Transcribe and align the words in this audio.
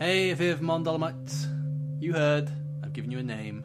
Hey, 0.00 0.32
Viv 0.32 0.60
Mondolomites. 0.62 1.48
You 2.00 2.14
heard. 2.14 2.57
I've 2.98 3.04
given 3.04 3.12
you 3.12 3.20
a 3.20 3.22
name. 3.22 3.64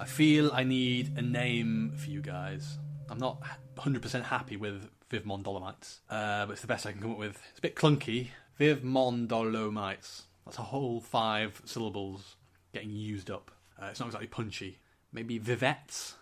I 0.00 0.06
feel 0.06 0.50
I 0.52 0.64
need 0.64 1.16
a 1.16 1.22
name 1.22 1.92
for 1.96 2.10
you 2.10 2.20
guys. 2.20 2.78
I'm 3.08 3.18
not 3.18 3.40
100% 3.76 4.24
happy 4.24 4.56
with 4.56 4.88
Viv 5.08 5.22
Mondolomites, 5.22 6.00
uh, 6.10 6.46
but 6.46 6.50
it's 6.54 6.62
the 6.62 6.66
best 6.66 6.84
I 6.84 6.90
can 6.90 7.00
come 7.00 7.12
up 7.12 7.18
with. 7.18 7.40
It's 7.50 7.60
a 7.60 7.62
bit 7.62 7.76
clunky. 7.76 8.30
Viv 8.58 8.80
Mondolomites. 8.82 10.22
That's 10.44 10.58
a 10.58 10.62
whole 10.62 11.00
five 11.00 11.62
syllables 11.64 12.34
getting 12.74 12.90
used 12.90 13.30
up. 13.30 13.52
Uh, 13.80 13.86
it's 13.86 14.00
not 14.00 14.06
exactly 14.06 14.26
punchy. 14.26 14.80
Maybe 15.12 15.38
Vivettes? 15.38 16.14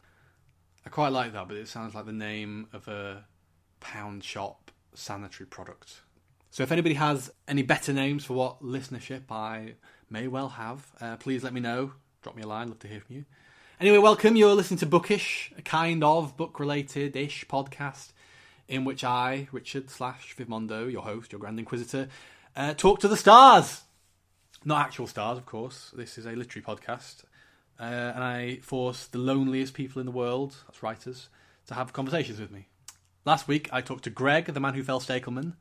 I 0.84 0.91
quite 0.91 1.12
like 1.12 1.33
that, 1.33 1.48
but 1.48 1.56
it 1.56 1.66
sounds 1.66 1.95
like 1.95 2.05
the 2.05 2.12
name 2.12 2.69
of 2.74 2.86
a 2.88 3.24
pound 3.80 4.22
shop 4.22 4.70
sanitary 4.92 5.47
product. 5.47 6.02
So 6.50 6.62
if 6.62 6.70
anybody 6.70 6.97
has 6.97 7.33
any 7.48 7.62
better 7.62 7.95
names 7.95 8.27
for 8.27 8.34
what 8.34 8.62
listenership 8.62 9.30
I 9.30 9.77
may 10.11 10.28
well 10.28 10.50
have, 10.50 10.92
uh, 11.00 11.16
please 11.16 11.42
let 11.42 11.55
me 11.55 11.62
know. 11.62 11.95
Drop 12.24 12.37
me 12.37 12.42
a 12.42 12.46
line. 12.46 12.69
Love 12.69 12.78
to 12.78 12.88
hear 12.88 13.01
from 13.01 13.16
you. 13.16 13.24
Anyway, 13.78 13.98
welcome. 13.98 14.34
You're 14.34 14.55
listening 14.55 14.78
to 14.78 14.87
Bookish, 14.87 15.52
a 15.59 15.62
kind 15.62 16.03
of 16.03 16.39
book-related 16.39 17.14
ish 17.17 17.47
podcast 17.47 18.12
in 18.67 18.86
which 18.86 19.05
I, 19.05 19.47
Richard 19.53 19.91
slash 19.91 20.34
Vivmondo, 20.34 20.91
your 20.91 21.02
host, 21.02 21.33
your 21.33 21.39
Grand 21.39 21.58
Inquisitor, 21.58 22.08
uh, 22.56 22.72
talk 22.72 23.00
to 23.00 23.08
the 23.08 23.19
stars. 23.19 23.83
Not 24.64 24.86
actual 24.86 25.06
stars, 25.06 25.36
of 25.36 25.45
course. 25.45 25.92
This 25.95 26.17
is 26.17 26.25
a 26.25 26.30
literary 26.30 26.64
podcast. 26.64 27.25
Uh, 27.78 27.83
and 28.14 28.25
I 28.25 28.56
force 28.62 29.05
the 29.05 29.19
loneliest 29.19 29.75
people 29.75 30.00
in 30.00 30.06
the 30.06 30.11
world, 30.11 30.56
that's 30.67 30.83
writers, 30.83 31.28
to 31.67 31.75
have 31.75 31.92
conversations 31.92 32.41
with 32.41 32.50
me. 32.50 32.69
Last 33.27 33.47
week, 33.47 33.69
I 33.70 33.83
talked 33.83 34.05
to 34.05 34.11
Greg, 34.11 34.47
the 34.47 34.61
man 34.61 34.72
who 34.72 34.83
fell 34.83 34.98
Stekelman, 34.98 35.56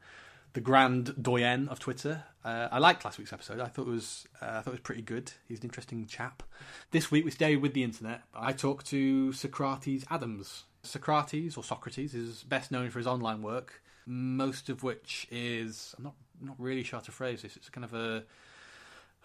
the 0.53 0.61
grand 0.61 1.21
doyen 1.21 1.67
of 1.67 1.79
Twitter. 1.79 2.23
Uh, 2.43 2.67
I 2.71 2.79
liked 2.79 3.05
last 3.05 3.17
week's 3.17 3.31
episode. 3.31 3.59
I 3.59 3.67
thought 3.67 3.87
it 3.87 3.91
was 3.91 4.27
uh, 4.41 4.45
I 4.45 4.61
thought 4.61 4.67
it 4.67 4.71
was 4.71 4.79
pretty 4.81 5.01
good. 5.01 5.31
He's 5.47 5.59
an 5.59 5.65
interesting 5.65 6.05
chap. 6.05 6.43
This 6.91 7.09
week 7.09 7.23
we 7.23 7.31
stay 7.31 7.55
with 7.55 7.73
the 7.73 7.83
internet. 7.83 8.23
I 8.35 8.51
talked 8.51 8.85
to 8.87 9.31
Socrates 9.31 10.05
Adams. 10.09 10.63
Socrates 10.83 11.55
or 11.55 11.63
Socrates 11.63 12.13
is 12.13 12.43
best 12.43 12.71
known 12.71 12.89
for 12.89 12.99
his 12.99 13.07
online 13.07 13.41
work, 13.41 13.81
most 14.05 14.67
of 14.69 14.83
which 14.83 15.27
is 15.31 15.95
I'm 15.97 16.03
not 16.03 16.15
not 16.41 16.55
really 16.59 16.83
sure 16.83 16.99
how 16.99 17.03
to 17.05 17.11
phrase 17.11 17.43
this. 17.43 17.55
It's 17.55 17.69
kind 17.69 17.85
of 17.85 17.93
a 17.93 18.23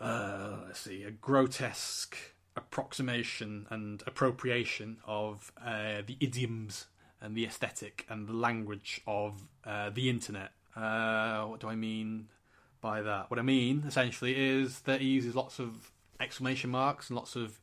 uh, 0.01 0.59
let's 0.67 0.81
see 0.81 1.03
a 1.03 1.11
grotesque 1.11 2.17
approximation 2.57 3.67
and 3.71 4.03
appropriation 4.07 4.99
of 5.05 5.53
uh, 5.65 6.03
the 6.07 6.17
idioms 6.21 6.87
and 7.21 7.37
the 7.37 7.45
aesthetic 7.45 8.07
and 8.09 8.29
the 8.29 8.33
language 8.33 9.01
of 9.07 9.49
uh, 9.65 9.91
the 9.91 10.09
internet 10.09 10.53
uh, 10.79 11.45
what 11.45 11.61
do 11.61 11.69
I 11.69 11.75
mean 11.75 12.29
by 12.81 13.03
that? 13.03 13.31
What 13.31 13.39
I 13.39 13.43
mean, 13.43 13.85
essentially, 13.87 14.35
is 14.37 14.81
that 14.81 15.01
he 15.01 15.09
uses 15.09 15.35
lots 15.35 15.59
of 15.59 15.91
exclamation 16.21 16.71
marks 16.71 17.09
and 17.09 17.17
lots 17.17 17.37
of 17.37 17.61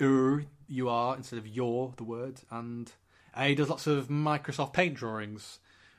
ur, 0.00 0.44
you 0.68 0.88
are, 0.88 1.16
instead 1.16 1.38
of 1.38 1.46
your, 1.46 1.92
the 1.96 2.04
word. 2.04 2.40
And 2.50 2.90
uh, 3.34 3.44
he 3.44 3.54
does 3.54 3.68
lots 3.68 3.86
of 3.86 4.08
Microsoft 4.08 4.72
Paint 4.72 4.94
drawings, 4.94 5.58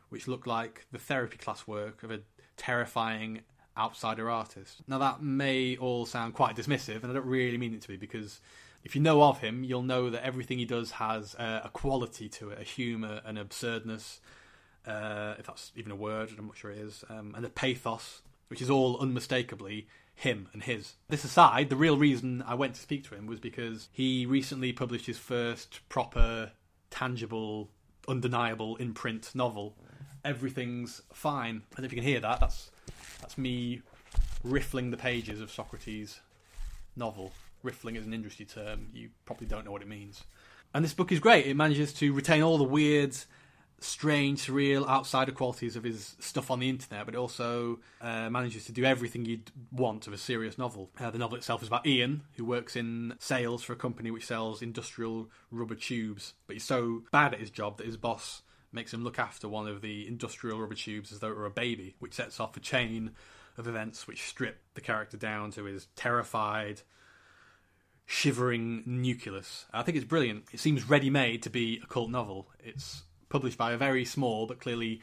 which 0.09 0.27
look 0.27 0.45
like 0.45 0.85
the 0.91 0.99
therapy 0.99 1.37
class 1.37 1.67
work 1.67 2.03
of 2.03 2.11
a 2.11 2.19
terrifying 2.57 3.41
outsider 3.77 4.29
artist. 4.29 4.81
Now, 4.87 4.99
that 4.99 5.21
may 5.21 5.75
all 5.77 6.05
sound 6.05 6.33
quite 6.33 6.55
dismissive, 6.55 7.03
and 7.03 7.11
I 7.11 7.15
don't 7.15 7.25
really 7.25 7.57
mean 7.57 7.73
it 7.73 7.81
to 7.81 7.87
be 7.87 7.97
because 7.97 8.39
if 8.83 8.95
you 8.95 9.01
know 9.01 9.23
of 9.23 9.39
him, 9.39 9.63
you'll 9.63 9.81
know 9.81 10.09
that 10.09 10.23
everything 10.23 10.59
he 10.59 10.65
does 10.65 10.91
has 10.91 11.35
a 11.35 11.69
quality 11.73 12.29
to 12.29 12.49
it, 12.49 12.59
a 12.59 12.63
humour, 12.63 13.21
an 13.25 13.37
absurdness, 13.37 14.19
uh, 14.85 15.35
if 15.39 15.47
that's 15.47 15.71
even 15.75 15.91
a 15.91 15.95
word, 15.95 16.29
I'm 16.37 16.47
not 16.47 16.57
sure 16.57 16.71
it 16.71 16.77
is, 16.77 17.05
um, 17.09 17.33
and 17.35 17.45
a 17.45 17.49
pathos, 17.49 18.21
which 18.53 18.61
is 18.61 18.69
all 18.69 18.99
unmistakably 18.99 19.87
him 20.13 20.47
and 20.53 20.61
his. 20.61 20.93
This 21.07 21.23
aside, 21.23 21.71
the 21.71 21.75
real 21.75 21.97
reason 21.97 22.43
I 22.45 22.53
went 22.53 22.75
to 22.75 22.81
speak 22.81 23.03
to 23.05 23.15
him 23.15 23.25
was 23.25 23.39
because 23.39 23.89
he 23.91 24.27
recently 24.27 24.71
published 24.71 25.07
his 25.07 25.17
first 25.17 25.79
proper, 25.89 26.51
tangible, 26.91 27.71
undeniable 28.07 28.75
in 28.75 28.93
print 28.93 29.31
novel. 29.33 29.75
Everything's 30.23 31.01
fine. 31.11 31.63
I 31.71 31.77
don't 31.77 31.79
know 31.79 31.85
if 31.85 31.93
you 31.93 31.97
can 31.97 32.07
hear 32.07 32.19
that, 32.19 32.41
that's 32.41 32.69
that's 33.21 33.39
me 33.39 33.81
riffling 34.43 34.91
the 34.91 34.97
pages 34.97 35.41
of 35.41 35.49
Socrates' 35.49 36.19
novel. 36.95 37.33
Riffling 37.63 37.95
is 37.95 38.05
an 38.05 38.13
industry 38.13 38.45
term. 38.45 38.89
You 38.93 39.09
probably 39.25 39.47
don't 39.47 39.65
know 39.65 39.71
what 39.71 39.81
it 39.81 39.87
means. 39.87 40.25
And 40.75 40.85
this 40.85 40.93
book 40.93 41.11
is 41.11 41.19
great. 41.19 41.47
It 41.47 41.55
manages 41.55 41.91
to 41.93 42.13
retain 42.13 42.43
all 42.43 42.59
the 42.59 42.63
weird 42.63 43.17
strange, 43.83 44.45
surreal, 44.45 44.87
outsider 44.87 45.31
qualities 45.31 45.75
of 45.75 45.83
his 45.83 46.15
stuff 46.19 46.49
on 46.49 46.59
the 46.59 46.69
internet, 46.69 47.05
but 47.05 47.15
it 47.15 47.17
also 47.17 47.79
uh, 48.01 48.29
manages 48.29 48.65
to 48.65 48.71
do 48.71 48.83
everything 48.83 49.25
you'd 49.25 49.51
want 49.71 50.07
of 50.07 50.13
a 50.13 50.17
serious 50.17 50.57
novel. 50.57 50.89
Uh, 50.99 51.11
the 51.11 51.17
novel 51.17 51.37
itself 51.37 51.61
is 51.61 51.67
about 51.67 51.85
Ian, 51.85 52.23
who 52.35 52.45
works 52.45 52.75
in 52.75 53.13
sales 53.19 53.63
for 53.63 53.73
a 53.73 53.77
company 53.77 54.11
which 54.11 54.25
sells 54.25 54.61
industrial 54.61 55.29
rubber 55.51 55.75
tubes, 55.75 56.33
but 56.47 56.53
he's 56.53 56.63
so 56.63 57.03
bad 57.11 57.33
at 57.33 57.39
his 57.39 57.49
job 57.49 57.77
that 57.77 57.85
his 57.85 57.97
boss 57.97 58.41
makes 58.71 58.93
him 58.93 59.03
look 59.03 59.19
after 59.19 59.47
one 59.47 59.67
of 59.67 59.81
the 59.81 60.07
industrial 60.07 60.59
rubber 60.59 60.75
tubes 60.75 61.11
as 61.11 61.19
though 61.19 61.29
it 61.29 61.37
were 61.37 61.45
a 61.45 61.51
baby, 61.51 61.95
which 61.99 62.13
sets 62.13 62.39
off 62.39 62.57
a 62.57 62.59
chain 62.59 63.11
of 63.57 63.67
events 63.67 64.07
which 64.07 64.23
strip 64.23 64.57
the 64.73 64.81
character 64.81 65.17
down 65.17 65.51
to 65.51 65.65
his 65.65 65.87
terrified, 65.95 66.81
shivering 68.05 68.83
nucleus. 68.85 69.65
I 69.71 69.83
think 69.83 69.95
it's 69.95 70.05
brilliant. 70.05 70.45
It 70.51 70.59
seems 70.59 70.89
ready 70.89 71.09
made 71.09 71.43
to 71.43 71.49
be 71.49 71.79
a 71.83 71.87
cult 71.87 72.09
novel. 72.09 72.49
It's 72.59 73.03
published 73.33 73.57
by 73.57 73.71
a 73.71 73.77
very 73.77 74.05
small 74.05 74.45
but 74.45 74.59
clearly 74.59 75.01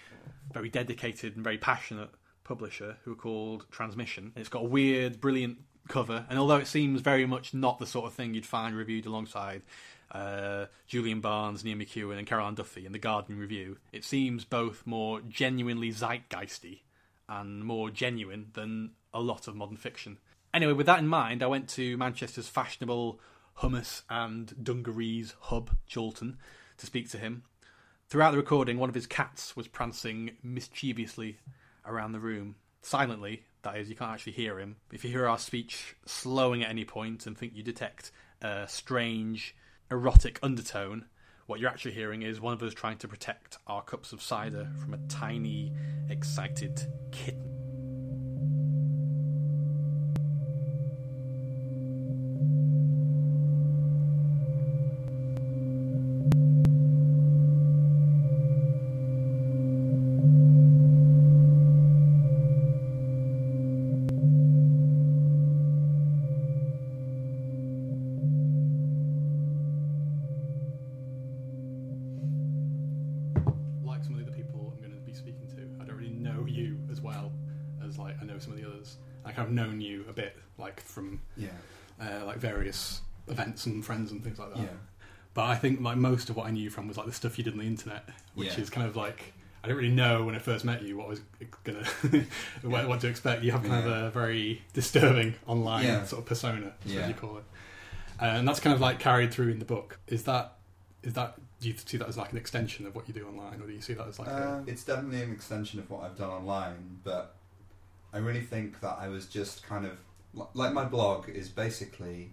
very 0.52 0.68
dedicated 0.68 1.34
and 1.34 1.42
very 1.42 1.58
passionate 1.58 2.10
publisher 2.44 2.96
who 3.02 3.10
are 3.10 3.16
called 3.16 3.66
Transmission. 3.72 4.30
It's 4.36 4.48
got 4.48 4.62
a 4.62 4.68
weird, 4.68 5.20
brilliant 5.20 5.58
cover, 5.88 6.24
and 6.30 6.38
although 6.38 6.58
it 6.58 6.68
seems 6.68 7.00
very 7.00 7.26
much 7.26 7.52
not 7.52 7.80
the 7.80 7.86
sort 7.86 8.06
of 8.06 8.14
thing 8.14 8.32
you'd 8.32 8.46
find 8.46 8.76
reviewed 8.76 9.04
alongside 9.04 9.62
uh, 10.12 10.66
Julian 10.86 11.20
Barnes, 11.20 11.64
Neil 11.64 11.76
McEwan, 11.76 12.18
and 12.18 12.26
Carol 12.26 12.46
Ann 12.46 12.54
Duffy 12.54 12.86
in 12.86 12.92
the 12.92 13.00
Guardian 13.00 13.36
Review, 13.36 13.78
it 13.90 14.04
seems 14.04 14.44
both 14.44 14.86
more 14.86 15.20
genuinely 15.28 15.90
zeitgeisty 15.90 16.82
and 17.28 17.64
more 17.64 17.90
genuine 17.90 18.50
than 18.52 18.92
a 19.12 19.20
lot 19.20 19.48
of 19.48 19.56
modern 19.56 19.76
fiction. 19.76 20.18
Anyway, 20.54 20.72
with 20.72 20.86
that 20.86 21.00
in 21.00 21.08
mind, 21.08 21.42
I 21.42 21.48
went 21.48 21.68
to 21.70 21.96
Manchester's 21.96 22.48
fashionable 22.48 23.18
hummus 23.58 24.02
and 24.08 24.54
dungarees 24.62 25.34
hub, 25.40 25.70
Chorlton, 25.92 26.38
to 26.78 26.86
speak 26.86 27.10
to 27.10 27.18
him. 27.18 27.42
Throughout 28.10 28.32
the 28.32 28.38
recording, 28.38 28.76
one 28.76 28.88
of 28.88 28.94
his 28.96 29.06
cats 29.06 29.56
was 29.56 29.68
prancing 29.68 30.32
mischievously 30.42 31.38
around 31.86 32.10
the 32.10 32.18
room. 32.18 32.56
Silently, 32.82 33.44
that 33.62 33.76
is, 33.76 33.88
you 33.88 33.94
can't 33.94 34.10
actually 34.10 34.32
hear 34.32 34.58
him. 34.58 34.74
If 34.90 35.04
you 35.04 35.10
hear 35.10 35.28
our 35.28 35.38
speech 35.38 35.94
slowing 36.06 36.64
at 36.64 36.70
any 36.70 36.84
point 36.84 37.28
and 37.28 37.38
think 37.38 37.54
you 37.54 37.62
detect 37.62 38.10
a 38.42 38.66
strange, 38.66 39.54
erotic 39.92 40.40
undertone, 40.42 41.04
what 41.46 41.60
you're 41.60 41.70
actually 41.70 41.92
hearing 41.92 42.22
is 42.22 42.40
one 42.40 42.52
of 42.52 42.60
us 42.64 42.74
trying 42.74 42.98
to 42.98 43.06
protect 43.06 43.58
our 43.68 43.80
cups 43.80 44.12
of 44.12 44.20
cider 44.20 44.68
from 44.80 44.92
a 44.92 44.98
tiny, 45.08 45.72
excited 46.08 46.82
kitten. 47.12 47.49
Events 83.60 83.66
and 83.66 83.84
friends 83.84 84.10
and 84.12 84.22
things 84.24 84.38
like 84.38 84.54
that. 84.54 84.60
Yeah. 84.62 84.68
But 85.34 85.44
I 85.44 85.56
think 85.56 85.80
like 85.80 85.96
most 85.96 86.28
of 86.30 86.36
what 86.36 86.46
I 86.46 86.50
knew 86.50 86.62
you 86.62 86.70
from 86.70 86.88
was 86.88 86.96
like 86.96 87.06
the 87.06 87.12
stuff 87.12 87.38
you 87.38 87.44
did 87.44 87.52
on 87.52 87.58
the 87.60 87.66
internet, 87.66 88.08
which 88.34 88.54
Yeah. 88.56 88.60
is 88.62 88.70
kind 88.70 88.86
of 88.86 88.96
like 88.96 89.32
I 89.62 89.66
didn't 89.66 89.78
really 89.82 89.94
know 89.94 90.24
when 90.24 90.34
I 90.34 90.38
first 90.38 90.64
met 90.64 90.82
you 90.82 90.96
what 90.96 91.06
I 91.06 91.08
was 91.10 91.20
gonna 91.64 91.84
what, 92.62 92.88
what 92.88 93.00
to 93.00 93.08
expect. 93.08 93.42
You 93.44 93.52
have 93.52 93.62
kind 93.62 93.86
of 93.86 93.92
a 93.92 94.10
very 94.10 94.62
disturbing 94.72 95.34
online 95.46 96.06
sort 96.06 96.22
of 96.22 96.26
persona, 96.26 96.72
as 96.84 96.92
Yeah. 96.94 97.08
you 97.08 97.14
call 97.14 97.36
it. 97.38 97.44
uh, 98.20 98.24
and 98.24 98.48
that's 98.48 98.60
kind 98.60 98.74
of 98.74 98.80
like 98.80 98.98
carried 98.98 99.32
through 99.32 99.48
in 99.50 99.58
the 99.58 99.64
book. 99.64 99.98
Is 100.08 100.24
that 100.24 100.56
is 101.02 101.12
that 101.14 101.38
do 101.60 101.68
you 101.68 101.74
see 101.76 101.98
that 101.98 102.08
as 102.08 102.16
like 102.16 102.32
an 102.32 102.38
extension 102.38 102.86
of 102.86 102.94
what 102.94 103.06
you 103.06 103.12
do 103.14 103.26
online, 103.26 103.60
or 103.60 103.66
do 103.66 103.72
you 103.72 103.82
see 103.82 103.92
that 103.94 104.06
as 104.08 104.18
like 104.18 104.28
a, 104.28 104.32
Uh, 104.32 104.62
it's 104.66 104.82
definitely 104.84 105.22
an 105.22 105.30
extension 105.32 105.78
of 105.78 105.90
what 105.90 106.02
I've 106.04 106.16
done 106.16 106.30
online, 106.30 106.98
but 107.04 107.36
I 108.12 108.18
really 108.18 108.40
think 108.40 108.80
that 108.80 108.96
I 108.98 109.08
was 109.08 109.26
just 109.26 109.62
kind 109.62 109.84
of 109.86 109.98
like 110.54 110.72
my 110.72 110.84
blog 110.84 111.28
is 111.28 111.48
basically 111.50 112.30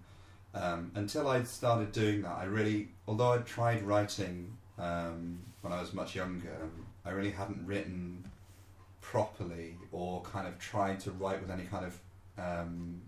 um, 0.58 0.92
until 0.96 1.28
I 1.28 1.44
started 1.44 1.92
doing 1.92 2.22
that. 2.24 2.38
I 2.38 2.46
really, 2.46 2.90
although 3.08 3.34
I'd 3.34 3.46
tried 3.46 3.84
writing 3.84 4.58
um, 4.78 5.40
when 5.62 5.74
I 5.74 5.80
was 5.82 5.94
much 5.94 6.16
younger, 6.16 6.58
I 7.06 7.12
really 7.12 7.32
hadn't 7.32 7.66
written 7.66 8.24
properly 9.02 9.76
or 9.92 10.22
kind 10.22 10.48
of 10.48 10.58
tried 10.60 11.00
to 11.02 11.12
write 11.12 11.42
with 11.42 11.52
any 11.52 11.64
kind 11.64 11.86
of 11.86 12.00
um, 12.38 13.02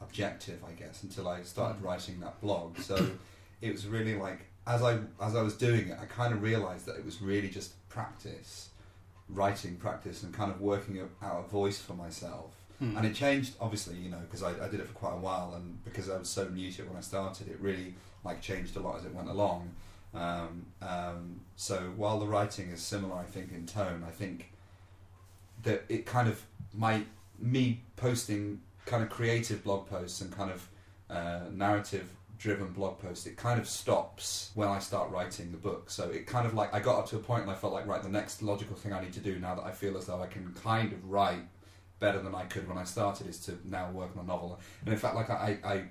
objective, 0.00 0.58
I 0.66 0.72
guess, 0.72 1.02
until 1.02 1.28
I 1.28 1.42
started 1.42 1.80
Mm. 1.82 1.84
writing 1.84 2.20
that 2.20 2.40
blog. 2.40 2.78
So 2.78 3.10
it 3.60 3.72
was 3.72 3.86
really 3.86 4.14
like 4.16 4.40
as 4.66 4.82
I 4.82 4.98
as 5.20 5.36
I 5.36 5.42
was 5.42 5.54
doing 5.54 5.88
it, 5.88 5.98
I 6.00 6.06
kind 6.06 6.32
of 6.32 6.42
realised 6.42 6.86
that 6.86 6.96
it 6.96 7.04
was 7.04 7.20
really 7.20 7.48
just 7.48 7.70
practice, 7.88 8.70
writing 9.28 9.76
practice, 9.76 10.22
and 10.22 10.32
kind 10.32 10.50
of 10.50 10.60
working 10.60 10.98
out 11.22 11.44
a 11.44 11.48
voice 11.48 11.78
for 11.80 11.94
myself. 11.94 12.52
Hmm. 12.90 12.96
And 12.98 13.06
it 13.06 13.14
changed, 13.14 13.54
obviously, 13.60 13.96
you 13.96 14.10
know, 14.10 14.18
because 14.18 14.42
I, 14.42 14.50
I 14.64 14.68
did 14.68 14.80
it 14.80 14.86
for 14.86 14.94
quite 14.94 15.14
a 15.14 15.18
while, 15.18 15.54
and 15.54 15.82
because 15.84 16.10
I 16.10 16.18
was 16.18 16.28
so 16.28 16.48
new 16.48 16.70
to 16.70 16.82
it 16.82 16.88
when 16.88 16.96
I 16.96 17.00
started, 17.00 17.48
it 17.48 17.58
really 17.60 17.94
like 18.24 18.40
changed 18.40 18.76
a 18.76 18.80
lot 18.80 18.98
as 18.98 19.04
it 19.04 19.14
went 19.14 19.28
along. 19.28 19.70
Um, 20.14 20.66
um, 20.80 21.40
so 21.56 21.92
while 21.96 22.20
the 22.20 22.26
writing 22.26 22.70
is 22.70 22.80
similar, 22.80 23.16
I 23.16 23.24
think 23.24 23.52
in 23.52 23.66
tone, 23.66 24.04
I 24.06 24.10
think 24.10 24.52
that 25.62 25.84
it 25.88 26.06
kind 26.06 26.28
of 26.28 26.42
my 26.72 27.02
me 27.38 27.80
posting 27.96 28.60
kind 28.86 29.02
of 29.02 29.10
creative 29.10 29.64
blog 29.64 29.88
posts 29.88 30.20
and 30.20 30.30
kind 30.30 30.50
of 30.50 30.68
uh, 31.10 31.48
narrative 31.50 32.10
driven 32.38 32.72
blog 32.72 32.98
posts 32.98 33.26
it 33.26 33.36
kind 33.36 33.60
of 33.60 33.66
stops 33.66 34.50
when 34.54 34.68
I 34.68 34.78
start 34.78 35.10
writing 35.10 35.52
the 35.52 35.56
book 35.56 35.88
so 35.88 36.10
it 36.10 36.26
kind 36.26 36.46
of 36.46 36.52
like 36.52 36.74
I 36.74 36.80
got 36.80 36.98
up 36.98 37.08
to 37.10 37.16
a 37.16 37.20
point 37.20 37.42
and 37.42 37.50
I 37.50 37.54
felt 37.54 37.72
like 37.72 37.86
right 37.86 38.02
the 38.02 38.08
next 38.08 38.42
logical 38.42 38.76
thing 38.76 38.92
I 38.92 39.00
need 39.00 39.12
to 39.14 39.20
do 39.20 39.38
now 39.38 39.54
that 39.54 39.64
I 39.64 39.70
feel 39.70 39.96
as 39.96 40.06
though 40.06 40.20
I 40.20 40.26
can 40.26 40.52
kind 40.62 40.92
of 40.92 41.08
write 41.08 41.44
better 42.00 42.20
than 42.20 42.34
I 42.34 42.44
could 42.44 42.68
when 42.68 42.78
I 42.78 42.84
started 42.84 43.26
is 43.28 43.38
to 43.46 43.58
now 43.64 43.90
work 43.90 44.10
on 44.16 44.24
a 44.24 44.26
novel 44.26 44.58
and 44.84 44.92
in 44.92 44.98
fact 44.98 45.14
like 45.14 45.30
I, 45.30 45.58
I 45.64 45.84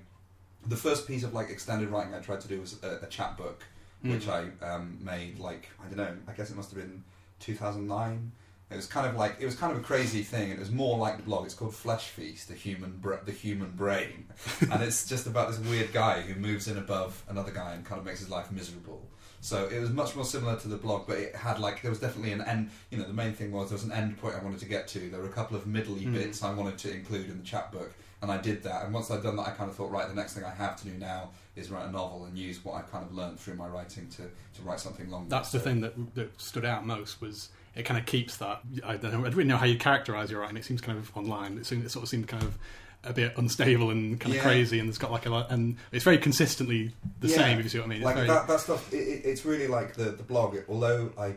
the 0.66 0.76
first 0.76 1.06
piece 1.06 1.24
of 1.24 1.34
like 1.34 1.50
extended 1.50 1.88
writing 1.90 2.14
I 2.14 2.20
tried 2.20 2.40
to 2.42 2.48
do 2.48 2.60
was 2.60 2.76
a, 2.82 3.00
a 3.02 3.06
chapbook 3.06 3.62
Mm. 4.04 4.10
which 4.12 4.28
I 4.28 4.48
um, 4.62 4.98
made 5.00 5.38
like 5.38 5.70
I 5.82 5.86
don't 5.88 5.96
know. 5.96 6.14
I 6.28 6.32
guess 6.32 6.50
it 6.50 6.56
must 6.56 6.70
have 6.72 6.78
been 6.78 7.02
2009. 7.40 8.32
It 8.70 8.76
was 8.76 8.86
kind 8.86 9.06
of 9.06 9.14
like 9.16 9.36
it 9.40 9.46
was 9.46 9.54
kind 9.54 9.72
of 9.72 9.78
a 9.78 9.82
crazy 9.82 10.22
thing. 10.22 10.50
It 10.50 10.58
was 10.58 10.70
more 10.70 10.98
like 10.98 11.16
the 11.16 11.22
blog. 11.22 11.46
It's 11.46 11.54
called 11.54 11.74
Flesh 11.74 12.08
Feast, 12.08 12.48
the 12.48 12.54
human 12.54 12.98
br- 12.98 13.14
the 13.24 13.32
human 13.32 13.70
brain, 13.70 14.26
and 14.70 14.82
it's 14.82 15.06
just 15.06 15.26
about 15.26 15.48
this 15.50 15.58
weird 15.60 15.92
guy 15.94 16.20
who 16.20 16.34
moves 16.38 16.68
in 16.68 16.76
above 16.76 17.22
another 17.28 17.50
guy 17.50 17.72
and 17.72 17.84
kind 17.84 17.98
of 17.98 18.04
makes 18.04 18.18
his 18.20 18.28
life 18.28 18.50
miserable. 18.50 19.02
So 19.44 19.66
it 19.66 19.78
was 19.78 19.90
much 19.90 20.16
more 20.16 20.24
similar 20.24 20.56
to 20.60 20.68
the 20.68 20.76
blog, 20.78 21.06
but 21.06 21.18
it 21.18 21.36
had 21.36 21.58
like 21.58 21.82
there 21.82 21.90
was 21.90 22.00
definitely 22.00 22.32
an 22.32 22.40
end. 22.40 22.70
You 22.90 22.96
know, 22.96 23.04
the 23.04 23.12
main 23.12 23.34
thing 23.34 23.52
was 23.52 23.68
there 23.68 23.76
was 23.76 23.84
an 23.84 23.92
end 23.92 24.16
point 24.16 24.34
I 24.34 24.42
wanted 24.42 24.60
to 24.60 24.64
get 24.66 24.88
to. 24.88 24.98
There 25.10 25.20
were 25.20 25.28
a 25.28 25.32
couple 25.32 25.54
of 25.54 25.66
middly 25.66 26.06
Mm. 26.06 26.14
bits 26.14 26.42
I 26.42 26.54
wanted 26.54 26.78
to 26.78 26.94
include 26.94 27.28
in 27.28 27.36
the 27.36 27.44
chapbook, 27.44 27.92
and 28.22 28.32
I 28.32 28.38
did 28.38 28.62
that. 28.62 28.84
And 28.86 28.94
once 28.94 29.10
I'd 29.10 29.22
done 29.22 29.36
that, 29.36 29.46
I 29.46 29.50
kind 29.50 29.68
of 29.68 29.76
thought, 29.76 29.90
right, 29.90 30.08
the 30.08 30.14
next 30.14 30.32
thing 30.32 30.44
I 30.44 30.50
have 30.50 30.76
to 30.76 30.84
do 30.88 30.94
now 30.96 31.28
is 31.56 31.70
write 31.70 31.86
a 31.86 31.90
novel 31.92 32.24
and 32.24 32.38
use 32.38 32.64
what 32.64 32.76
I've 32.76 32.90
kind 32.90 33.04
of 33.04 33.12
learned 33.14 33.38
through 33.38 33.56
my 33.56 33.66
writing 33.68 34.08
to, 34.16 34.22
to 34.22 34.62
write 34.64 34.80
something 34.80 35.10
longer. 35.10 35.28
That's 35.28 35.52
the 35.52 35.58
So- 35.58 35.64
thing 35.64 35.82
that 35.82 36.14
that 36.14 36.40
stood 36.40 36.64
out 36.64 36.86
most 36.86 37.20
was 37.20 37.50
it 37.74 37.82
kind 37.82 38.00
of 38.00 38.06
keeps 38.06 38.38
that. 38.38 38.62
I 38.82 38.96
don't 38.96 39.12
know. 39.12 39.26
I 39.26 39.28
really 39.28 39.44
know 39.44 39.58
how 39.58 39.66
you 39.66 39.76
characterize 39.76 40.30
your 40.30 40.40
writing. 40.40 40.56
It 40.56 40.64
seems 40.64 40.80
kind 40.80 40.96
of 40.96 41.14
online. 41.14 41.58
It, 41.58 41.66
seemed, 41.66 41.84
it 41.84 41.90
sort 41.90 42.04
of 42.04 42.08
seemed 42.08 42.28
kind 42.28 42.44
of 42.44 42.56
a 43.06 43.12
bit 43.12 43.32
unstable 43.36 43.90
and 43.90 44.18
kind 44.20 44.32
of 44.32 44.36
Yeah. 44.36 44.42
crazy, 44.42 44.78
and 44.80 44.88
it's 44.88 44.98
got 44.98 45.10
like 45.12 45.26
a 45.26 45.30
lot, 45.30 45.50
and 45.50 45.76
it's 45.92 46.04
very 46.04 46.18
consistently 46.18 46.92
the 47.20 47.28
Yeah. 47.28 47.36
same. 47.36 47.58
If 47.58 47.64
you 47.64 47.70
see 47.70 47.78
what 47.78 47.86
I 47.86 47.88
mean, 47.88 47.98
it's 47.98 48.04
like 48.04 48.14
very, 48.16 48.28
that, 48.28 48.46
that 48.48 48.60
stuff. 48.60 48.92
It, 48.92 48.96
it, 48.96 49.24
it's 49.24 49.44
really 49.44 49.66
like 49.66 49.94
the 49.94 50.10
the 50.10 50.22
blog. 50.22 50.56
Although 50.68 51.12
I 51.18 51.34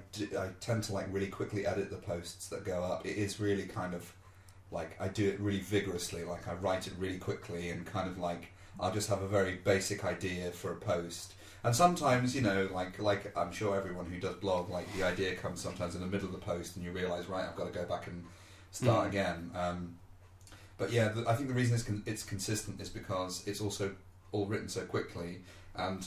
tend 0.59 0.83
to 0.85 0.93
like 0.93 1.07
really 1.11 1.27
quickly 1.27 1.65
edit 1.65 1.89
the 1.89 1.97
posts 1.97 2.47
that 2.49 2.63
go 2.65 2.83
up. 2.83 3.05
It 3.05 3.17
is 3.17 3.39
really 3.39 3.63
kind 3.63 3.93
of 3.93 4.11
like 4.71 4.95
I 4.99 5.07
do 5.07 5.27
it 5.27 5.39
really 5.39 5.61
vigorously. 5.61 6.23
Like 6.23 6.47
I 6.47 6.53
write 6.53 6.87
it 6.87 6.93
really 6.99 7.17
quickly 7.19 7.69
and 7.69 7.85
kind 7.85 8.09
of 8.09 8.17
like 8.17 8.49
I'll 8.79 8.93
just 8.93 9.09
have 9.09 9.21
a 9.21 9.27
very 9.27 9.55
basic 9.55 10.03
idea 10.05 10.51
for 10.51 10.71
a 10.71 10.75
post. 10.75 11.33
And 11.63 11.75
sometimes, 11.75 12.35
you 12.35 12.41
know, 12.41 12.69
like 12.73 12.99
like 12.99 13.35
I'm 13.37 13.51
sure 13.51 13.75
everyone 13.75 14.05
who 14.05 14.19
does 14.19 14.35
blog, 14.35 14.69
like 14.69 14.85
the 14.95 15.03
idea 15.03 15.35
comes 15.35 15.61
sometimes 15.61 15.95
in 15.95 16.01
the 16.01 16.07
middle 16.07 16.27
of 16.27 16.33
the 16.33 16.39
post, 16.39 16.75
and 16.75 16.85
you 16.85 16.91
realise, 16.91 17.27
right, 17.27 17.45
I've 17.47 17.55
got 17.55 17.65
to 17.71 17.77
go 17.77 17.85
back 17.85 18.07
and 18.07 18.23
start 18.71 19.05
Mm. 19.05 19.09
again. 19.09 19.51
Um, 19.55 19.95
but 20.77 20.91
yeah, 20.91 21.09
the, 21.09 21.27
I 21.27 21.35
think 21.35 21.49
the 21.49 21.55
reason 21.55 21.75
it's, 21.75 21.83
con- 21.83 22.03
it's 22.05 22.23
consistent 22.23 22.81
is 22.81 22.89
because 22.89 23.43
it's 23.47 23.61
also 23.61 23.91
all 24.31 24.45
written 24.45 24.69
so 24.69 24.81
quickly. 24.81 25.39
And 25.75 26.05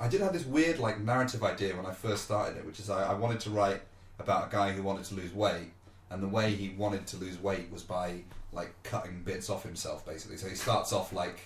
I 0.00 0.08
did 0.08 0.20
have 0.20 0.32
this 0.32 0.44
weird 0.44 0.78
like 0.78 1.00
narrative 1.00 1.42
idea 1.42 1.76
when 1.76 1.86
I 1.86 1.92
first 1.92 2.24
started 2.24 2.56
it, 2.56 2.66
which 2.66 2.80
is 2.80 2.90
I, 2.90 3.10
I 3.10 3.14
wanted 3.14 3.40
to 3.40 3.50
write 3.50 3.82
about 4.18 4.48
a 4.48 4.50
guy 4.50 4.72
who 4.72 4.82
wanted 4.82 5.04
to 5.06 5.14
lose 5.14 5.32
weight, 5.32 5.72
and 6.10 6.22
the 6.22 6.28
way 6.28 6.54
he 6.54 6.70
wanted 6.70 7.06
to 7.08 7.16
lose 7.16 7.40
weight 7.40 7.70
was 7.70 7.82
by 7.82 8.22
like 8.52 8.74
cutting 8.82 9.22
bits 9.24 9.50
off 9.50 9.62
himself, 9.62 10.06
basically. 10.06 10.36
So 10.36 10.48
he 10.48 10.54
starts 10.54 10.92
off 10.92 11.12
like 11.12 11.40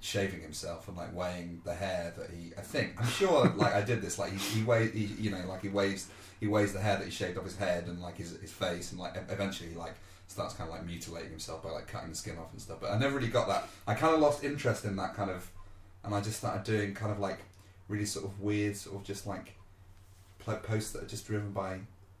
shaving 0.00 0.40
himself 0.40 0.88
and 0.88 0.96
like 0.96 1.14
weighing 1.14 1.60
the 1.64 1.74
hair 1.74 2.12
that 2.16 2.30
he. 2.30 2.52
I 2.56 2.62
think 2.62 2.94
I'm 2.98 3.06
sure 3.06 3.48
like 3.56 3.74
I 3.74 3.82
did 3.82 4.02
this. 4.02 4.18
Like 4.18 4.32
he, 4.32 4.58
he 4.60 4.64
weighs, 4.64 4.92
he, 4.92 5.04
you 5.18 5.30
know, 5.30 5.42
like 5.46 5.62
he 5.62 5.68
weighs 5.68 6.08
he 6.40 6.48
weighs 6.48 6.72
the 6.72 6.80
hair 6.80 6.96
that 6.96 7.04
he 7.04 7.10
shaved 7.10 7.38
off 7.38 7.44
his 7.44 7.56
head 7.56 7.86
and 7.86 8.00
like 8.00 8.16
his 8.16 8.36
his 8.40 8.52
face, 8.52 8.92
and 8.92 9.00
like 9.00 9.16
eventually 9.28 9.70
he 9.70 9.76
like 10.30 10.48
starts 10.50 10.54
kind 10.54 10.70
of 10.70 10.76
like 10.76 10.86
mutilating 10.86 11.30
himself 11.30 11.62
by 11.62 11.70
like 11.70 11.86
cutting 11.88 12.10
the 12.10 12.14
skin 12.16 12.38
off 12.38 12.52
and 12.52 12.60
stuff. 12.60 12.78
But 12.80 12.92
I 12.92 12.98
never 12.98 13.16
really 13.16 13.28
got 13.28 13.48
that. 13.48 13.68
I 13.86 13.94
kind 13.94 14.14
of 14.14 14.20
lost 14.20 14.44
interest 14.44 14.84
in 14.84 14.96
that 14.96 15.14
kind 15.14 15.30
of, 15.30 15.50
and 16.04 16.14
I 16.14 16.20
just 16.20 16.38
started 16.38 16.64
doing 16.64 16.94
kind 16.94 17.10
of 17.12 17.18
like 17.18 17.38
really 17.88 18.06
sort 18.06 18.24
of 18.24 18.40
weird, 18.40 18.76
sort 18.76 18.96
of 18.96 19.04
just 19.04 19.26
like 19.26 19.56
posts 20.38 20.92
that 20.92 21.02
are 21.02 21.06
just 21.06 21.26
driven 21.26 21.52
by 21.52 21.78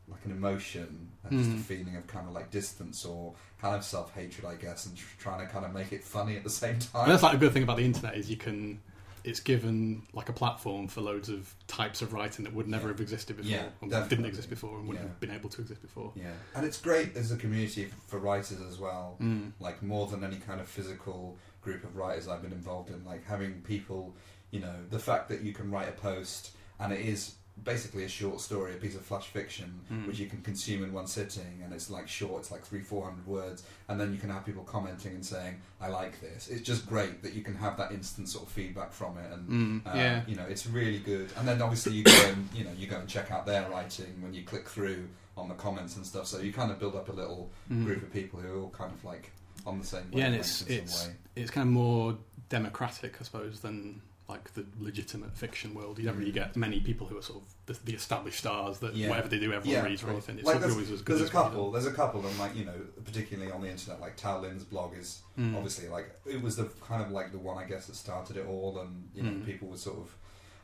like 0.08 0.24
an 0.24 0.32
emotion 0.32 1.08
and 1.24 1.38
just 1.38 1.50
a 1.50 1.54
Mm. 1.54 1.60
feeling 1.62 1.96
of 1.96 2.06
kind 2.08 2.26
of 2.26 2.34
like 2.34 2.50
distance 2.50 3.04
or 3.04 3.34
kind 3.60 3.76
of 3.76 3.84
self 3.84 4.12
hatred, 4.14 4.44
I 4.44 4.56
guess, 4.56 4.86
and 4.86 4.96
tr- 4.96 5.04
trying 5.18 5.46
to 5.46 5.52
kind 5.52 5.64
of 5.64 5.72
make 5.72 5.92
it 5.92 6.02
funny 6.02 6.36
at 6.36 6.42
the 6.44 6.50
same 6.50 6.78
time. 6.92 7.04
And 7.04 7.12
that's 7.12 7.22
like 7.22 7.34
a 7.34 7.38
good 7.38 7.52
thing 7.52 7.62
about 7.62 7.76
the 7.76 7.84
internet 7.84 8.16
is 8.16 8.28
you 8.30 8.36
can. 8.36 8.80
It's 9.24 9.40
given 9.40 10.02
like 10.12 10.28
a 10.28 10.32
platform 10.32 10.88
for 10.88 11.00
loads 11.00 11.28
of 11.28 11.54
types 11.66 12.02
of 12.02 12.12
writing 12.12 12.44
that 12.44 12.54
would 12.54 12.68
never 12.68 12.84
Yeah. 12.88 12.92
have 12.92 13.00
existed 13.00 13.36
before, 13.36 13.50
Yeah, 13.50 13.68
or 13.80 13.88
definitely. 13.88 14.08
didn't 14.08 14.26
exist 14.26 14.50
before, 14.50 14.78
and 14.78 14.88
wouldn't 14.88 15.04
Yeah. 15.04 15.10
have 15.10 15.20
been 15.20 15.30
able 15.30 15.50
to 15.50 15.60
exist 15.60 15.82
before. 15.82 16.12
yeah, 16.14 16.32
and 16.54 16.64
it's 16.66 16.80
great 16.80 17.16
as 17.16 17.30
a 17.32 17.36
community 17.36 17.90
for 18.06 18.18
writers 18.18 18.60
as 18.60 18.78
well. 18.78 19.16
Mm. 19.20 19.52
like 19.60 19.82
more 19.82 20.06
than 20.06 20.24
any 20.24 20.36
kind 20.36 20.60
of 20.60 20.68
physical 20.68 21.36
group 21.62 21.84
of 21.84 21.96
writers 21.96 22.26
I've 22.28 22.42
been 22.42 22.52
involved 22.52 22.90
in, 22.90 23.04
like 23.04 23.24
having 23.26 23.60
people, 23.62 24.14
you 24.50 24.60
know, 24.60 24.74
the 24.90 24.98
fact 24.98 25.28
that 25.28 25.42
you 25.42 25.52
can 25.52 25.70
write 25.70 25.88
a 25.88 25.92
post 25.92 26.52
and 26.78 26.92
it 26.92 27.00
is 27.00 27.34
basically 27.64 28.04
a 28.04 28.08
short 28.08 28.40
story, 28.40 28.72
a 28.74 28.76
piece 28.76 28.94
of 28.94 29.02
flash 29.02 29.26
fiction, 29.28 29.80
Mm. 29.92 30.06
which 30.06 30.18
you 30.18 30.26
can 30.26 30.40
consume 30.42 30.82
in 30.84 30.92
one 30.92 31.06
sitting, 31.06 31.60
and 31.62 31.72
it's 31.72 31.90
like 31.90 32.08
short, 32.08 32.40
it's 32.42 32.50
like 32.50 32.64
three, 32.64 32.80
four 32.82 33.04
hundred 33.04 33.26
words, 33.26 33.62
and 33.88 34.00
then 34.00 34.12
you 34.12 34.18
can 34.18 34.30
have 34.30 34.44
people 34.46 34.62
commenting 34.64 35.12
and 35.14 35.24
saying, 35.24 35.60
"I 35.80 35.88
like 35.88 36.20
this." 36.20 36.48
It's 36.48 36.62
just 36.62 36.86
great 36.86 37.22
that 37.22 37.34
you 37.34 37.42
can 37.42 37.54
have 37.56 37.76
that 37.78 37.92
instant 37.92 38.28
sort 38.28 38.46
of 38.46 38.52
feedback 38.52 38.92
from 38.92 39.18
it, 39.18 39.30
and 39.32 39.48
Mm. 39.48 39.86
uh, 39.86 39.96
yeah. 39.96 40.22
you 40.26 40.36
know, 40.36 40.44
it's 40.48 40.66
really 40.66 40.98
good. 41.00 41.30
And 41.36 41.46
then 41.46 41.60
obviously 41.62 41.92
you 41.92 42.04
go 42.04 42.12
and 42.26 42.48
you 42.54 42.64
know 42.64 42.72
you 42.72 42.86
go 42.86 42.98
and 42.98 43.08
check 43.08 43.30
out 43.30 43.46
their 43.46 43.68
writing 43.70 44.20
when 44.22 44.32
you 44.34 44.42
click 44.44 44.68
through 44.68 45.08
on 45.36 45.48
the 45.48 45.54
comments 45.54 45.96
and 45.96 46.06
stuff. 46.06 46.26
So 46.26 46.38
you 46.40 46.52
kind 46.52 46.70
of 46.70 46.78
build 46.78 46.94
up 46.96 47.08
a 47.08 47.12
little 47.12 47.50
Mm. 47.70 47.84
group 47.84 48.02
of 48.02 48.12
people 48.12 48.40
who 48.40 48.52
are 48.52 48.60
all 48.62 48.70
kind 48.70 48.92
of 48.92 49.04
like 49.04 49.30
on 49.66 49.78
the 49.78 49.86
same 49.86 50.04
Yeah, 50.12 50.26
and 50.26 50.34
wavelength 50.36 50.40
it's 50.40 50.62
in 50.62 50.78
it's 50.84 50.98
some 51.00 51.10
way. 51.10 51.16
it's 51.36 51.50
kind 51.50 51.68
of 51.68 51.72
more 51.72 52.18
democratic, 52.48 53.16
I 53.20 53.24
suppose, 53.24 53.60
than 53.60 54.00
like 54.30 54.54
the 54.54 54.64
legitimate 54.78 55.36
fiction 55.36 55.74
world. 55.74 55.98
You 55.98 56.04
don't 56.06 56.16
really 56.18 56.32
get 56.32 56.56
many 56.56 56.80
people 56.80 57.06
who 57.06 57.18
are 57.18 57.22
sort 57.22 57.40
of 57.42 57.48
the, 57.66 57.84
the 57.84 57.94
established 57.94 58.38
stars 58.38 58.78
that 58.78 58.94
Yeah. 58.94 59.08
whatever 59.10 59.28
they 59.28 59.38
do, 59.38 59.52
everyone 59.52 59.66
Yeah, 59.82 59.84
reads 59.84 60.02
or 60.02 60.10
anything. 60.10 60.38
It's 60.38 60.46
Like 60.46 60.60
not 60.60 60.70
always 60.70 60.90
as 60.90 61.02
good 61.02 61.12
There's 61.18 61.22
a 61.22 61.24
as 61.24 61.30
couple. 61.30 61.70
There's 61.72 61.86
a 61.86 61.92
couple, 61.92 62.24
and 62.26 62.38
like 62.38 62.54
you 62.56 62.64
know, 62.64 62.80
particularly 63.04 63.50
on 63.52 63.60
the 63.60 63.68
internet, 63.68 64.00
like 64.00 64.16
Tao 64.16 64.40
Lin's 64.40 64.64
blog 64.64 64.96
is. 64.96 65.20
Mm. 65.38 65.54
obviously 65.56 65.88
like 65.88 66.06
it 66.26 66.40
was 66.42 66.56
the 66.56 66.64
kind 66.86 67.02
of 67.02 67.10
like 67.12 67.32
the 67.32 67.38
one 67.38 67.56
I 67.62 67.66
guess 67.66 67.86
that 67.86 67.96
started 67.96 68.36
it 68.36 68.46
all, 68.46 68.78
and 68.80 69.08
you 69.14 69.22
know, 69.22 69.30
Mm. 69.30 69.44
people 69.46 69.68
were 69.68 69.76
sort 69.76 69.98
of. 69.98 70.14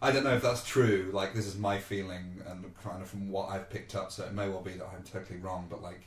I 0.03 0.13
don't 0.13 0.25
know 0.25 0.35
if 0.37 0.43
that's 0.43 0.63
true. 0.65 1.11
Like 1.13 1.33
this 1.35 1.47
is 1.47 1.57
my 1.57 1.79
feeling, 1.79 2.43
and 2.47 2.59
kind 2.83 3.01
of 3.03 3.09
from 3.09 3.31
what 3.31 3.49
I've 3.49 3.69
picked 3.71 3.95
up. 3.95 4.13
So 4.13 4.25
it 4.25 4.33
may 4.35 4.49
well 4.49 4.61
be 4.61 4.73
that 4.73 4.87
I'm 4.95 5.03
totally 5.03 5.39
wrong, 5.39 5.67
but 5.71 5.83
like 5.83 6.03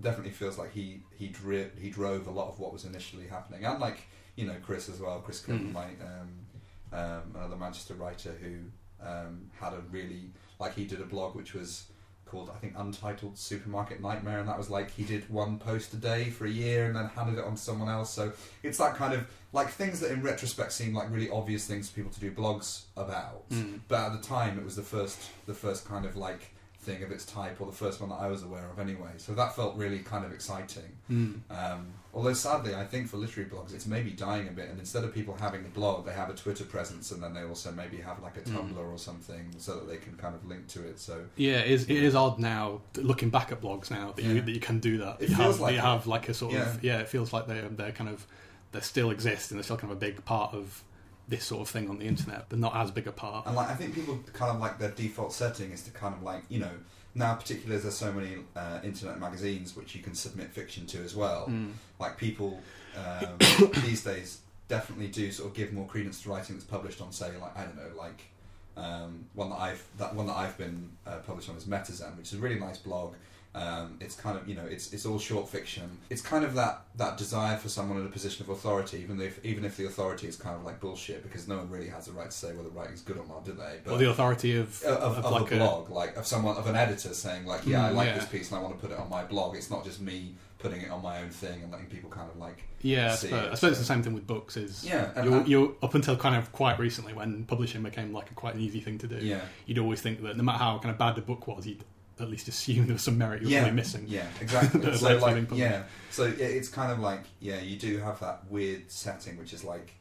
definitely 0.00 0.32
feels 0.32 0.58
like 0.58 0.72
he 0.72 1.02
he 1.20 1.28
dri- 1.28 1.70
he 1.80 1.88
drove 1.90 2.26
a 2.26 2.30
lot 2.30 2.48
of 2.48 2.58
what 2.60 2.72
was 2.72 2.84
initially 2.84 3.26
happening, 3.26 3.64
and 3.64 3.80
like 3.80 3.98
you 4.36 4.46
know 4.46 4.56
Chris 4.66 4.88
as 4.90 5.00
well. 5.00 5.18
Chris 5.20 5.40
Curtin, 5.40 5.68
Mm. 5.70 5.72
my 5.72 5.84
um, 6.10 6.28
um, 6.92 7.22
another 7.34 7.56
Manchester 7.56 7.94
writer 7.94 8.32
who 8.40 8.56
um, 9.06 9.50
had 9.60 9.72
a 9.72 9.80
really 9.90 10.30
like 10.58 10.74
he 10.74 10.84
did 10.84 11.00
a 11.00 11.04
blog 11.06 11.34
which 11.34 11.54
was 11.54 11.84
called 12.26 12.50
I 12.54 12.58
think 12.58 12.74
Untitled 12.76 13.36
Supermarket 13.36 14.00
Nightmare, 14.00 14.38
and 14.38 14.48
that 14.48 14.56
was 14.58 14.70
like 14.70 14.90
he 14.92 15.02
did 15.02 15.28
one 15.30 15.58
post 15.58 15.92
a 15.94 15.96
day 15.96 16.30
for 16.30 16.46
a 16.46 16.50
year 16.50 16.86
and 16.86 16.94
then 16.94 17.06
handed 17.08 17.38
it 17.38 17.44
on 17.44 17.52
to 17.56 17.60
someone 17.60 17.88
else. 17.88 18.12
So 18.12 18.32
it's 18.62 18.78
that 18.78 18.94
kind 18.94 19.14
of 19.14 19.26
like 19.52 19.68
things 19.70 19.98
that 20.00 20.12
in 20.12 20.22
retrospect 20.22 20.70
seem 20.72 20.94
like 20.94 21.10
really 21.10 21.28
obvious 21.30 21.66
things 21.66 21.88
for 21.90 21.96
people 21.96 22.12
to 22.12 22.20
do 22.20 22.30
blogs 22.30 22.82
about, 22.96 23.48
Mm. 23.50 23.80
but 23.88 24.12
at 24.12 24.20
the 24.20 24.26
time 24.26 24.58
it 24.58 24.64
was 24.64 24.76
the 24.76 24.82
first 24.82 25.18
the 25.46 25.54
first 25.54 25.88
kind 25.88 26.04
of 26.04 26.14
like 26.16 26.54
thing 26.82 27.02
of 27.02 27.10
its 27.12 27.26
type, 27.26 27.60
or 27.60 27.66
the 27.66 27.72
first 27.76 28.00
one 28.00 28.08
that 28.08 28.16
I 28.16 28.28
was 28.28 28.42
aware 28.42 28.66
of 28.70 28.78
anyway. 28.78 29.10
So 29.18 29.32
that 29.34 29.54
felt 29.54 29.76
really 29.76 29.98
kind 29.98 30.24
of 30.24 30.32
exciting. 30.32 30.90
Mm. 31.10 31.40
Um, 31.50 31.88
although 32.14 32.32
sadly, 32.32 32.74
I 32.74 32.84
think 32.86 33.08
for 33.08 33.18
literary 33.18 33.50
blogs, 33.50 33.74
it's 33.74 33.86
maybe 33.86 34.10
dying 34.12 34.48
a 34.48 34.50
bit. 34.50 34.70
And 34.70 34.78
instead 34.80 35.04
of 35.04 35.12
people 35.14 35.36
having 35.38 35.62
a 35.66 35.68
blog, 35.68 36.06
they 36.06 36.12
have 36.14 36.30
a 36.30 36.34
Twitter 36.34 36.64
presence, 36.64 37.10
and 37.10 37.22
then 37.22 37.34
they 37.34 37.42
also 37.42 37.70
maybe 37.70 37.98
have 37.98 38.22
like 38.22 38.36
a 38.38 38.40
Mm. 38.40 38.54
Tumblr 38.56 38.78
or 38.78 38.96
something, 38.96 39.54
so 39.58 39.74
that 39.74 39.88
they 39.88 39.98
can 39.98 40.14
kind 40.16 40.34
of 40.34 40.44
link 40.46 40.68
to 40.68 40.82
it. 40.88 40.98
So 40.98 41.22
Yeah, 41.36 41.58
it 41.58 41.70
is, 41.70 41.82
it 41.84 42.02
is 42.02 42.14
odd 42.14 42.38
now 42.38 42.80
looking 42.96 43.28
back 43.28 43.52
at 43.52 43.60
blogs 43.60 43.90
now 43.90 44.12
that 44.12 44.24
you 44.24 44.40
that 44.40 44.52
you 44.52 44.60
can 44.60 44.80
do 44.80 44.98
that. 44.98 45.18
It 45.20 45.28
you 45.30 45.36
feels 45.36 45.56
have 45.56 45.60
like 45.60 45.74
you 45.74 45.80
have 45.80 46.06
like 46.06 46.28
a 46.30 46.34
sort 46.34 46.54
Yeah. 46.54 46.70
of 46.74 46.82
yeah. 46.82 46.98
It 47.00 47.08
feels 47.08 47.32
like 47.34 47.46
they 47.46 47.60
they're 47.72 47.92
kind 47.92 48.08
of 48.08 48.26
they 48.72 48.80
still 48.80 49.10
exist 49.10 49.50
and 49.50 49.58
they're 49.58 49.64
still 49.64 49.76
kind 49.76 49.90
of 49.92 49.98
a 49.98 50.00
big 50.00 50.24
part 50.24 50.54
of 50.54 50.82
this 51.30 51.44
sort 51.44 51.62
of 51.62 51.68
thing 51.68 51.88
on 51.88 51.98
the 51.98 52.06
internet, 52.06 52.46
but 52.48 52.58
not 52.58 52.74
as 52.76 52.90
big 52.90 53.06
a 53.06 53.12
part. 53.12 53.46
And 53.46 53.56
like, 53.56 53.70
I 53.70 53.74
think 53.74 53.94
people 53.94 54.18
kind 54.32 54.50
of 54.50 54.60
like 54.60 54.78
their 54.78 54.90
default 54.90 55.32
setting 55.32 55.70
is 55.70 55.82
to 55.84 55.90
kind 55.92 56.14
of 56.14 56.22
like, 56.22 56.42
you 56.48 56.58
know, 56.58 56.72
now 57.14 57.34
particularly 57.34 57.76
as 57.76 57.82
there's 57.82 57.96
so 57.96 58.12
many 58.12 58.38
uh, 58.54 58.80
internet 58.84 59.18
magazines 59.18 59.74
which 59.74 59.94
you 59.94 60.02
can 60.02 60.14
submit 60.14 60.50
fiction 60.50 60.86
to 60.86 60.98
as 60.98 61.16
well. 61.16 61.46
Mm. 61.48 61.72
Like 61.98 62.16
people 62.16 62.60
um, 62.96 63.38
these 63.84 64.04
days 64.04 64.40
definitely 64.68 65.08
do 65.08 65.30
sort 65.30 65.48
of 65.48 65.54
give 65.54 65.72
more 65.72 65.86
credence 65.86 66.22
to 66.22 66.30
writing 66.30 66.56
that's 66.56 66.66
published 66.66 67.00
on, 67.00 67.12
say, 67.12 67.30
like 67.40 67.56
I 67.56 67.64
don't 67.64 67.76
know, 67.76 67.96
like 67.96 68.22
um, 68.76 69.24
one 69.34 69.50
that 69.50 69.60
I've 69.60 69.84
that 69.98 70.14
one 70.14 70.26
that 70.26 70.36
I've 70.36 70.58
been 70.58 70.90
uh, 71.06 71.18
published 71.26 71.48
on 71.48 71.56
is 71.56 71.64
Metazen, 71.64 72.16
which 72.18 72.32
is 72.32 72.38
a 72.38 72.42
really 72.42 72.58
nice 72.58 72.78
blog. 72.78 73.14
Um, 73.52 73.96
it's 74.00 74.14
kind 74.14 74.38
of 74.38 74.48
you 74.48 74.54
know 74.54 74.64
it's 74.64 74.92
it's 74.92 75.04
all 75.04 75.18
short 75.18 75.48
fiction. 75.48 75.98
It's 76.08 76.22
kind 76.22 76.44
of 76.44 76.54
that 76.54 76.82
that 76.96 77.16
desire 77.18 77.56
for 77.56 77.68
someone 77.68 77.98
in 77.98 78.06
a 78.06 78.08
position 78.08 78.44
of 78.44 78.48
authority, 78.50 78.98
even 79.02 79.20
if 79.20 79.44
even 79.44 79.64
if 79.64 79.76
the 79.76 79.86
authority 79.86 80.28
is 80.28 80.36
kind 80.36 80.54
of 80.54 80.62
like 80.64 80.78
bullshit, 80.78 81.24
because 81.24 81.48
no 81.48 81.56
one 81.56 81.68
really 81.68 81.88
has 81.88 82.06
the 82.06 82.12
right 82.12 82.30
to 82.30 82.36
say 82.36 82.52
whether 82.52 82.68
writing's 82.68 83.02
good 83.02 83.16
or 83.16 83.26
not, 83.26 83.44
do 83.44 83.52
they? 83.52 83.90
or 83.90 83.98
the 83.98 84.08
authority 84.08 84.56
of, 84.56 84.80
of, 84.84 85.16
of, 85.18 85.24
of 85.24 85.32
like 85.32 85.50
a 85.50 85.56
blog, 85.56 85.90
like 85.90 86.16
of 86.16 86.26
someone 86.26 86.56
of 86.56 86.68
an 86.68 86.76
editor 86.76 87.12
saying 87.12 87.44
like, 87.44 87.66
yeah, 87.66 87.86
I 87.86 87.90
Mm, 87.90 87.94
like 87.96 88.06
yeah. 88.08 88.14
this 88.18 88.26
piece 88.26 88.50
and 88.52 88.58
I 88.60 88.62
want 88.62 88.76
to 88.76 88.80
put 88.80 88.92
it 88.94 89.00
on 89.00 89.10
my 89.10 89.24
blog. 89.24 89.56
It's 89.56 89.70
not 89.70 89.84
just 89.84 90.00
me 90.00 90.34
putting 90.60 90.82
it 90.82 90.90
on 90.90 91.02
my 91.02 91.20
own 91.22 91.30
thing 91.30 91.62
and 91.62 91.72
letting 91.72 91.86
people 91.86 92.10
kind 92.10 92.30
of 92.30 92.36
like, 92.36 92.62
yeah. 92.82 93.12
I 93.12 93.14
see 93.16 93.28
suppose, 93.28 93.46
it, 93.46 93.50
I 93.50 93.54
suppose 93.54 93.70
it's 93.72 93.80
the 93.80 93.84
same 93.86 94.02
thing 94.04 94.12
with 94.14 94.26
books. 94.28 94.56
Is 94.56 94.84
yeah, 94.84 95.10
and 95.16 95.24
you're, 95.28 95.42
you're 95.46 95.72
up 95.82 95.94
until 95.94 96.16
kind 96.16 96.36
of 96.36 96.52
quite 96.52 96.78
recently 96.78 97.14
when 97.14 97.44
publishing 97.46 97.82
became 97.82 98.12
like 98.12 98.30
a 98.30 98.34
quite 98.34 98.54
an 98.54 98.60
easy 98.60 98.80
thing 98.80 98.98
to 98.98 99.08
do. 99.08 99.16
yeah, 99.16 99.40
You'd 99.66 99.78
always 99.78 100.00
think 100.02 100.22
that 100.22 100.36
no 100.36 100.42
matter 100.44 100.58
how 100.58 100.78
kind 100.78 100.92
of 100.92 100.98
bad 100.98 101.16
the 101.16 101.22
book 101.22 101.46
was, 101.48 101.66
you'd 101.66 101.82
at 102.20 102.30
least 102.30 102.48
assume 102.48 102.86
there 102.86 102.94
was 102.94 103.02
some 103.02 103.18
merit 103.18 103.42
you 103.42 103.48
were 103.48 103.52
yeah, 103.52 103.60
probably 103.60 103.76
missing. 103.76 104.04
yeah, 104.08 104.26
exactly. 104.40 104.96
So 104.96 105.06
like 105.06 105.20
like, 105.20 105.34
being 105.34 105.46
published. 105.46 105.70
yeah, 105.70 105.82
so 106.10 106.24
it's 106.38 106.68
kind 106.68 106.92
of 106.92 107.00
like, 107.00 107.24
yeah, 107.40 107.60
you 107.60 107.76
do 107.76 107.98
have 107.98 108.20
that 108.20 108.50
weird 108.50 108.90
setting, 108.90 109.38
which 109.38 109.52
is 109.52 109.64
like, 109.64 109.92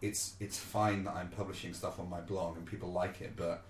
it's 0.00 0.34
it's 0.40 0.58
fine 0.58 1.04
that 1.04 1.14
I'm 1.14 1.28
publishing 1.28 1.74
stuff 1.74 2.00
on 2.00 2.08
my 2.08 2.20
blog 2.20 2.56
and 2.56 2.66
people 2.66 2.92
like 2.92 3.20
it, 3.20 3.32
but. 3.36 3.62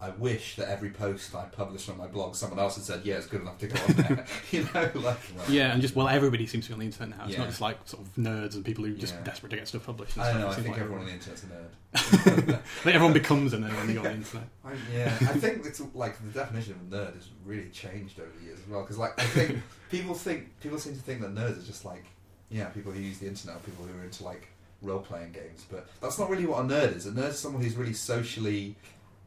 I 0.00 0.10
wish 0.10 0.56
that 0.56 0.68
every 0.68 0.90
post 0.90 1.34
I 1.34 1.44
published 1.44 1.88
on 1.88 1.96
my 1.96 2.06
blog, 2.06 2.34
someone 2.34 2.58
else 2.58 2.74
had 2.74 2.84
said, 2.84 3.00
"Yeah, 3.04 3.14
it's 3.14 3.26
good 3.26 3.40
enough 3.40 3.58
to 3.58 3.68
go 3.68 3.80
on 3.88 3.94
there." 3.94 4.26
you 4.50 4.68
know, 4.74 4.90
like 4.94 5.18
Yeah, 5.48 5.72
and 5.72 5.80
just 5.80 5.96
well, 5.96 6.08
everybody 6.08 6.46
seems 6.46 6.64
to 6.66 6.70
be 6.70 6.74
on 6.74 6.80
the 6.80 6.86
internet 6.86 7.16
now. 7.16 7.24
It's 7.24 7.32
Yeah. 7.34 7.38
not 7.38 7.48
just 7.48 7.60
like 7.60 7.78
sort 7.86 8.02
of 8.04 8.14
nerds 8.16 8.54
and 8.54 8.64
people 8.64 8.84
who 8.84 8.92
are 8.92 8.96
just 8.98 9.14
Yeah. 9.14 9.22
desperate 9.24 9.50
to 9.50 9.56
get 9.56 9.68
stuff 9.68 9.86
published. 9.86 10.16
and 10.16 10.22
I 10.24 10.32
don't 10.32 10.40
know. 10.42 10.48
I 10.48 10.54
think 10.54 10.68
like 10.68 10.78
everyone 10.78 11.00
on 11.00 11.06
the 11.06 11.12
internet's 11.12 11.44
a 11.44 11.46
nerd. 11.46 11.68
I 11.94 12.58
think 12.82 12.94
everyone 12.96 13.12
becomes 13.14 13.52
a 13.54 13.58
nerd 13.58 13.76
when 13.76 13.86
they 13.86 13.94
go 13.94 14.00
on 14.00 14.04
the 14.06 14.12
internet. 14.12 14.48
I, 14.64 14.72
yeah, 14.92 15.06
I 15.20 15.38
think 15.38 15.64
it's 15.64 15.80
like 15.94 16.16
the 16.20 16.38
definition 16.38 16.72
of 16.74 16.92
a 16.92 16.96
nerd 16.96 17.14
has 17.14 17.28
really 17.44 17.70
changed 17.70 18.18
over 18.20 18.30
the 18.38 18.44
years 18.44 18.58
as 18.60 18.66
well. 18.68 18.82
Because 18.82 18.98
like 18.98 19.18
I 19.18 19.24
think 19.24 19.58
people 19.90 20.14
think 20.14 20.60
people 20.60 20.78
seem 20.78 20.94
to 20.94 21.00
think 21.02 21.20
that 21.22 21.34
nerds 21.34 21.62
are 21.62 21.66
just 21.66 21.84
like 21.84 22.04
yeah 22.50 22.66
people 22.66 22.92
who 22.92 23.00
use 23.00 23.18
the 23.20 23.26
internet, 23.28 23.56
or 23.56 23.60
people 23.60 23.84
who 23.86 23.98
are 23.98 24.04
into 24.04 24.22
like 24.24 24.48
role 24.82 24.98
playing 25.00 25.32
games. 25.32 25.64
But 25.70 25.88
that's 26.02 26.18
not 26.18 26.28
really 26.28 26.44
what 26.46 26.58
a 26.60 26.68
nerd 26.68 26.94
is. 26.96 27.06
A 27.06 27.10
nerd 27.12 27.30
is 27.30 27.38
someone 27.38 27.62
who's 27.62 27.74
really 27.76 27.94
socially 27.94 28.76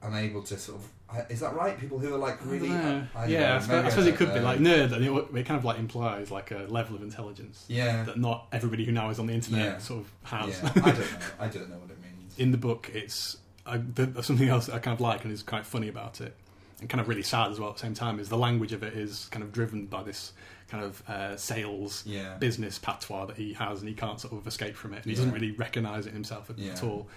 unable 0.02 0.42
to 0.44 0.58
sort 0.58 0.80
of 0.80 0.88
is 1.30 1.40
that 1.40 1.54
right? 1.56 1.80
People 1.80 2.00
who 2.00 2.14
are 2.14 2.18
like 2.18 2.38
really. 2.46 2.70
I 2.70 2.74
don't 2.74 2.84
know. 2.84 3.08
I 3.16 3.22
don't 3.22 3.30
yeah, 3.30 3.40
know, 3.50 3.56
I 3.56 3.60
suppose, 3.60 3.86
I 3.86 3.90
suppose 3.90 4.08
it 4.08 4.16
could 4.18 4.34
be 4.34 4.40
know. 4.40 4.46
like 4.46 4.60
nerd, 4.60 4.92
and 4.92 5.06
it, 5.06 5.36
it 5.40 5.46
kind 5.46 5.58
of 5.58 5.64
like 5.64 5.80
implies 5.80 6.32
like 6.32 6.52
a 6.52 6.66
level 6.68 6.96
of 6.98 7.02
intelligence 7.02 7.64
Yeah. 7.70 8.04
that 8.04 8.20
not 8.20 8.48
everybody 8.52 8.84
who 8.84 8.92
now 8.92 9.10
is 9.10 9.18
on 9.20 9.28
the 9.28 9.34
internet 9.34 9.66
Yeah. 9.66 9.78
sort 9.78 10.02
of 10.02 10.12
has. 10.24 10.62
Yeah. 10.62 10.72
I 10.76 10.92
don't 10.92 11.00
know. 11.00 11.18
I 11.40 11.48
don't 11.48 11.70
know 11.70 11.78
what 11.78 11.90
it 11.92 11.98
means. 12.02 12.38
In 12.38 12.52
the 12.52 12.58
book, 12.58 12.92
it's 12.94 13.38
I, 13.66 13.78
the, 13.78 14.22
something 14.22 14.50
else 14.50 14.68
I 14.70 14.80
kind 14.80 14.94
of 14.94 15.00
like 15.02 15.24
and 15.24 15.32
is 15.34 15.44
quite 15.44 15.66
funny 15.66 15.88
about 15.88 16.20
it, 16.20 16.36
and 16.82 16.90
kind 16.90 17.00
of 17.00 17.08
really 17.08 17.24
sad 17.24 17.52
as 17.52 17.60
well 17.60 17.70
at 17.70 17.76
the 17.78 17.82
same 17.82 17.94
time. 17.94 18.20
Is 18.20 18.28
the 18.28 18.38
language 18.38 18.74
of 18.74 18.84
it 18.84 18.94
is 18.94 19.28
kind 19.32 19.44
of 19.44 19.54
driven 19.54 19.86
by 19.86 20.04
this 20.04 20.34
kind 20.68 20.84
of 20.84 21.02
uh, 21.10 21.38
sales 21.38 22.04
Yeah. 22.06 22.36
business 22.36 22.78
patois 22.80 23.28
that 23.28 23.38
he 23.38 23.54
has, 23.54 23.80
and 23.80 23.88
he 23.88 23.96
can't 23.96 24.20
sort 24.20 24.34
of 24.34 24.46
escape 24.46 24.76
from 24.76 24.92
it, 24.94 24.98
and 24.98 25.06
he 25.06 25.16
doesn't 25.16 25.32
really 25.32 25.52
recognise 25.52 26.06
it 26.06 26.12
himself 26.12 26.50
at 26.50 26.84
all. 26.84 27.08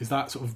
Is 0.00 0.10
that 0.10 0.30
sort 0.30 0.44
of 0.44 0.54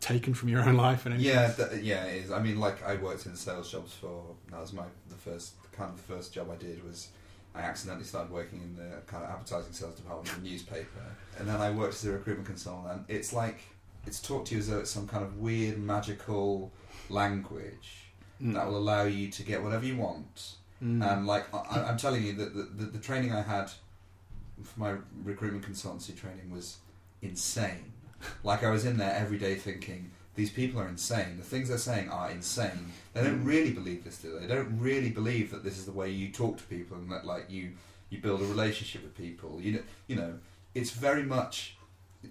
taken 0.00 0.34
from 0.34 0.48
your 0.48 0.62
own 0.62 0.76
life? 0.76 1.06
And 1.06 1.20
Yeah, 1.20 1.50
th- 1.52 1.82
yeah, 1.82 2.04
it 2.04 2.24
is. 2.24 2.30
I 2.30 2.40
mean, 2.40 2.58
like 2.60 2.86
I 2.86 2.94
worked 2.96 3.26
in 3.26 3.34
sales 3.36 3.70
jobs 3.70 3.92
for 3.94 4.34
that 4.50 4.60
was 4.60 4.72
my 4.72 4.84
the 5.08 5.16
first 5.16 5.54
kind 5.72 5.90
of 5.90 5.96
the 5.96 6.14
first 6.14 6.32
job 6.32 6.48
I 6.50 6.56
did 6.56 6.84
was 6.84 7.08
I 7.54 7.60
accidentally 7.62 8.04
started 8.04 8.30
working 8.32 8.60
in 8.62 8.76
the 8.76 8.96
kind 9.06 9.24
of 9.24 9.30
advertising 9.30 9.72
sales 9.72 9.94
department 9.96 10.30
of 10.30 10.38
a 10.38 10.46
newspaper, 10.46 11.04
and 11.38 11.48
then 11.48 11.60
I 11.60 11.70
worked 11.70 11.94
as 11.94 12.04
a 12.04 12.12
recruitment 12.12 12.46
consultant. 12.46 12.92
And 12.92 13.04
it's 13.08 13.32
like 13.32 13.60
it's 14.06 14.20
taught 14.20 14.46
to 14.46 14.54
you 14.54 14.60
as 14.60 14.68
though 14.68 14.78
it's 14.78 14.90
some 14.90 15.06
kind 15.08 15.24
of 15.24 15.38
weird 15.38 15.78
magical 15.78 16.70
language 17.08 18.04
Mm. 18.40 18.54
that 18.54 18.68
will 18.68 18.76
allow 18.76 19.02
you 19.02 19.26
to 19.32 19.42
get 19.42 19.60
whatever 19.64 19.84
you 19.84 19.96
want. 19.96 20.52
Mm. 20.80 21.04
And 21.04 21.26
like 21.26 21.52
I, 21.52 21.80
I'm 21.82 21.96
telling 21.96 22.22
you 22.24 22.34
that 22.34 22.54
the, 22.54 22.62
the, 22.84 22.90
the 22.92 22.98
training 22.98 23.32
I 23.32 23.42
had 23.42 23.68
for 24.62 24.78
my 24.78 24.94
recruitment 25.24 25.66
consultancy 25.68 26.16
training 26.16 26.48
was 26.52 26.76
insane. 27.20 27.92
Like 28.44 28.64
I 28.64 28.70
was 28.70 28.84
in 28.84 28.96
there 28.96 29.14
every 29.14 29.38
day 29.38 29.54
thinking 29.54 30.10
these 30.34 30.50
people 30.50 30.80
are 30.80 30.88
insane. 30.88 31.36
The 31.36 31.42
things 31.42 31.68
they're 31.68 31.78
saying 31.78 32.10
are 32.10 32.30
insane. 32.30 32.92
They 33.12 33.24
don't 33.24 33.44
really 33.44 33.72
believe 33.72 34.04
this, 34.04 34.18
do 34.18 34.38
they? 34.38 34.46
They 34.46 34.54
don't 34.54 34.78
really 34.78 35.10
believe 35.10 35.50
that 35.50 35.64
this 35.64 35.78
is 35.78 35.84
the 35.84 35.92
way 35.92 36.10
you 36.10 36.30
talk 36.30 36.58
to 36.58 36.64
people 36.64 36.96
and 36.96 37.10
that 37.10 37.24
like 37.24 37.50
you 37.50 37.72
you 38.10 38.18
build 38.18 38.40
a 38.40 38.44
relationship 38.44 39.02
with 39.02 39.16
people. 39.16 39.60
You 39.60 39.72
know, 39.72 39.82
you 40.06 40.16
know, 40.16 40.38
it's 40.74 40.90
very 40.90 41.24
much 41.24 41.76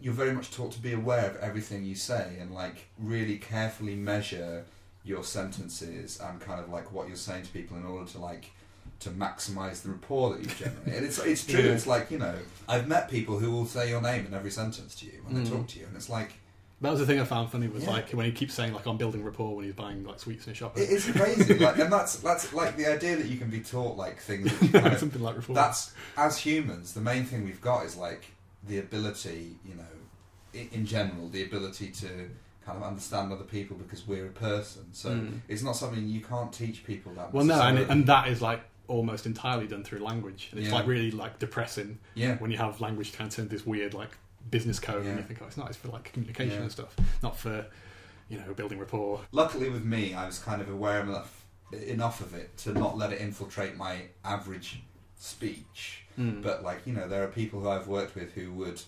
you're 0.02 0.14
very 0.14 0.34
much 0.34 0.52
taught 0.52 0.72
to 0.74 0.80
be 0.80 0.94
aware 0.94 1.30
of 1.30 1.38
everything 1.38 1.84
you 1.84 1.96
say 1.96 2.38
and 2.40 2.54
like 2.54 2.88
really 2.98 3.38
carefully 3.38 3.96
measure 3.96 4.66
your 5.04 5.24
sentences 5.24 6.20
and 6.22 6.40
kind 6.42 6.60
of 6.60 6.70
like 6.70 6.92
what 6.92 7.08
you're 7.08 7.16
saying 7.16 7.44
to 7.44 7.52
people 7.52 7.78
in 7.78 7.86
order 7.86 8.10
to 8.10 8.20
like 8.20 8.52
to 9.00 9.10
maximize 9.12 9.82
the 9.84 9.90
rapport 9.90 10.34
that 10.34 10.42
you 10.44 10.48
generate. 10.48 10.96
and 10.98 11.06
it's 11.06 11.20
it's 11.20 11.46
true. 11.52 11.62
Yeah. 11.62 11.72
It's 11.74 11.88
like 11.88 12.10
you 12.12 12.18
know, 12.18 12.36
I've 12.68 12.88
met 12.88 13.10
people 13.10 13.38
who 13.40 13.52
will 13.52 13.66
say 13.66 13.90
your 13.90 14.02
name 14.02 14.26
in 14.26 14.34
every 14.34 14.52
sentence 14.52 14.96
to 14.96 15.06
you 15.06 15.22
when 15.24 15.36
they 15.44 15.50
Mm. 15.50 15.54
talk 15.54 15.68
to 15.68 15.80
you, 15.80 15.86
and 15.86 15.96
it's 15.96 16.10
like 16.10 16.34
That 16.82 16.92
was 16.92 17.00
the 17.00 17.06
thing 17.08 17.20
I 17.20 17.24
found 17.26 17.52
funny 17.52 17.68
was 17.68 17.84
Yeah. 17.84 17.90
like 17.92 18.10
when 18.12 18.26
he 18.26 18.32
keeps 18.32 18.54
saying 18.54 18.74
like 18.74 18.86
I'm 18.86 18.98
building 18.98 19.24
rapport 19.24 19.56
when 19.56 19.66
he's 19.66 19.74
buying 19.76 20.04
like 20.04 20.20
sweets 20.20 20.46
in 20.48 20.52
a 20.52 20.56
shop. 20.56 20.74
it's 20.78 21.10
crazy. 21.12 21.56
like, 21.60 21.78
and 21.80 21.92
that's 21.92 22.18
that's 22.18 22.54
like 22.54 22.76
the 22.78 22.86
idea 22.92 23.16
that 23.18 23.26
you 23.28 23.38
can 23.38 23.50
be 23.50 23.60
taught 23.62 23.98
like 23.98 24.20
things. 24.20 24.46
That 24.52 24.62
you 24.62 24.70
kind 24.82 24.94
of, 24.94 25.00
something 25.00 25.22
like 25.22 25.36
rapport. 25.38 25.56
that's 25.56 25.94
as 26.18 26.38
humans, 26.38 26.94
the 26.94 27.02
main 27.02 27.24
thing 27.26 27.46
we've 27.46 27.62
got 27.62 27.86
is 27.86 27.96
like 27.96 28.26
the 28.68 28.80
ability, 28.80 29.56
you 29.66 29.76
know, 29.76 29.94
in, 30.54 30.68
in 30.72 30.86
general, 30.86 31.30
the 31.30 31.44
ability 31.44 31.90
to 31.90 32.08
kind 32.66 32.78
of 32.78 32.84
understand 32.84 33.32
other 33.32 33.44
people 33.46 33.78
because 33.78 34.06
we're 34.08 34.26
a 34.26 34.30
person. 34.32 34.86
So 34.92 35.10
Mm. 35.12 35.40
it's 35.48 35.62
not 35.64 35.76
something 35.78 36.06
you 36.08 36.22
can't 36.22 36.52
teach 36.52 36.84
people 36.86 37.14
that. 37.14 37.34
well, 37.34 37.46
no, 37.46 37.62
and, 37.62 37.78
it, 37.80 37.90
and 37.90 38.06
that 38.08 38.28
is 38.28 38.42
like 38.42 38.62
almost 38.88 39.26
entirely 39.26 39.68
done 39.68 39.84
through 39.84 40.00
language. 40.00 40.50
And 40.52 40.60
it's 40.60 40.70
Yeah. 40.70 40.76
like 40.76 40.88
really 40.88 41.12
like 41.12 41.40
depressing 41.40 42.00
yeah, 42.16 42.38
when 42.38 42.52
you 42.52 42.58
have 42.58 42.80
language 42.82 43.14
of 43.20 43.50
this 43.50 43.66
weird 43.66 43.94
like 43.94 44.12
business 44.50 44.80
code 44.80 45.06
and 45.06 45.18
you 45.18 45.24
think 45.24 45.42
oh 45.42 45.46
it's 45.48 45.58
not 45.58 45.68
it's 45.68 45.78
for 45.78 45.90
like 45.90 46.12
communication 46.14 46.56
Yeah. 46.56 46.62
and 46.64 46.72
stuff, 46.72 46.96
not 47.22 47.38
for 47.38 47.66
you 48.30 48.38
know 48.40 48.54
building 48.54 48.80
rapport. 48.80 49.22
luckily 49.32 49.70
with 49.70 49.84
me, 49.86 50.14
I 50.14 50.26
was 50.26 50.40
kind 50.40 50.62
of 50.62 50.70
aware 50.70 51.02
enough 51.02 51.44
enough 51.72 52.22
of 52.22 52.34
it 52.34 52.56
to 52.58 52.74
not 52.74 52.98
let 52.98 53.12
it 53.12 53.20
infiltrate 53.20 53.76
my 53.76 54.04
average 54.24 54.82
speech. 55.18 56.04
Mm. 56.18 56.42
But 56.42 56.64
like 56.64 56.80
you 56.86 56.94
know, 56.94 57.08
there 57.08 57.24
are 57.24 57.28
people 57.28 57.60
who 57.62 57.70
I've 57.70 57.88
worked 57.88 58.16
with 58.16 58.34
who 58.34 58.52
would 58.54 58.82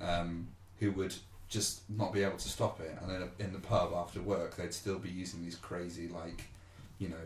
um, 0.00 0.48
who 0.80 0.90
would 0.92 1.14
just 1.48 1.82
not 1.90 2.12
be 2.12 2.22
able 2.22 2.38
to 2.38 2.48
stop 2.48 2.80
it, 2.80 2.96
and 3.02 3.12
in, 3.12 3.22
a, 3.22 3.28
in 3.44 3.52
the 3.52 3.58
pub 3.58 3.92
after 3.94 4.20
work, 4.22 4.56
they'd 4.56 4.72
still 4.72 4.98
be 4.98 5.10
using 5.10 5.42
these 5.44 5.56
crazy 5.56 6.08
like 6.08 6.44
you 6.98 7.08
know 7.08 7.16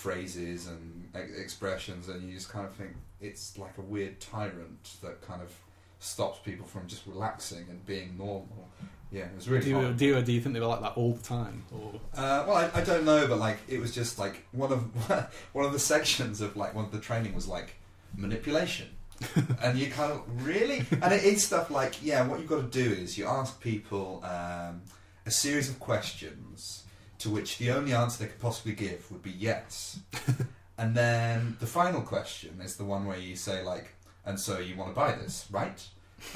phrases 0.00 0.66
and 0.66 1.08
ex- 1.14 1.38
expressions, 1.38 2.08
and 2.08 2.26
you 2.26 2.34
just 2.34 2.48
kind 2.48 2.66
of 2.66 2.74
think 2.74 2.92
it's 3.20 3.58
like 3.58 3.76
a 3.76 3.82
weird 3.82 4.18
tyrant 4.18 4.96
that 5.02 5.20
kind 5.20 5.42
of 5.42 5.52
stops 5.98 6.38
people 6.38 6.66
from 6.66 6.86
just 6.86 7.06
relaxing 7.06 7.66
and 7.68 7.84
being 7.84 8.16
normal. 8.16 8.68
Yeah, 9.12 9.24
it 9.24 9.34
was 9.34 9.48
really 9.48 9.64
do, 9.64 9.70
you, 9.70 9.92
do, 9.92 10.06
you, 10.06 10.22
do 10.22 10.32
you 10.32 10.40
think 10.40 10.54
they 10.54 10.60
were 10.60 10.66
like 10.66 10.80
that 10.80 10.92
all 10.96 11.12
the 11.12 11.22
time? 11.22 11.64
Or 11.72 12.00
Uh, 12.14 12.44
well, 12.46 12.56
I, 12.56 12.70
I 12.80 12.82
don't 12.82 13.04
know, 13.04 13.26
but 13.26 13.38
like 13.38 13.58
it 13.68 13.78
was 13.80 13.94
just 13.94 14.18
like 14.18 14.46
one 14.52 14.72
of 14.72 14.82
one 15.52 15.64
of 15.66 15.72
the 15.72 15.78
sections 15.78 16.40
of 16.40 16.56
like 16.56 16.74
one 16.74 16.84
of 16.86 16.92
the 16.92 17.00
training 17.00 17.34
was 17.34 17.46
like 17.46 17.74
manipulation, 18.16 18.88
and 19.62 19.78
you 19.78 19.90
kind 19.90 20.12
of 20.12 20.46
really 20.46 20.84
and 21.02 21.12
it 21.12 21.24
is 21.24 21.44
stuff 21.44 21.70
like 21.70 22.02
yeah, 22.02 22.26
what 22.26 22.40
you've 22.40 22.48
got 22.48 22.72
to 22.72 22.84
do 22.84 22.90
is 22.90 23.18
you 23.18 23.26
ask 23.26 23.60
people 23.60 24.24
um, 24.24 24.80
a 25.26 25.30
series 25.30 25.68
of 25.68 25.78
questions 25.78 26.79
to 27.20 27.30
which 27.30 27.58
the 27.58 27.70
only 27.70 27.92
answer 27.94 28.22
they 28.24 28.28
could 28.30 28.40
possibly 28.40 28.72
give 28.72 29.10
would 29.10 29.22
be 29.22 29.30
yes, 29.30 30.00
and 30.78 30.94
then 30.94 31.56
the 31.60 31.66
final 31.66 32.02
question 32.02 32.60
is 32.62 32.76
the 32.76 32.84
one 32.84 33.06
where 33.06 33.18
you 33.18 33.36
say 33.36 33.62
like, 33.62 33.94
and 34.26 34.38
so 34.38 34.58
you 34.58 34.76
want 34.76 34.90
to 34.90 34.94
buy 34.94 35.12
this, 35.12 35.46
right? 35.50 35.86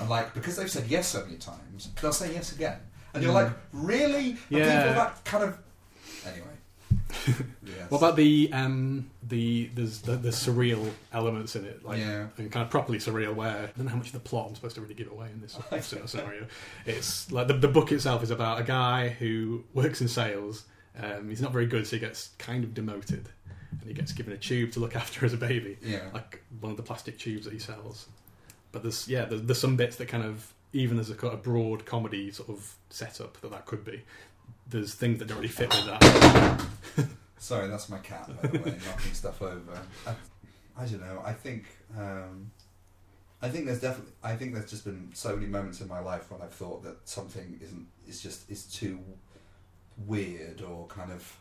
And 0.00 0.08
like 0.08 0.32
because 0.34 0.56
they've 0.56 0.70
said 0.70 0.86
yes 0.88 1.08
so 1.08 1.24
many 1.24 1.36
times, 1.36 1.90
they'll 2.00 2.12
say 2.12 2.32
yes 2.32 2.52
again, 2.52 2.78
and 3.12 3.22
you're 3.22 3.32
Mm. 3.32 3.44
like, 3.44 3.52
really? 3.72 4.36
Yeah. 4.48 4.82
people 4.82 4.94
that 5.02 5.24
kind 5.24 5.44
of 5.44 5.58
anyway. 6.26 6.48
Yes. 7.66 7.90
What 7.90 7.98
about 7.98 8.16
the 8.16 8.50
um 8.52 9.10
the 9.22 9.70
there's 9.74 10.00
the, 10.02 10.16
the 10.16 10.28
surreal 10.28 10.90
elements 11.12 11.56
in 11.56 11.64
it, 11.64 11.84
like 11.84 11.98
yeah. 11.98 12.26
and 12.36 12.52
kind 12.52 12.62
of 12.64 12.70
properly 12.70 12.98
surreal. 12.98 13.34
Where 13.34 13.48
I 13.48 13.66
don't 13.76 13.84
know 13.86 13.90
how 13.90 13.96
much 13.96 14.08
of 14.08 14.12
the 14.12 14.20
plot 14.20 14.48
I'm 14.48 14.54
supposed 14.54 14.74
to 14.76 14.82
really 14.82 14.94
give 14.94 15.10
away 15.10 15.28
in 15.32 15.40
this 15.40 15.52
sort 15.86 16.02
of 16.02 16.10
scenario. 16.10 16.46
It's 16.86 17.32
like 17.32 17.46
the 17.48 17.54
the 17.54 17.68
book 17.68 17.90
itself 17.90 18.22
is 18.22 18.30
about 18.30 18.60
a 18.60 18.64
guy 18.64 19.08
who 19.08 19.64
works 19.72 20.00
in 20.02 20.08
sales. 20.08 20.64
Um, 21.00 21.28
he's 21.28 21.40
not 21.42 21.52
very 21.52 21.66
good, 21.66 21.86
so 21.86 21.96
he 21.96 22.00
gets 22.00 22.30
kind 22.38 22.62
of 22.64 22.72
demoted, 22.74 23.28
and 23.70 23.82
he 23.88 23.92
gets 23.94 24.12
given 24.12 24.32
a 24.32 24.36
tube 24.36 24.72
to 24.72 24.80
look 24.80 24.94
after 25.02 25.24
as 25.26 25.32
a 25.32 25.36
baby, 25.36 25.76
Yeah. 25.82 26.08
like 26.12 26.42
one 26.60 26.70
of 26.70 26.76
the 26.76 26.82
plastic 26.84 27.18
tubes 27.18 27.44
that 27.44 27.52
he 27.52 27.58
sells. 27.58 28.06
But 28.72 28.82
there's 28.82 29.08
yeah, 29.08 29.24
there's, 29.24 29.42
there's 29.42 29.60
some 29.60 29.76
bits 29.76 29.96
that 29.96 30.08
kind 30.08 30.24
of 30.24 30.52
even 30.72 30.98
as 30.98 31.08
a 31.10 31.26
of 31.28 31.42
broad 31.42 31.84
comedy 31.86 32.30
sort 32.32 32.48
of 32.48 32.74
setup 32.90 33.40
that 33.40 33.50
that 33.52 33.66
could 33.66 33.84
be. 33.84 34.02
There's 34.68 34.94
things 34.94 35.18
that 35.18 35.28
don't 35.28 35.36
really 35.38 35.48
fit 35.48 35.68
with 35.74 35.86
that. 35.86 36.66
Sorry, 37.38 37.68
that's 37.68 37.88
my 37.88 37.98
cat, 37.98 38.28
by 38.42 38.48
the 38.48 38.58
way, 38.58 38.76
knocking 38.86 39.12
stuff 39.12 39.42
over. 39.42 39.78
I, 40.06 40.14
I 40.76 40.86
don't 40.86 41.00
know. 41.00 41.22
I 41.24 41.32
think, 41.34 41.66
um, 41.96 42.50
I 43.42 43.48
think 43.50 43.66
there's 43.66 43.80
definitely, 43.80 44.12
I 44.22 44.34
think 44.34 44.54
there's 44.54 44.70
just 44.70 44.84
been 44.84 45.10
so 45.12 45.36
many 45.36 45.46
moments 45.46 45.80
in 45.82 45.86
my 45.88 46.00
life 46.00 46.30
when 46.30 46.40
I've 46.40 46.54
thought 46.54 46.82
that 46.84 47.06
something 47.08 47.60
isn't, 47.62 47.86
is 48.08 48.22
just, 48.22 48.50
is 48.50 48.64
too 48.64 48.98
weird 50.06 50.62
or 50.62 50.86
kind 50.86 51.12
of 51.12 51.36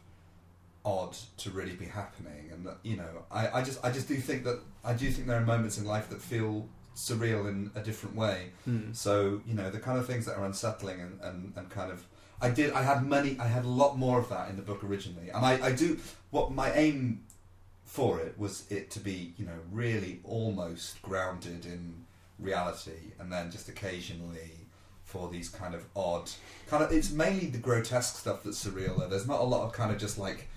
odd 0.85 1.15
to 1.37 1.49
really 1.49 1.75
be 1.75 1.85
happening, 1.85 2.49
and 2.51 2.65
that 2.65 2.77
you 2.83 2.97
know, 2.97 3.25
I, 3.31 3.59
I 3.59 3.63
just, 3.63 3.83
I 3.83 3.91
just 3.91 4.07
do 4.07 4.15
think 4.15 4.43
that, 4.43 4.59
I 4.83 4.93
do 4.93 5.09
think 5.11 5.27
there 5.27 5.37
are 5.37 5.45
moments 5.45 5.77
in 5.77 5.85
life 5.85 6.09
that 6.09 6.21
feel 6.21 6.67
surreal 6.95 7.47
in 7.47 7.71
a 7.75 7.81
different 7.81 8.15
way. 8.15 8.51
Hmm. 8.65 8.93
So 8.93 9.41
you 9.45 9.53
know 9.53 9.69
the 9.69 9.79
kind 9.79 9.97
of 9.97 10.05
things 10.05 10.25
that 10.25 10.37
are 10.37 10.45
unsettling 10.45 11.01
and, 11.01 11.19
and, 11.21 11.53
and 11.55 11.69
kind 11.69 11.91
of 11.91 12.05
I 12.41 12.49
did 12.49 12.73
I 12.73 12.83
had 12.83 13.05
many 13.05 13.37
I 13.39 13.47
had 13.47 13.65
a 13.65 13.69
lot 13.69 13.97
more 13.97 14.19
of 14.19 14.29
that 14.29 14.49
in 14.49 14.55
the 14.55 14.61
book 14.61 14.83
originally 14.83 15.29
and 15.29 15.45
I, 15.45 15.67
I 15.67 15.71
do 15.71 15.99
what 16.29 16.51
my 16.51 16.71
aim 16.73 17.23
for 17.85 18.19
it 18.19 18.37
was 18.37 18.65
it 18.69 18.91
to 18.91 18.99
be 18.99 19.33
you 19.37 19.45
know 19.45 19.59
really 19.71 20.19
almost 20.23 21.01
grounded 21.01 21.65
in 21.65 22.05
reality 22.39 23.13
and 23.19 23.31
then 23.31 23.51
just 23.51 23.69
occasionally 23.69 24.62
for 25.13 25.29
these 25.29 25.47
kind 25.47 25.75
of 25.75 25.85
odd 25.95 26.29
kind 26.67 26.83
of 26.83 26.91
it's 26.91 27.11
mainly 27.11 27.45
the 27.45 27.57
grotesque 27.57 28.17
stuff 28.17 28.43
that's 28.43 28.65
surreal 28.65 28.99
though. 28.99 29.07
there's 29.07 29.27
not 29.27 29.39
a 29.39 29.43
lot 29.43 29.63
of 29.63 29.71
kind 29.71 29.91
of 29.91 29.99
just 29.99 30.17
like 30.17 30.47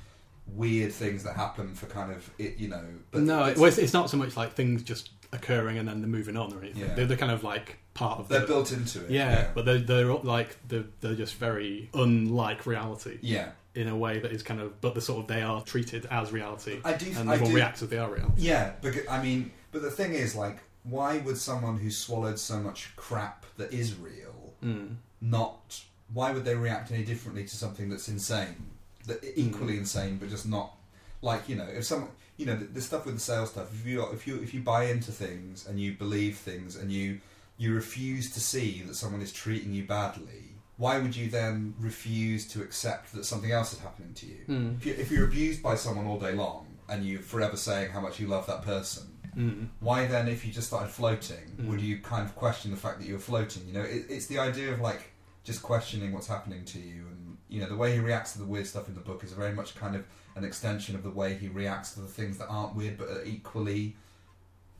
weird 0.54 0.92
things 0.92 1.22
that 1.24 1.36
happen 1.36 1.74
for 1.74 1.86
kind 1.86 2.10
of 2.10 2.30
it 2.38 2.56
you 2.56 2.68
know 2.68 2.82
but 3.10 3.22
no, 3.22 3.44
it's, 3.44 3.60
well, 3.60 3.68
it's, 3.68 3.78
it's 3.78 3.92
not 3.92 4.08
so 4.08 4.16
much 4.16 4.36
like 4.36 4.52
things 4.52 4.82
just 4.82 5.10
occurring 5.32 5.76
and 5.76 5.86
then 5.88 6.00
they're 6.00 6.08
moving 6.08 6.36
on 6.36 6.52
or 6.54 6.62
anything. 6.62 6.82
Yeah. 6.82 6.94
They're, 6.94 7.06
they're 7.06 7.16
kind 7.16 7.32
of 7.32 7.42
like 7.44 7.78
part 7.94 8.20
of 8.20 8.28
they're 8.28 8.40
the, 8.40 8.46
built 8.46 8.72
into 8.72 9.04
it 9.04 9.10
yeah, 9.10 9.48
but 9.54 9.64
they're 9.64 9.78
they're 9.78 10.12
like 10.14 10.56
they're, 10.68 10.84
they're 11.00 11.14
just 11.14 11.34
very 11.34 11.90
unlike 11.94 12.64
reality 12.64 13.18
yeah 13.22 13.50
in 13.74 13.88
a 13.88 13.96
way 13.96 14.18
that 14.18 14.32
is 14.32 14.42
kind 14.42 14.60
of 14.60 14.80
but 14.80 14.94
the 14.94 15.00
sort 15.00 15.20
of 15.20 15.26
they 15.26 15.42
are 15.42 15.62
treated 15.62 16.06
as 16.10 16.32
reality 16.32 16.80
I 16.84 16.94
do 16.94 17.12
and 17.16 17.28
everyone 17.30 17.54
reacts 17.54 17.82
as 17.82 17.88
they 17.90 17.98
are 17.98 18.10
reality. 18.10 18.42
Yeah, 18.42 18.72
because 18.80 19.06
I 19.08 19.22
mean, 19.22 19.50
but 19.70 19.82
the 19.82 19.90
thing 19.90 20.14
is, 20.14 20.34
like, 20.34 20.58
why 20.84 21.18
would 21.18 21.36
someone 21.36 21.76
who 21.76 21.90
swallowed 21.90 22.38
so 22.38 22.58
much 22.58 22.94
crap 22.96 23.44
that 23.58 23.72
is 23.74 23.94
real 23.94 24.34
Mm. 24.64 24.96
not? 25.20 25.82
Why 26.12 26.32
would 26.32 26.44
they 26.44 26.54
react 26.54 26.92
any 26.92 27.04
differently 27.04 27.44
to 27.44 27.56
something 27.56 27.88
that's 27.88 28.08
insane, 28.08 28.70
that 29.06 29.24
equally 29.34 29.76
insane, 29.76 30.18
but 30.18 30.30
just 30.30 30.46
not 30.46 30.76
like 31.22 31.48
you 31.48 31.56
know, 31.56 31.66
if 31.66 31.84
someone, 31.84 32.10
you 32.36 32.46
know, 32.46 32.56
the, 32.56 32.64
the 32.64 32.80
stuff 32.80 33.06
with 33.06 33.14
the 33.14 33.20
sales 33.20 33.50
stuff. 33.50 33.72
If 33.74 33.86
you 33.86 34.02
if 34.12 34.26
you 34.26 34.36
if 34.42 34.54
you 34.54 34.60
buy 34.60 34.84
into 34.84 35.12
things 35.12 35.66
and 35.66 35.80
you 35.80 35.92
believe 35.92 36.36
things 36.38 36.76
and 36.76 36.92
you 36.92 37.20
you 37.58 37.74
refuse 37.74 38.32
to 38.32 38.40
see 38.40 38.82
that 38.86 38.94
someone 38.94 39.22
is 39.22 39.32
treating 39.32 39.72
you 39.72 39.84
badly. 39.84 40.52
Why 40.76 40.98
would 40.98 41.16
you 41.16 41.30
then 41.30 41.74
refuse 41.80 42.46
to 42.48 42.62
accept 42.62 43.14
that 43.14 43.24
something 43.24 43.50
else 43.50 43.72
is 43.72 43.78
happening 43.78 44.12
to 44.12 44.26
you? 44.26 44.36
Mm. 44.46 44.76
If, 44.76 44.86
you, 44.86 44.94
if 44.98 45.10
you're 45.10 45.24
abused 45.24 45.62
by 45.62 45.74
someone 45.74 46.06
all 46.06 46.20
day 46.20 46.32
long 46.32 46.66
and 46.86 47.02
you're 47.02 47.22
forever 47.22 47.56
saying 47.56 47.92
how 47.92 48.00
much 48.00 48.20
you 48.20 48.26
love 48.26 48.46
that 48.46 48.62
person, 48.62 49.04
Mm. 49.36 49.68
why 49.80 50.06
then, 50.06 50.28
if 50.28 50.46
you 50.46 50.52
just 50.52 50.68
started 50.68 50.88
floating, 50.90 51.44
Mm. 51.60 51.68
would 51.68 51.80
you 51.80 51.98
kind 51.98 52.24
of 52.24 52.34
question 52.34 52.70
the 52.70 52.76
fact 52.76 52.98
that 53.00 53.06
you 53.06 53.14
were 53.14 53.20
floating? 53.20 53.66
You 53.66 53.74
know, 53.74 53.82
it, 53.82 54.06
it's 54.08 54.26
the 54.26 54.38
idea 54.38 54.72
of 54.72 54.80
like 54.80 55.12
just 55.44 55.62
questioning 55.62 56.12
what's 56.12 56.26
happening 56.26 56.64
to 56.64 56.78
you, 56.78 57.06
and 57.08 57.36
you 57.48 57.60
know, 57.60 57.68
the 57.68 57.76
way 57.76 57.92
he 57.92 58.00
reacts 58.00 58.32
to 58.32 58.38
the 58.38 58.44
weird 58.46 58.66
stuff 58.66 58.88
in 58.88 58.94
the 58.94 59.00
book 59.00 59.22
is 59.24 59.32
very 59.32 59.52
much 59.52 59.74
kind 59.76 59.94
of 59.94 60.04
an 60.36 60.44
extension 60.44 60.94
of 60.96 61.02
the 61.02 61.10
way 61.10 61.34
he 61.34 61.48
reacts 61.48 61.92
to 61.94 62.00
the 62.00 62.06
things 62.08 62.38
that 62.38 62.46
aren't 62.48 62.74
weird 62.74 62.96
but 62.98 63.08
are 63.08 63.24
equally 63.24 63.96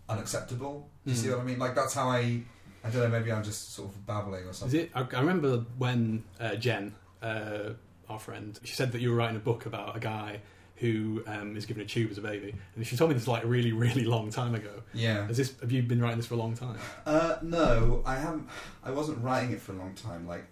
unacceptable. 0.09 0.89
Do 1.05 1.11
you 1.11 1.17
see 1.17 1.29
Mm. 1.29 1.33
what 1.33 1.41
I 1.41 1.45
mean? 1.45 1.59
Like 1.59 1.75
that's 1.75 1.95
how 1.95 2.09
I. 2.09 2.43
I 2.85 2.91
don't 2.91 3.03
know. 3.03 3.09
Maybe 3.09 3.33
I'm 3.33 3.43
just 3.43 3.75
sort 3.75 3.89
of 3.91 4.07
babbling 4.07 4.45
or 4.45 4.51
Is 4.51 4.59
something. 4.59 4.81
it? 4.81 4.91
I, 4.95 5.01
I 5.01 5.21
remember 5.21 5.65
when 5.77 6.23
uh, 6.39 6.55
Jen, 6.55 6.95
uh, 7.21 7.71
our 8.09 8.19
friend, 8.21 8.59
she 8.63 8.75
said 8.75 8.93
that 8.93 9.01
you 9.01 9.11
were 9.11 9.17
writing 9.17 9.35
a 9.37 9.41
book 9.41 9.67
about 9.67 9.97
a 9.97 10.01
guy 10.01 10.41
who 10.77 11.23
um, 11.27 11.57
is 11.57 11.65
given 11.67 11.83
a 11.83 11.87
tube 11.87 12.11
as 12.11 12.19
a 12.19 12.21
baby, 12.21 12.55
and 12.75 12.87
she 12.87 12.97
told 12.97 13.11
me 13.11 13.15
this 13.15 13.27
like 13.27 13.45
a 13.45 13.47
really, 13.47 13.73
really 13.73 14.05
long 14.05 14.31
time 14.31 14.55
ago. 14.55 14.83
Yeah. 14.93 15.27
Has 15.27 15.37
this? 15.37 15.59
Have 15.61 15.73
you 15.73 15.83
been 15.83 16.01
writing 16.03 16.19
this 16.19 16.27
for 16.27 16.35
a 16.35 16.39
long 16.39 16.55
time? 16.55 16.79
Uh, 17.07 17.37
no, 17.43 18.03
I 18.05 18.17
haven't. 18.17 18.49
I 18.85 18.91
wasn't 18.91 19.23
writing 19.23 19.53
it 19.53 19.61
for 19.61 19.73
a 19.73 19.77
long 19.77 19.95
time. 19.95 20.27
Like, 20.29 20.45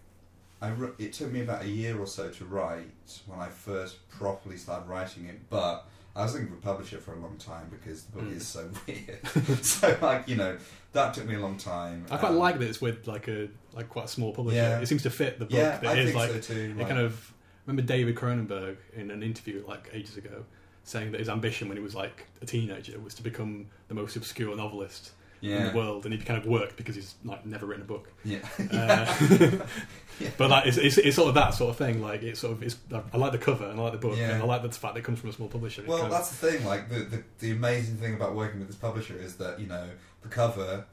I 0.63 0.73
it 0.99 1.13
took 1.13 1.31
me 1.31 1.43
about 1.43 1.63
a 1.65 1.69
year 1.69 1.99
or 1.99 2.07
so 2.07 2.31
to 2.31 2.45
write 2.47 2.87
when 3.27 3.39
I 3.39 3.49
first 3.49 4.09
properly 4.09 4.57
started 4.57 4.89
writing 4.89 5.27
it. 5.27 5.41
But 5.51 5.85
I 6.17 6.23
was 6.23 6.33
looking 6.33 6.49
for 6.49 6.55
a 6.55 6.59
publisher 6.59 6.99
for 6.99 7.13
a 7.15 7.19
long 7.19 7.37
time 7.39 7.67
because 7.71 8.05
the 8.05 8.13
book 8.13 8.25
Mm. 8.31 8.37
is 8.37 8.47
so 8.47 8.71
weird. 8.87 9.27
so, 9.65 9.99
like, 10.01 10.27
you 10.29 10.37
know, 10.37 10.57
that 10.95 11.13
took 11.13 11.27
me 11.27 11.35
a 11.35 11.41
long 11.41 11.59
time. 11.59 12.07
I 12.11 12.17
quite 12.17 12.31
Um, 12.31 12.39
like 12.39 12.59
that 12.61 12.69
it's 12.69 12.81
with 12.81 13.07
like 13.07 13.29
a 13.29 13.49
like 13.75 13.89
quite 13.91 14.07
a 14.07 14.09
small 14.09 14.33
publisher. 14.33 14.57
Yeah. 14.57 14.79
It 14.79 14.87
seems 14.87 15.03
to 15.03 15.11
fit 15.11 15.39
the 15.39 15.45
book. 15.45 15.55
Yeah, 15.55 15.77
that 15.79 15.87
I 15.87 15.95
is 15.99 16.05
think 16.13 16.17
like 16.17 16.31
so 16.31 16.55
too. 16.55 16.61
it 16.61 16.79
like- 16.79 16.87
kind 16.89 17.01
of 17.01 17.34
remember 17.67 17.83
David 17.83 18.15
Cronenberg 18.17 18.77
in 18.95 19.11
an 19.11 19.23
interview 19.23 19.65
like 19.67 19.91
ages 19.93 20.17
ago 20.17 20.45
saying 20.85 21.13
that 21.13 21.19
his 21.21 21.29
ambition 21.31 21.69
when 21.69 21.77
he 21.79 21.83
was 21.83 21.95
like 21.95 22.27
a 22.43 22.47
teenager 22.47 22.99
was 23.01 23.15
to 23.15 23.23
become 23.23 23.67
the 23.89 23.95
most 23.95 24.17
obscure 24.17 24.55
novelist 24.57 25.13
in 25.43 25.67
the 25.67 25.77
world, 25.77 26.07
and 26.07 26.15
he 26.15 26.19
kind 26.21 26.39
of 26.41 26.47
worked 26.47 26.75
because 26.77 26.95
he's 26.95 27.17
like 27.23 27.45
never 27.45 27.67
written 27.67 27.83
a 27.83 27.87
book. 27.87 28.11
yeah, 28.25 28.39
Uh, 28.73 29.67
Yeah. 30.21 30.31
But 30.39 30.49
like, 30.49 30.67
it's, 30.67 30.77
it's, 30.79 30.97
it's 30.97 31.17
sort 31.17 31.29
of 31.29 31.35
that 31.35 31.55
sort 31.55 31.71
of 31.71 31.77
thing. 31.77 32.01
Like 32.01 32.23
it's 32.23 32.41
sort 32.41 32.53
of 32.53 32.63
it's, 32.63 32.77
I 33.13 33.17
like 33.19 33.33
the 33.33 33.39
cover 33.39 33.67
and 33.69 33.79
I 33.79 33.83
like 33.83 33.93
the 33.93 33.99
book 33.99 34.17
Yeah. 34.17 34.31
and 34.31 34.43
I 34.43 34.47
like 34.47 34.63
the 34.63 34.71
fact 34.71 34.95
that 34.95 35.01
it 35.01 35.05
comes 35.05 35.19
from 35.19 35.31
a 35.31 35.33
small 35.35 35.49
publisher. 35.49 35.83
Well, 35.87 36.05
of- 36.05 36.11
that's 36.11 36.31
the 36.31 36.51
thing. 36.53 36.65
Like 36.65 36.89
the, 36.89 37.01
the 37.01 37.25
the 37.41 37.51
amazing 37.51 37.97
thing 37.97 38.15
about 38.15 38.35
working 38.35 38.59
with 38.61 38.69
this 38.69 38.77
publisher 38.77 39.17
is 39.19 39.37
that 39.37 39.59
you 39.61 39.67
know 39.67 39.89
the 40.23 40.29
cover 40.29 40.87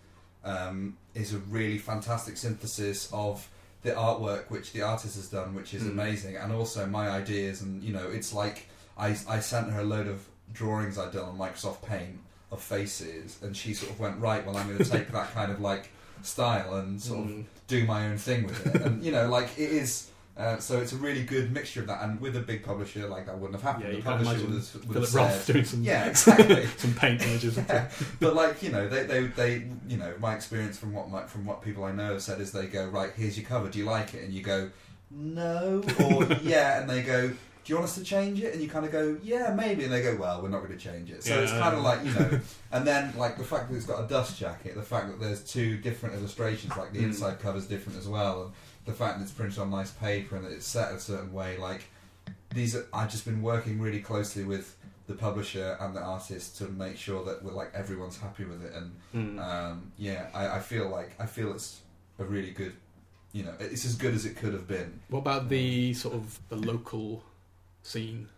um, 0.44 0.98
is 1.14 1.34
a 1.34 1.38
really 1.38 1.78
fantastic 1.78 2.36
synthesis 2.36 3.10
of 3.14 3.48
the 3.84 3.92
artwork 3.92 4.50
which 4.50 4.72
the 4.74 4.82
artist 4.82 5.16
has 5.16 5.28
done, 5.30 5.54
which 5.56 5.74
is 5.74 5.84
Mm. 5.84 5.92
amazing, 5.92 6.36
and 6.38 6.52
also 6.54 6.86
my 6.86 7.10
ideas. 7.10 7.62
And 7.62 7.82
you 7.84 7.94
know, 7.94 8.08
it's 8.10 8.34
like 8.34 8.68
I 8.98 9.18
I 9.28 9.40
sent 9.40 9.72
her 9.72 9.82
a 9.82 9.84
load 9.84 10.08
of 10.08 10.24
drawings 10.54 10.98
I'd 10.98 11.12
done 11.14 11.30
on 11.30 11.38
Microsoft 11.38 11.82
Paint 11.82 12.20
of 12.52 12.62
faces, 12.62 13.38
and 13.42 13.56
she 13.56 13.74
sort 13.74 13.92
of 13.92 14.00
went 14.00 14.20
right. 14.20 14.46
Well, 14.46 14.58
I'm 14.58 14.68
going 14.68 14.78
to 14.80 14.86
take 14.86 15.12
that 15.18 15.34
kind 15.34 15.52
of 15.52 15.60
like 15.62 15.90
style 16.22 16.76
and 16.76 17.02
sort 17.02 17.26
of 17.26 17.32
Mm. 17.32 17.46
do 17.68 17.86
my 17.86 18.08
own 18.08 18.18
thing 18.18 18.46
with 18.46 18.68
it. 18.76 18.82
And 18.82 19.04
you 19.04 19.12
know, 19.12 19.28
like 19.30 19.50
it 19.58 19.72
is. 19.72 20.08
Uh, 20.42 20.58
so 20.60 20.80
it's 20.80 20.92
a 20.92 20.96
really 20.98 21.24
good 21.24 21.52
mixture 21.54 21.82
of 21.82 21.88
that, 21.88 22.02
and 22.04 22.20
with 22.20 22.36
a 22.36 22.40
big 22.40 22.64
publisher, 22.64 23.08
like 23.08 23.26
that 23.28 23.38
wouldn't 23.38 23.62
have 23.62 23.64
happened. 23.64 23.94
yeah, 23.94 24.00
the 24.00 24.02
publisher 24.02 24.46
would 24.48 24.56
have, 24.56 24.86
would 24.88 24.98
have 24.98 25.14
Roth 25.14 25.44
said, 25.44 25.54
doing 25.54 25.66
some 25.66 25.84
yeah, 25.84 26.06
exactly. 26.10 26.66
some 26.78 26.94
paint 26.96 27.22
images. 27.22 27.58
Yeah. 27.70 27.90
but 28.20 28.34
like 28.36 28.64
you 28.64 28.72
know, 28.72 28.88
they, 28.90 29.04
they 29.04 29.28
they 29.28 29.52
you 29.88 29.98
know, 29.98 30.14
my 30.20 30.34
experience 30.36 30.78
from 30.78 30.94
what 30.94 31.10
my, 31.12 31.24
from 31.26 31.46
what 31.46 31.62
people 31.62 31.84
I 31.84 31.92
know 31.92 32.14
have 32.14 32.24
said 32.24 32.42
is 32.42 32.52
they 32.52 32.66
go 32.68 32.88
right, 32.88 33.12
here's 33.16 33.38
your 33.38 33.48
cover. 33.48 33.70
Do 33.70 33.78
you 33.80 33.86
like 33.86 34.14
it? 34.16 34.24
And 34.24 34.34
you 34.34 34.42
go, 34.42 34.70
no, 35.12 35.84
or 36.04 36.24
yeah, 36.42 36.82
and 36.82 36.90
they 36.90 37.04
go. 37.04 37.32
Do 37.64 37.72
you 37.72 37.76
want 37.76 37.90
us 37.90 37.96
to 37.96 38.04
change 38.04 38.42
it? 38.42 38.54
And 38.54 38.64
you 38.64 38.68
kind 38.68 38.86
of 38.88 38.92
go, 38.92 39.20
yeah, 39.22 39.54
maybe. 39.56 39.84
And 39.84 39.94
they 39.94 40.02
go, 40.02 40.16
well, 40.20 40.42
we're 40.42 40.50
not 40.50 40.64
going 40.66 40.72
to 40.76 40.84
change 40.84 41.12
it. 41.12 41.24
So 41.24 41.40
it's 41.44 41.52
kind 41.52 41.76
of 41.76 41.84
like, 41.84 42.04
you 42.04 42.12
know, 42.12 42.40
and 42.72 42.88
then 42.88 43.14
like 43.16 43.38
the 43.38 43.44
fact 43.44 43.70
that 43.70 43.76
it's 43.76 43.86
got 43.86 44.04
a 44.04 44.08
dust 44.08 44.40
jacket, 44.40 44.74
the 44.74 44.82
fact 44.82 45.10
that 45.10 45.20
there's 45.20 45.44
two 45.44 45.78
different 45.78 46.16
illustrations, 46.16 46.76
like 46.76 46.92
the 46.92 46.98
Mm. 47.02 47.04
inside 47.04 47.40
cover's 47.40 47.68
different 47.68 48.00
as 48.00 48.08
well, 48.08 48.46
and 48.46 48.52
the 48.86 48.94
fact 48.94 49.18
that 49.18 49.24
it's 49.24 49.32
printed 49.32 49.60
on 49.60 49.70
nice 49.70 49.92
paper 49.92 50.36
and 50.36 50.46
that 50.46 50.52
it's 50.52 50.66
set 50.66 50.92
a 50.92 51.00
certain 51.00 51.32
way, 51.34 51.58
like 51.58 51.84
these 52.54 52.76
are, 52.76 52.86
I've 52.94 53.12
just 53.12 53.26
been 53.26 53.42
working 53.42 53.80
really 53.80 54.02
closely 54.02 54.44
with 54.44 54.76
the 55.08 55.14
publisher 55.14 55.78
and 55.80 55.96
the 55.96 56.00
artist 56.02 56.58
to 56.60 56.66
make 56.70 56.98
sure 56.98 57.24
that 57.26 57.44
we're 57.44 57.52
like 57.54 57.72
everyone's 57.74 58.18
happy 58.18 58.46
with 58.46 58.64
it 58.64 58.74
and 58.74 58.92
Mm. 59.14 59.40
um, 59.42 59.92
yeah 59.98 60.28
I, 60.34 60.58
I 60.58 60.60
feel 60.60 60.88
like 60.88 61.12
I 61.20 61.26
feel 61.26 61.52
it's 61.54 61.82
a 62.18 62.24
really 62.24 62.52
good 62.52 62.74
you 63.34 63.44
know 63.44 63.54
it's 63.60 63.84
as 63.84 63.96
good 63.96 64.14
as 64.14 64.26
it 64.26 64.38
could 64.38 64.54
have 64.54 64.68
been 64.68 65.00
What 65.10 65.20
about 65.20 65.50
the 65.50 65.94
sort 65.96 66.14
of 66.16 66.40
the 66.50 66.56
local 66.56 67.24
scene? 67.84 68.30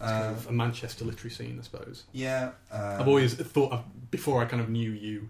It's 0.00 0.10
kind 0.10 0.24
Um, 0.24 0.32
of 0.34 0.46
a 0.48 0.52
Manchester 0.52 1.04
literary 1.04 1.30
scene, 1.34 1.58
I 1.60 1.62
suppose. 1.64 2.04
yeah 2.12 2.52
um, 2.70 3.00
I've 3.00 3.08
always 3.08 3.34
thought 3.34 3.72
of, 3.72 4.10
before 4.10 4.40
I 4.42 4.46
kind 4.46 4.62
of 4.62 4.70
knew 4.70 4.90
you, 4.90 5.28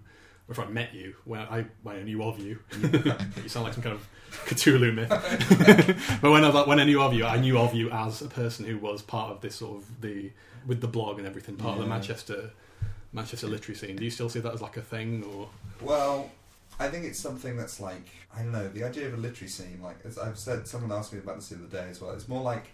or 0.49 0.53
if 0.53 0.59
I 0.61 0.67
met 0.67 0.95
you, 0.95 1.15
when 1.25 1.41
I 1.41 1.67
when 1.83 1.97
I 1.97 2.03
knew 2.03 2.23
of 2.23 2.39
you, 2.39 2.59
you 3.43 3.49
sound 3.49 3.65
like 3.65 3.75
some 3.75 3.83
kind 3.83 3.95
of 3.97 4.07
Cthulhu 4.47 4.95
myth. 4.95 5.09
but 6.23 6.31
when 6.31 6.43
I 6.45 6.47
was 6.49 6.55
like, 6.55 6.67
when 6.67 6.81
I 6.81 6.85
knew 6.85 7.03
of 7.03 7.13
you, 7.15 7.25
I 7.25 7.39
knew 7.39 7.59
of 7.59 7.75
you 7.75 7.91
as 7.91 8.23
a 8.23 8.29
person 8.29 8.65
who 8.65 8.79
was 8.79 9.03
part 9.03 9.31
of 9.31 9.41
this 9.41 9.57
sort 9.57 9.77
of 9.79 10.01
the 10.01 10.31
with 10.67 10.81
the 10.81 10.89
blog 10.89 11.19
and 11.19 11.27
everything, 11.27 11.57
part 11.57 11.77
of 11.79 11.83
the 11.83 11.89
Manchester 11.89 12.51
Manchester 13.13 13.47
literary 13.47 13.77
scene. 13.77 13.97
Do 13.97 14.05
you 14.05 14.11
still 14.11 14.29
see 14.29 14.41
that 14.41 14.55
as 14.55 14.63
like 14.63 14.77
a 14.77 14.83
thing, 14.83 15.25
or 15.25 15.49
Well, 15.81 16.31
I 16.81 16.89
think 16.89 17.05
it's 17.05 17.19
something 17.19 17.57
that's 17.57 17.79
like 17.81 18.07
I 18.35 18.39
don't 18.43 18.53
know 18.53 18.69
the 18.69 18.85
idea 18.85 19.07
of 19.07 19.15
a 19.15 19.19
literary 19.19 19.49
scene. 19.51 19.81
Like 19.83 19.97
as 20.05 20.19
I've 20.19 20.39
said, 20.39 20.67
someone 20.67 20.93
asked 20.97 21.13
me 21.13 21.19
about 21.19 21.37
this 21.37 21.49
the 21.49 21.57
other 21.57 21.67
day 21.67 21.89
as 21.91 22.01
well. 22.01 22.13
It's 22.13 22.29
more 22.29 22.43
like 22.43 22.65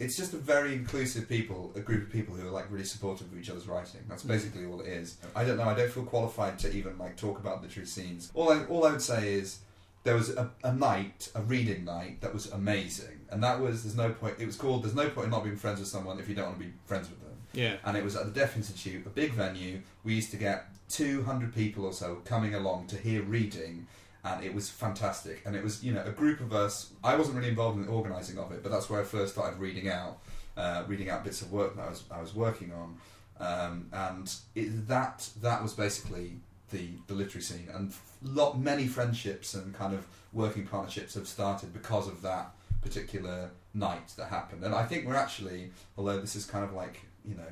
it's 0.00 0.16
just 0.16 0.32
a 0.32 0.38
very 0.38 0.72
inclusive 0.72 1.28
people, 1.28 1.70
a 1.76 1.80
group 1.80 2.04
of 2.04 2.10
people 2.10 2.34
who 2.34 2.48
are 2.48 2.50
like 2.50 2.64
really 2.70 2.84
supportive 2.86 3.30
of 3.30 3.38
each 3.38 3.50
other's 3.50 3.68
writing. 3.68 4.00
That's 4.08 4.24
Mm. 4.24 4.28
basically 4.28 4.64
all 4.64 4.80
it 4.80 4.88
is. 4.88 5.18
I 5.36 5.44
don't 5.44 5.58
know. 5.58 5.64
I 5.64 5.74
don't 5.74 5.90
feel 5.90 6.04
qualified 6.04 6.58
to 6.60 6.72
even 6.74 6.96
like 6.98 7.16
talk 7.18 7.38
about 7.38 7.62
literary 7.62 7.86
scenes. 7.86 8.30
All 8.34 8.50
I 8.50 8.64
all 8.64 8.86
I 8.86 8.92
would 8.92 9.02
say 9.02 9.34
is 9.34 9.58
there 10.02 10.14
was 10.14 10.30
a, 10.30 10.50
a 10.64 10.72
night, 10.72 11.30
a 11.34 11.42
reading 11.42 11.84
night 11.84 12.20
that 12.22 12.32
was 12.32 12.50
amazing, 12.52 13.20
and 13.30 13.42
that 13.42 13.60
was 13.60 13.82
there's 13.82 13.96
no 13.96 14.10
point. 14.10 14.36
It 14.38 14.46
was 14.46 14.56
called 14.56 14.82
"There's 14.84 14.94
no 14.94 15.08
point 15.10 15.26
in 15.26 15.30
not 15.30 15.44
being 15.44 15.56
friends 15.56 15.78
with 15.78 15.88
someone 15.88 16.18
if 16.18 16.28
you 16.28 16.34
don't 16.34 16.46
want 16.46 16.58
to 16.58 16.64
be 16.64 16.72
friends 16.86 17.08
with 17.10 17.20
them." 17.20 17.28
Yeah. 17.52 17.76
and 17.84 17.96
it 17.96 18.04
was 18.04 18.14
at 18.14 18.26
the 18.26 18.30
Deaf 18.30 18.56
Institute, 18.56 19.04
a 19.06 19.10
big 19.10 19.32
venue. 19.32 19.80
We 20.04 20.14
used 20.14 20.30
to 20.30 20.36
get 20.36 20.66
200 20.88 21.52
people 21.52 21.84
or 21.84 21.92
so 21.92 22.16
coming 22.24 22.54
along 22.54 22.86
to 22.88 22.96
hear 22.96 23.22
reading, 23.22 23.88
and 24.24 24.44
it 24.44 24.54
was 24.54 24.70
fantastic. 24.70 25.42
And 25.44 25.56
it 25.56 25.64
was, 25.64 25.82
you 25.82 25.92
know, 25.92 26.04
a 26.04 26.12
group 26.12 26.40
of 26.40 26.52
us. 26.52 26.92
I 27.02 27.16
wasn't 27.16 27.36
really 27.36 27.48
involved 27.48 27.78
in 27.78 27.86
the 27.86 27.90
organising 27.92 28.38
of 28.38 28.52
it, 28.52 28.62
but 28.62 28.70
that's 28.70 28.88
where 28.88 29.00
I 29.00 29.04
first 29.04 29.32
started 29.34 29.58
reading 29.58 29.88
out, 29.88 30.18
uh, 30.56 30.84
reading 30.86 31.10
out 31.10 31.24
bits 31.24 31.42
of 31.42 31.50
work 31.52 31.74
that 31.76 31.86
I 31.86 31.90
was 31.90 32.04
I 32.10 32.20
was 32.20 32.34
working 32.34 32.72
on, 32.72 32.96
um, 33.40 33.88
and 33.92 34.32
it, 34.54 34.86
that 34.86 35.28
that 35.42 35.60
was 35.60 35.72
basically 35.74 36.36
the 36.70 36.88
the 37.06 37.14
literary 37.14 37.42
scene. 37.42 37.68
And 37.72 37.92
lot 38.22 38.58
many 38.58 38.86
friendships 38.86 39.54
and 39.54 39.74
kind 39.74 39.94
of 39.94 40.06
working 40.32 40.66
partnerships 40.66 41.14
have 41.14 41.26
started 41.26 41.72
because 41.72 42.08
of 42.08 42.22
that 42.22 42.52
particular 42.82 43.50
night 43.74 44.12
that 44.16 44.26
happened. 44.26 44.64
And 44.64 44.74
I 44.74 44.84
think 44.84 45.06
we're 45.06 45.16
actually, 45.16 45.70
although 45.96 46.20
this 46.20 46.36
is 46.36 46.46
kind 46.46 46.64
of 46.64 46.72
like 46.72 47.00
you 47.24 47.34
know, 47.34 47.42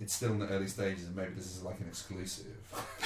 it's 0.00 0.12
still 0.12 0.32
in 0.32 0.40
the 0.40 0.48
early 0.48 0.66
stages, 0.66 1.06
and 1.06 1.16
maybe 1.16 1.32
this 1.34 1.46
is 1.46 1.62
like 1.62 1.78
an 1.80 1.86
exclusive. 1.88 2.56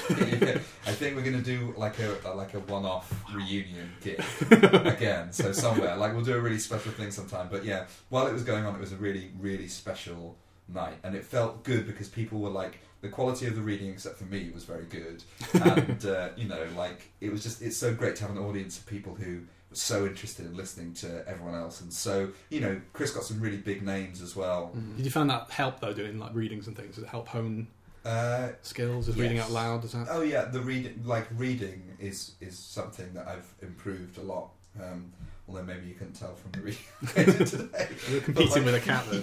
I 0.87 0.93
think 0.93 1.17
we're 1.17 1.23
going 1.23 1.37
to 1.37 1.43
do 1.43 1.75
like 1.77 1.99
a, 1.99 2.17
a 2.25 2.33
like 2.35 2.55
a 2.55 2.61
one-off 2.61 3.13
reunion 3.35 3.91
gig 4.01 4.23
again. 4.51 5.33
So 5.33 5.53
somewhere, 5.53 5.97
like 5.97 6.15
we'll 6.15 6.25
do 6.25 6.35
a 6.35 6.41
really 6.41 6.59
special 6.59 6.93
thing 6.93 7.11
sometime. 7.11 7.49
But 7.51 7.65
yeah, 7.65 7.87
while 8.09 8.27
it 8.27 8.33
was 8.33 8.43
going 8.43 8.65
on, 8.65 8.75
it 8.75 8.81
was 8.81 8.93
a 8.93 8.97
really 8.97 9.31
really 9.39 9.69
special 9.69 10.37
night, 10.69 10.97
and 11.03 11.15
it 11.15 11.25
felt 11.25 11.65
good 11.65 11.87
because 11.87 12.09
people 12.09 12.41
were 12.41 12.51
like. 12.51 12.81
The 13.01 13.09
quality 13.09 13.47
of 13.47 13.55
the 13.55 13.61
reading, 13.61 13.91
except 13.91 14.17
for 14.19 14.25
me, 14.25 14.51
was 14.53 14.65
very 14.65 14.85
good, 14.85 15.23
and 15.55 16.05
uh, 16.05 16.31
you 16.37 16.49
know, 16.49 16.67
like 16.77 17.13
it 17.21 17.31
was 17.31 17.43
just—it's 17.45 17.77
so 17.77 17.95
great 17.95 18.17
to 18.17 18.23
have 18.23 18.33
an 18.33 18.39
audience 18.39 18.77
of 18.79 18.87
people 18.87 19.15
who 19.15 19.43
were 19.71 19.77
so 19.77 20.05
interested 20.07 20.47
in 20.47 20.57
listening 20.57 20.95
to 20.95 21.23
everyone 21.29 21.55
else, 21.55 21.81
and 21.81 21.93
so 21.93 22.31
you 22.51 22.61
know, 22.61 22.81
Chris 22.93 23.13
got 23.13 23.23
some 23.25 23.41
really 23.41 23.59
big 23.59 23.83
names 23.83 24.21
as 24.21 24.35
well. 24.35 24.73
Did 24.97 25.05
you 25.05 25.11
find 25.13 25.31
that 25.31 25.51
help 25.51 25.79
though, 25.81 25.93
doing 25.93 26.19
like 26.19 26.35
readings 26.35 26.67
and 26.67 26.77
things? 26.77 26.97
Does 26.97 27.05
it 27.05 27.09
help 27.11 27.29
hone 27.29 27.69
Uh, 28.05 28.49
skills? 28.63 29.07
Is 29.09 29.17
reading 29.17 29.39
out 29.39 29.51
loud? 29.53 29.83
Does 29.83 29.93
that? 29.93 30.09
Oh 30.11 30.23
yeah, 30.23 30.47
the 30.47 30.61
reading 30.61 31.01
like 31.05 31.29
reading 31.37 31.97
is 32.01 32.33
is 32.41 32.59
something 32.59 33.13
that 33.15 33.29
I've 33.29 33.53
improved 33.63 34.19
a 34.19 34.23
lot. 34.23 34.51
Um, 34.83 35.13
although 35.49 35.63
maybe 35.63 35.87
you 35.87 35.95
couldn't 35.95 36.13
tell 36.15 36.35
from 36.35 36.51
the 36.53 36.61
reading 37.17 37.45
today. 37.47 37.89
You're 38.11 38.21
competing 38.21 38.65
But, 38.65 38.65
with 38.65 38.75
a 38.75 38.81
cat 38.81 39.05
though. 39.11 39.23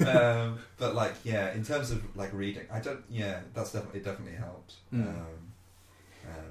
Yeah. 0.06 0.42
um, 0.42 0.58
but 0.78 0.94
like 0.94 1.14
yeah, 1.24 1.52
in 1.52 1.64
terms 1.64 1.90
of 1.90 2.02
like 2.16 2.32
reading, 2.32 2.66
I 2.72 2.80
don't. 2.80 3.02
Yeah, 3.10 3.40
that's 3.52 3.72
definitely 3.72 4.00
it. 4.00 4.04
Definitely 4.04 4.36
helped. 4.38 4.74
Mm. 4.92 5.06
Um, 5.08 5.26
um, 6.28 6.50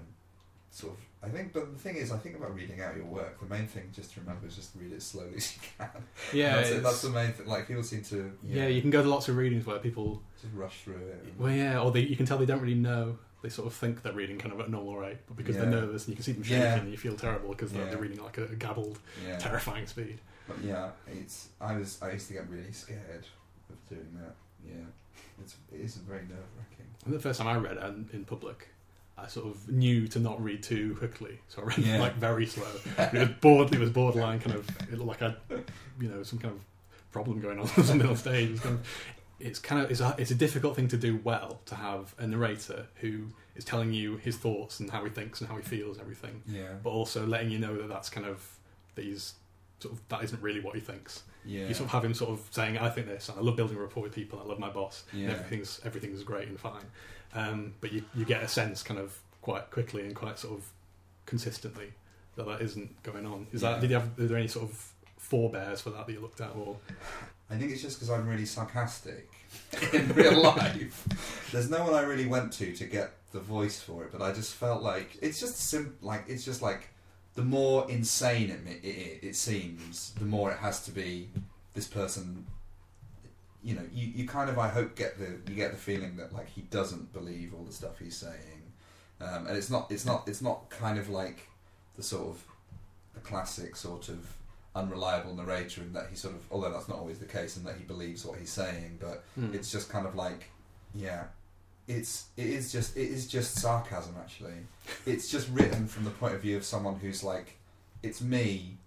sort 0.71 0.93
of. 0.93 0.99
I 1.25 1.29
think, 1.29 1.53
but 1.53 1.71
the 1.71 1.79
thing 1.79 1.95
is, 1.95 2.11
I 2.11 2.17
think 2.17 2.35
about 2.35 2.53
reading 2.53 2.81
out 2.81 2.97
your 2.97 3.05
work. 3.05 3.39
The 3.39 3.45
main 3.45 3.65
thing 3.65 3.89
just 3.95 4.13
to 4.13 4.19
remember 4.19 4.45
is 4.45 4.57
just 4.57 4.71
read 4.75 4.91
it 4.91 5.01
slowly 5.01 5.35
as 5.37 5.55
you 5.55 5.61
can. 5.77 5.87
Yeah, 6.33 6.57
that's, 6.57 6.69
it, 6.71 6.83
that's 6.83 7.01
the 7.01 7.11
main 7.11 7.31
thing. 7.31 7.47
Like 7.47 7.65
people 7.65 7.81
seem 7.83 8.03
to 8.03 8.29
yeah. 8.43 8.67
You 8.67 8.81
can 8.81 8.89
go 8.89 9.01
to 9.01 9.07
lots 9.09 9.29
of 9.29 9.37
readings 9.37 9.65
where 9.65 9.79
people, 9.79 10.21
just 10.41 10.53
rush 10.53 10.81
through 10.81 10.95
it. 10.95 11.23
and- 11.23 11.39
well, 11.39 11.53
yeah, 11.53 11.79
or 11.79 11.91
they, 11.91 12.01
you 12.01 12.17
can 12.17 12.25
tell 12.25 12.37
they 12.37 12.45
don't 12.45 12.59
really 12.61 12.73
know. 12.75 13.17
They 13.43 13.49
sort 13.49 13.67
of 13.67 13.73
think 13.73 14.01
they're 14.01 14.13
reading 14.13 14.39
kind 14.39 14.53
of 14.53 14.59
at 14.61 14.67
a 14.67 14.71
normal 14.71 14.95
rate, 14.97 15.17
but 15.27 15.35
because 15.37 15.57
they're 15.57 15.65
nervous 15.65 16.05
and 16.05 16.09
you 16.11 16.15
can 16.15 16.23
see 16.23 16.31
them 16.31 16.43
shaking, 16.43 16.61
Yeah. 16.61 16.75
and 16.79 16.89
you 16.89 16.97
feel 16.97 17.15
terrible 17.15 17.49
because 17.49 17.71
they're, 17.73 17.83
Yeah. 17.83 17.89
they're 17.89 17.99
reading 18.01 18.23
like 18.23 18.37
a, 18.37 18.45
a 18.45 18.55
gabbled, 18.55 18.99
yeah. 19.27 19.37
terrifying 19.37 19.85
speed. 19.85 20.17
But 20.47 20.57
yeah, 20.63 20.91
it's 21.11 21.49
I 21.61 21.75
was 21.75 22.01
I 22.01 22.11
used 22.11 22.27
to 22.29 22.33
get 22.33 22.49
really 22.49 22.71
scared 22.71 23.25
of 23.69 23.89
doing 23.89 24.07
that. 24.21 24.35
Yeah, 24.65 24.85
it's 25.41 25.55
it 25.73 25.81
is 25.81 25.95
very 25.97 26.21
nerve 26.21 26.47
wracking. 26.57 26.85
And 27.05 27.13
the 27.13 27.19
first 27.19 27.39
time 27.39 27.47
I 27.49 27.57
read 27.57 27.77
it 27.77 28.13
in, 28.15 28.23
public, 28.25 28.69
I 29.17 29.27
sort 29.27 29.47
of 29.47 29.69
knew 29.69 30.07
to 30.07 30.19
not 30.19 30.41
read 30.41 30.63
too 30.63 30.95
quickly, 30.97 31.39
so 31.49 31.61
I 31.61 31.65
read 31.65 31.77
Yeah. 31.79 31.99
like 31.99 32.15
very 32.15 32.45
slow. 32.45 32.71
it 32.97 33.13
was 33.13 33.29
bored. 33.41 33.73
It 33.73 33.79
was 33.79 33.89
borderline 33.89 34.39
kind 34.39 34.55
of. 34.55 34.69
It 34.91 34.97
looked 34.97 35.21
like 35.21 35.21
I, 35.21 35.35
you 35.99 36.07
know, 36.07 36.23
some 36.23 36.39
kind 36.39 36.53
of 36.53 36.61
problem 37.11 37.41
going 37.41 37.59
on 37.59 37.65
or 37.65 37.67
something 37.83 38.07
on 38.07 38.15
stage. 38.15 38.51
It's 38.51 38.61
kind 38.61 38.75
of. 38.75 38.87
It's 39.45 39.59
kind 39.59 39.81
of 39.83 39.91
it's 39.91 39.99
a, 39.99 40.15
it's 40.17 40.31
a 40.31 40.35
difficult 40.35 40.75
thing 40.75 40.87
to 40.89 40.97
do 40.97 41.19
well 41.23 41.59
to 41.65 41.75
have 41.75 42.15
a 42.17 42.25
narrator 42.25 42.87
who 43.01 43.27
is 43.55 43.63
telling 43.65 43.91
you 43.93 44.17
his 44.17 44.35
thoughts 44.37 44.79
and 44.79 44.89
how 44.89 45.03
he 45.03 45.09
thinks 45.09 45.41
and 45.41 45.49
how 45.49 45.57
he 45.57 45.61
feels 45.63 45.97
and 45.97 46.01
everything, 46.01 46.41
Yeah, 46.47 46.73
but 46.83 46.89
also 46.89 47.25
letting 47.27 47.49
you 47.51 47.59
know 47.59 47.75
that 47.77 47.89
that's 47.89 48.09
kind 48.09 48.25
of 48.25 48.43
that 48.95 49.05
he's 49.05 49.33
sort 49.79 49.93
of 49.95 50.01
that 50.09 50.23
isn't 50.23 50.41
really 50.41 50.59
what 50.61 50.75
he 50.75 50.81
thinks. 50.81 51.23
yeah, 51.45 51.67
You 51.67 51.73
sort 51.73 51.87
of 51.87 51.91
have 51.91 52.05
him 52.05 52.13
sort 52.13 52.31
of 52.31 52.39
saying, 52.51 52.77
"I 52.77 52.89
think 52.89 53.07
this. 53.07 53.27
and 53.29 53.37
I 53.37 53.41
love 53.41 53.55
building 53.57 53.77
rapport 53.77 54.03
with 54.03 54.13
people. 54.15 54.39
I 54.39 54.45
love 54.47 54.59
my 54.59 54.69
boss. 54.69 55.03
and 55.11 55.29
everything's 55.29 55.81
everything's 55.83 56.23
great 56.23 56.47
and 56.47 56.59
fine. 56.59 56.85
Um, 57.35 57.73
but 57.81 57.91
you 57.91 58.03
you 58.15 58.25
get 58.25 58.41
a 58.43 58.47
sense 58.47 58.81
kind 58.81 58.99
of 58.99 59.19
quite 59.41 59.69
quickly 59.71 60.03
and 60.05 60.15
quite 60.15 60.39
sort 60.39 60.57
of 60.57 60.69
consistently 61.25 61.93
that 62.35 62.45
that 62.47 62.61
isn't 62.61 63.01
going 63.03 63.25
on. 63.25 63.47
Is 63.51 63.61
Yeah. 63.61 63.71
that 63.73 63.81
did 63.81 63.89
you 63.89 63.95
have? 63.97 64.17
Are 64.19 64.27
there 64.27 64.37
any 64.37 64.47
sort 64.47 64.69
of 64.69 64.89
forebears 65.17 65.81
for 65.81 65.89
that 65.91 66.05
that 66.07 66.13
you 66.13 66.19
looked 66.21 66.41
at 66.41 66.55
or? 66.55 66.77
I 67.49 67.57
think 67.57 67.71
it's 67.71 67.81
just 67.81 67.97
because 67.97 68.09
I'm 68.09 68.27
really 68.27 68.45
sarcastic 68.45 69.29
in 69.93 70.07
real 70.13 70.41
life. 70.41 71.49
There's 71.51 71.69
no 71.69 71.83
one 71.83 71.93
I 71.93 72.01
really 72.01 72.27
went 72.27 72.51
to 72.53 72.73
to 72.73 72.85
get 72.85 73.11
the 73.31 73.39
voice 73.39 73.79
for 73.79 74.03
it, 74.03 74.11
but 74.11 74.21
I 74.21 74.31
just 74.31 74.53
felt 74.53 74.83
like 74.83 75.17
it's 75.21 75.39
just 75.39 75.57
sim- 75.57 75.97
like 76.01 76.25
it's 76.27 76.45
just 76.45 76.61
like 76.61 76.89
the 77.35 77.43
more 77.43 77.89
insane 77.89 78.51
it, 78.51 78.85
it, 78.85 79.19
it, 79.23 79.35
seems, 79.35 80.13
the 80.19 80.25
more 80.25 80.51
it 80.51 80.57
has 80.57 80.85
to 80.85 80.91
be 80.91 81.29
this 81.73 81.87
person. 81.87 82.45
You 83.63 83.75
know, 83.75 83.81
you, 83.93 84.07
you 84.13 84.27
kind 84.27 84.49
of 84.49 84.59
I 84.59 84.67
hope 84.67 84.95
get 84.95 85.17
the 85.17 85.39
you 85.49 85.55
get 85.55 85.71
the 85.71 85.77
feeling 85.77 86.17
that 86.17 86.33
like 86.33 86.49
he 86.49 86.61
doesn't 86.61 87.13
believe 87.13 87.53
all 87.53 87.63
the 87.63 87.73
stuff 87.73 87.97
he's 87.99 88.15
saying, 88.15 88.73
um, 89.21 89.47
and 89.47 89.57
it's 89.57 89.69
not 89.69 89.89
it's 89.89 90.05
not 90.05 90.27
it's 90.27 90.41
not 90.41 90.69
kind 90.69 90.99
of 90.99 91.09
like 91.09 91.47
the 91.95 92.03
sort 92.03 92.27
of 92.27 92.43
the 93.13 93.21
classic 93.21 93.75
sort 93.75 94.09
of 94.09 94.35
unreliable 94.75 95.35
narrator 95.35 95.81
in 95.81 95.93
that 95.93 96.07
he 96.09 96.15
sort 96.15 96.33
of 96.33 96.41
although 96.51 96.71
that's 96.71 96.87
not 96.89 96.97
always 96.97 97.19
the 97.19 97.25
case 97.25 97.57
and 97.57 97.65
that 97.65 97.75
he 97.77 97.83
believes 97.83 98.25
what 98.25 98.39
he's 98.39 98.49
saying 98.51 98.97
but 98.99 99.23
Hmm. 99.35 99.53
it's 99.53 99.71
just 99.71 99.89
kind 99.89 100.05
of 100.07 100.15
like 100.15 100.49
yeah 100.95 101.25
it's 101.87 102.25
it 102.37 102.47
is 102.47 102.71
just 102.71 102.97
it 102.97 103.09
is 103.09 103.27
just 103.27 103.59
sarcasm 103.59 104.15
actually 104.19 104.53
it's 105.05 105.27
just 105.29 105.47
written 105.49 105.85
from 105.87 106.05
the 106.05 106.09
point 106.11 106.33
of 106.33 106.41
view 106.41 106.57
of 106.57 106.63
someone 106.65 106.95
who's 106.95 107.23
like 107.23 107.57
it's 108.01 108.21
me 108.21 108.77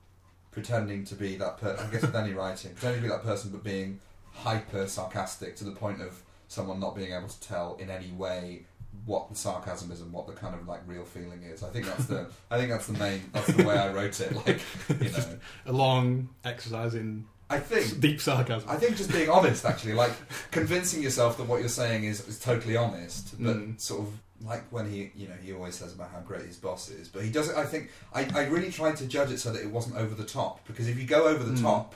pretending 0.50 1.04
to 1.04 1.14
be 1.14 1.36
that 1.36 1.58
person 1.58 1.86
i 1.86 1.90
guess 1.90 2.02
with 2.02 2.16
any 2.16 2.32
writing 2.32 2.72
pretending 2.72 3.00
to 3.02 3.08
be 3.08 3.12
that 3.12 3.22
person 3.22 3.50
but 3.50 3.62
being 3.62 4.00
hyper 4.32 4.86
sarcastic 4.86 5.54
to 5.56 5.64
the 5.64 5.70
point 5.72 6.00
of 6.00 6.20
someone 6.48 6.80
not 6.80 6.94
being 6.96 7.12
able 7.12 7.28
to 7.28 7.40
tell 7.40 7.76
in 7.80 7.90
any 7.90 8.10
way 8.12 8.64
what 9.04 9.28
the 9.28 9.34
sarcasm 9.36 9.90
is 9.92 10.00
and 10.00 10.12
what 10.12 10.26
the 10.26 10.32
kind 10.32 10.54
of 10.54 10.66
like 10.66 10.80
real 10.86 11.04
feeling 11.04 11.42
is 11.42 11.62
i 11.62 11.68
think 11.68 11.84
that's 11.86 12.06
the 12.06 12.26
i 12.50 12.56
think 12.58 12.70
that's 12.70 12.86
the 12.86 12.92
main 12.98 13.22
that's 13.32 13.52
the 13.52 13.64
way 13.64 13.76
i 13.76 13.92
wrote 13.92 14.18
it 14.20 14.34
like 14.46 14.60
you 15.00 15.10
know 15.16 15.38
a 15.66 15.72
long 15.72 16.28
exercise 16.44 16.94
in 16.94 17.24
i 17.50 17.58
think 17.58 18.00
deep 18.00 18.20
sarcasm. 18.20 18.68
I 18.68 18.76
think 18.76 18.96
just 18.96 19.12
being 19.12 19.28
honest, 19.30 19.64
actually, 19.64 19.94
like 19.94 20.12
convincing 20.50 21.02
yourself 21.02 21.36
that 21.36 21.44
what 21.46 21.60
you're 21.60 21.68
saying 21.68 22.04
is, 22.04 22.26
is 22.26 22.40
totally 22.40 22.76
honest, 22.76 23.34
but 23.40 23.56
Mm. 23.56 23.80
sort 23.80 24.00
of 24.00 24.12
like 24.44 24.64
when 24.70 24.90
he, 24.90 25.10
you 25.16 25.28
know, 25.28 25.34
he 25.42 25.52
always 25.52 25.76
says 25.76 25.92
about 25.94 26.10
how 26.10 26.18
great 26.20 26.42
his 26.44 26.56
boss 26.56 26.88
is, 26.90 27.08
but 27.08 27.22
he 27.22 27.30
doesn't. 27.30 27.56
I 27.56 27.64
think 27.64 27.90
I, 28.12 28.28
I 28.34 28.46
really 28.48 28.70
tried 28.72 28.96
to 28.96 29.06
judge 29.06 29.30
it 29.30 29.38
so 29.38 29.52
that 29.52 29.62
it 29.62 29.70
wasn't 29.70 29.96
over 29.96 30.14
the 30.14 30.24
top, 30.24 30.66
because 30.66 30.88
if 30.88 30.98
you 30.98 31.06
go 31.06 31.28
over 31.28 31.44
the 31.44 31.52
Mm. 31.58 31.62
top, 31.62 31.94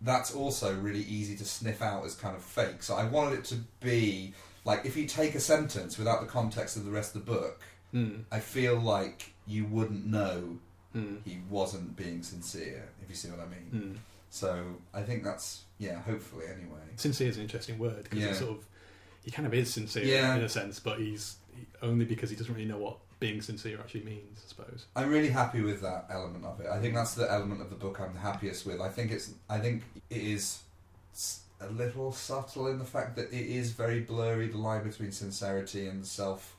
that's 0.00 0.34
also 0.34 0.74
really 0.76 1.02
easy 1.02 1.36
to 1.36 1.44
sniff 1.44 1.82
out 1.82 2.04
as 2.06 2.14
kind 2.14 2.34
of 2.34 2.42
fake. 2.42 2.82
So 2.82 2.94
I 2.94 3.04
wanted 3.04 3.38
it 3.40 3.44
to 3.46 3.56
be 3.80 4.32
like 4.70 4.84
if 4.84 4.96
you 4.96 5.06
take 5.06 5.34
a 5.34 5.40
sentence 5.40 5.98
without 5.98 6.20
the 6.20 6.26
context 6.26 6.76
of 6.76 6.84
the 6.84 6.90
rest 6.90 7.14
of 7.14 7.24
the 7.24 7.32
book, 7.32 7.60
Hmm. 7.92 8.14
I 8.30 8.38
feel 8.40 8.76
like 8.78 9.32
you 9.46 9.64
wouldn't 9.64 10.06
know 10.06 10.58
Hmm. 10.92 11.16
he 11.24 11.38
wasn't 11.48 11.96
being 11.96 12.22
sincere. 12.22 12.88
If 13.02 13.08
you 13.10 13.16
see 13.16 13.28
what 13.30 13.40
I 13.40 13.46
mean. 13.56 13.68
Hmm. 13.70 13.96
So 14.30 14.50
I 14.94 15.02
think 15.02 15.24
that's 15.24 15.62
yeah. 15.78 15.96
Hopefully, 16.02 16.46
anyway. 16.46 16.84
Sincere 16.96 17.28
is 17.28 17.36
an 17.36 17.42
interesting 17.42 17.78
word 17.78 18.04
because 18.04 18.18
Yeah. 18.18 18.34
sort 18.34 18.52
of 18.58 18.64
he 19.24 19.30
kind 19.30 19.46
of 19.46 19.54
is 19.54 19.72
sincere 19.72 20.04
Yeah. 20.04 20.36
in 20.36 20.42
a 20.42 20.48
sense, 20.48 20.78
but 20.80 20.98
he's 20.98 21.36
he, 21.56 21.66
only 21.82 22.04
because 22.04 22.30
he 22.30 22.36
doesn't 22.36 22.54
really 22.54 22.68
know 22.72 22.78
what 22.78 22.96
being 23.18 23.42
sincere 23.42 23.78
actually 23.80 24.04
means. 24.04 24.40
I 24.44 24.48
suppose. 24.48 24.86
I'm 24.96 25.10
really 25.10 25.28
happy 25.30 25.60
with 25.62 25.80
that 25.82 26.06
element 26.10 26.44
of 26.44 26.60
it. 26.60 26.68
I 26.68 26.78
think 26.80 26.94
that's 26.94 27.14
the 27.14 27.30
element 27.30 27.60
of 27.60 27.68
the 27.70 27.76
book 27.84 28.00
I'm 28.00 28.12
the 28.14 28.20
happiest 28.20 28.64
with. 28.66 28.80
I 28.80 28.88
think 28.88 29.10
it's. 29.10 29.26
I 29.48 29.58
think 29.58 29.82
it 30.10 30.22
is 30.36 30.60
s- 31.12 31.40
a 31.60 31.68
little 31.70 32.12
subtle 32.12 32.66
in 32.68 32.78
the 32.78 32.84
fact 32.84 33.16
that 33.16 33.32
it 33.32 33.46
is 33.46 33.72
very 33.72 34.00
blurry. 34.00 34.48
The 34.48 34.58
line 34.58 34.82
between 34.84 35.12
sincerity 35.12 35.86
and 35.86 36.04
self 36.06 36.56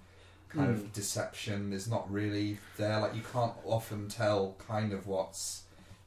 kind 0.49 0.67
Mm. 0.69 0.73
of 0.73 0.93
deception 0.93 1.71
is 1.73 1.87
not 1.87 2.11
really 2.11 2.57
there. 2.77 2.99
Like 2.99 3.15
you 3.15 3.21
can't 3.33 3.53
often 3.63 4.09
tell 4.09 4.55
kind 4.67 4.91
of 4.93 5.07
what's 5.07 5.63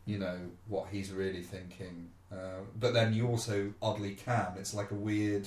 you 0.06 0.18
know 0.18 0.36
what 0.68 0.88
he's 0.92 1.10
really 1.10 1.42
thinking. 1.42 2.10
Uh, 2.30 2.60
but 2.78 2.92
then 2.92 3.14
you 3.14 3.26
also 3.26 3.72
oddly 3.80 4.14
can. 4.14 4.48
It's 4.58 4.74
like 4.74 4.90
a 4.90 4.94
weird. 4.94 5.46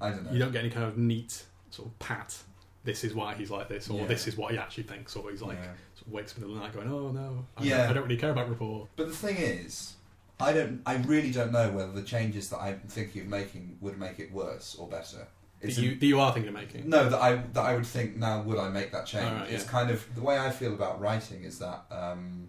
I 0.00 0.10
don't 0.10 0.24
know. 0.24 0.32
You 0.32 0.38
don't 0.38 0.52
get 0.52 0.60
any 0.60 0.70
kind 0.70 0.86
of 0.86 0.96
neat 0.96 1.44
sort 1.70 1.88
of 1.88 1.98
pat. 1.98 2.36
This 2.84 3.04
is 3.04 3.12
why 3.14 3.34
he's 3.34 3.50
like 3.50 3.68
this, 3.68 3.90
or 3.90 4.00
Yeah. 4.00 4.06
this 4.06 4.26
is 4.26 4.36
what 4.36 4.52
he 4.52 4.56
actually 4.58 4.84
thinks, 4.84 5.14
or 5.14 5.30
he's 5.30 5.42
like 5.42 5.58
Yeah. 5.58 5.72
sort 5.96 6.06
of 6.06 6.12
wakes 6.12 6.32
up 6.32 6.38
in 6.38 6.42
the 6.44 6.48
middle 6.48 6.64
of 6.64 6.72
the 6.72 6.78
night 6.80 6.88
going, 6.88 6.98
"Oh 7.04 7.10
no, 7.12 7.44
I, 7.56 7.64
Yeah. 7.64 7.78
don't, 7.78 7.90
I 7.90 7.92
don't 7.94 8.02
really 8.04 8.16
care 8.16 8.30
about 8.30 8.48
rapport." 8.48 8.88
But 8.96 9.08
the 9.08 9.14
thing 9.16 9.36
is, 9.36 9.94
I 10.40 10.52
don't. 10.52 10.80
I 10.86 10.96
really 10.96 11.30
don't 11.30 11.52
know 11.52 11.70
whether 11.70 11.92
the 11.92 12.02
changes 12.02 12.48
that 12.50 12.58
I'm 12.58 12.80
thinking 12.88 13.22
of 13.22 13.28
making 13.28 13.78
would 13.80 13.98
make 13.98 14.18
it 14.20 14.32
worse 14.32 14.76
or 14.78 14.86
better. 14.88 15.26
that 15.60 15.76
you, 15.76 15.96
that 15.96 16.06
you 16.06 16.20
are 16.20 16.32
thinking 16.32 16.48
of 16.48 16.54
making. 16.54 16.88
no, 16.88 17.08
that 17.08 17.20
I 17.20 17.36
that 17.54 17.64
I 17.64 17.74
would 17.74 17.86
think 17.86 18.16
now. 18.16 18.42
Would 18.42 18.58
I 18.58 18.68
make 18.68 18.92
that 18.92 19.06
change? 19.06 19.26
Alright, 19.26 19.50
It's 19.50 19.64
kind 19.64 19.90
of 19.90 20.06
the 20.14 20.20
way 20.22 20.38
I 20.38 20.50
feel 20.50 20.74
about 20.74 21.00
writing 21.00 21.42
is 21.42 21.58
that 21.58 21.84
um, 21.90 22.48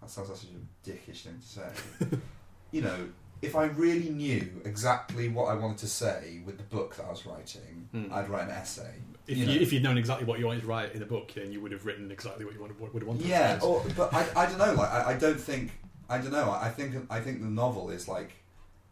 that 0.00 0.10
sounds 0.10 0.28
like 0.28 0.38
such 0.38 0.48
a 0.50 0.90
dickish 0.90 1.22
thing 1.22 1.38
to 1.40 1.46
say. 1.46 2.18
you 2.72 2.82
know, 2.82 3.08
if 3.42 3.54
I 3.54 3.66
really 3.66 4.08
knew 4.10 4.60
exactly 4.64 5.28
what 5.28 5.44
I 5.44 5.54
wanted 5.54 5.78
to 5.78 5.86
say 5.86 6.42
with 6.44 6.56
the 6.56 6.64
book 6.64 6.96
that 6.96 7.04
I 7.06 7.10
was 7.10 7.24
writing, 7.26 7.88
Hmm. 7.92 8.12
I'd 8.12 8.28
write 8.28 8.44
an 8.44 8.50
essay. 8.50 8.90
If 9.28 9.38
you 9.38 9.46
know. 9.46 9.52
if 9.52 9.72
you'd 9.72 9.82
known 9.84 9.96
exactly 9.98 10.26
what 10.26 10.38
you 10.40 10.46
wanted 10.46 10.62
to 10.62 10.66
write 10.66 10.92
in 10.94 10.98
the 11.00 11.06
book, 11.06 11.32
then 11.34 11.52
you 11.52 11.60
would 11.60 11.70
have 11.72 11.86
written 11.86 12.10
exactly 12.10 12.44
what 12.44 12.54
you 12.54 12.60
wanted, 12.60 12.78
would 12.80 12.92
have 13.02 13.06
wanted. 13.08 13.24
Yeah, 13.24 13.54
to 13.54 13.60
say. 13.60 13.66
or, 13.66 13.84
but 13.96 14.12
I, 14.12 14.26
I 14.36 14.46
don't 14.46 14.58
know. 14.58 14.74
Like 14.74 14.90
I, 14.90 15.12
I 15.12 15.14
don't 15.16 15.40
think 15.40 15.70
I 16.08 16.18
don't 16.18 16.32
know. 16.32 16.50
I 16.50 16.68
think 16.70 16.94
I 17.10 17.20
think 17.20 17.40
the 17.40 17.48
novel 17.48 17.90
is 17.90 18.08
like 18.08 18.32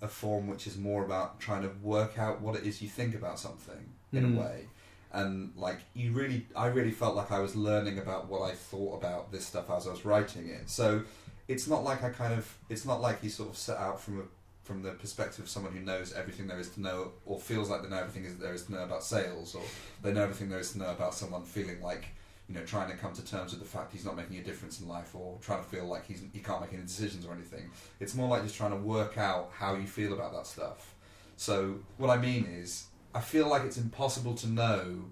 a 0.01 0.09
form 0.09 0.47
which 0.49 0.67
is 0.67 0.77
more 0.77 1.05
about 1.05 1.39
trying 1.41 1.63
to 1.63 1.71
work 1.83 2.19
out 2.19 2.41
what 2.41 2.57
it 2.57 2.65
is 2.65 2.83
you 2.83 2.89
think 2.89 3.15
about 3.15 3.39
something 3.39 3.93
in 4.13 4.25
Mm. 4.25 4.37
a 4.37 4.41
way, 4.41 4.67
and 5.13 5.53
like 5.57 5.79
you 5.95 6.13
really, 6.13 6.47
I 6.57 6.67
really 6.67 6.91
felt 6.91 7.15
like 7.15 7.31
I 7.31 7.39
was 7.41 7.55
learning 7.55 7.99
about 7.99 8.29
what 8.29 8.43
I 8.51 8.55
thought 8.55 8.97
about 8.99 9.31
this 9.33 9.47
stuff 9.47 9.71
as 9.71 9.87
I 9.87 9.91
was 9.91 10.05
writing 10.05 10.49
it. 10.49 10.69
So 10.69 11.03
it's 11.49 11.67
not 11.69 11.85
like 11.85 12.03
I 12.03 12.11
kind 12.11 12.33
of 12.35 12.45
it's 12.69 12.85
not 12.85 13.01
like 13.01 13.23
you 13.23 13.31
sort 13.31 13.51
of 13.51 13.57
set 13.57 13.77
out 13.79 14.01
from 14.01 14.21
a 14.21 14.25
from 14.65 14.83
the 14.83 14.93
perspective 14.93 15.41
of 15.45 15.49
someone 15.51 15.73
who 15.73 15.81
knows 15.81 16.13
everything 16.13 16.47
there 16.47 16.59
is 16.61 16.71
to 16.71 16.81
know 16.81 17.13
or 17.27 17.39
feels 17.41 17.69
like 17.69 17.83
they 17.83 17.89
know 17.89 17.99
everything 17.99 18.25
there 18.39 18.55
is 18.55 18.63
to 18.65 18.73
know 18.73 18.85
about 18.85 19.03
sales 19.03 19.55
or 19.57 19.63
they 20.03 20.13
know 20.13 20.23
everything 20.23 20.49
there 20.49 20.61
is 20.61 20.71
to 20.73 20.79
know 20.79 20.91
about 20.93 21.13
someone 21.15 21.43
feeling 21.43 21.83
like 21.83 22.05
you 22.53 22.59
know 22.59 22.67
trying 22.67 22.91
to 22.91 22.97
come 22.97 23.15
to 23.15 23.25
terms 23.25 23.53
with 23.53 23.61
the 23.61 23.67
fact 23.67 23.93
he's 23.93 24.05
not 24.05 24.15
making 24.15 24.37
a 24.37 24.43
difference 24.43 24.81
in 24.81 24.87
life 24.87 25.15
or 25.15 25.39
trying 25.41 25.63
to 25.63 25.69
feel 25.69 25.87
like 25.87 26.07
he's 26.07 26.23
he 26.33 26.41
can't 26.41 26.61
make 26.61 26.73
any 26.73 26.83
decisions 26.83 27.25
or 27.25 27.33
anything. 27.33 27.71
It's 27.99 28.15
more 28.15 28.29
like 28.29 28.43
just 28.43 28.57
trying 28.57 28.73
to 28.73 28.77
work 28.77 29.17
out 29.17 29.51
how 29.55 29.75
you 29.77 29.87
feel 29.87 30.13
about 30.13 30.33
that 30.35 30.47
stuff. 30.47 30.95
So 31.37 31.77
what 31.97 32.11
i 32.11 32.19
mean 32.19 32.45
is 32.47 32.85
i 33.15 33.21
feel 33.21 33.49
like 33.49 33.63
it's 33.63 33.79
impossible 33.79 34.35
to 34.35 34.49
know 34.49 35.05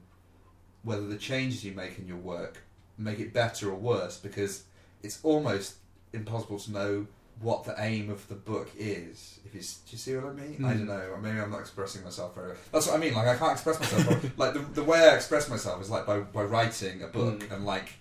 whether 0.83 1.07
the 1.07 1.17
changes 1.17 1.65
you 1.65 1.73
make 1.73 1.99
in 1.99 2.07
your 2.07 2.19
work 2.19 2.63
make 2.99 3.19
it 3.19 3.33
better 3.33 3.71
or 3.71 3.75
worse 3.75 4.19
because 4.19 4.65
it's 5.03 5.19
almost 5.23 5.77
impossible 6.13 6.59
to 6.59 6.73
know 6.73 7.07
what 7.41 7.65
the 7.65 7.75
aim 7.79 8.11
of 8.11 8.27
the 8.29 8.35
book 8.35 8.71
is. 8.79 9.39
If 9.47 9.55
you, 9.55 9.61
do 9.61 9.67
you 9.93 9.99
see 9.99 10.15
what 10.17 10.27
I 10.27 10.33
mean? 10.33 10.65
I 10.65 10.75
Mm. 10.75 10.79
don't 10.79 10.87
know. 10.87 11.17
Maybe 11.23 11.39
I'm 11.41 11.51
not 11.51 11.61
expressing 11.61 12.05
myself 12.05 12.35
very. 12.35 12.55
That's 12.73 12.87
what 12.87 12.97
I 12.97 12.99
mean. 12.99 13.15
Like 13.15 13.29
I 13.29 13.37
can't 13.37 13.53
express 13.53 13.81
myself. 13.81 14.25
like 14.39 14.53
the, 14.55 14.61
the 14.61 14.85
way 14.85 14.99
I 15.09 15.15
express 15.15 15.49
myself 15.49 15.81
is 15.81 15.89
like 15.91 16.07
by, 16.07 16.21
by 16.21 16.43
writing 16.43 17.03
a 17.03 17.07
book 17.07 17.41
Mm. 17.41 17.53
and 17.53 17.65
like 17.67 17.93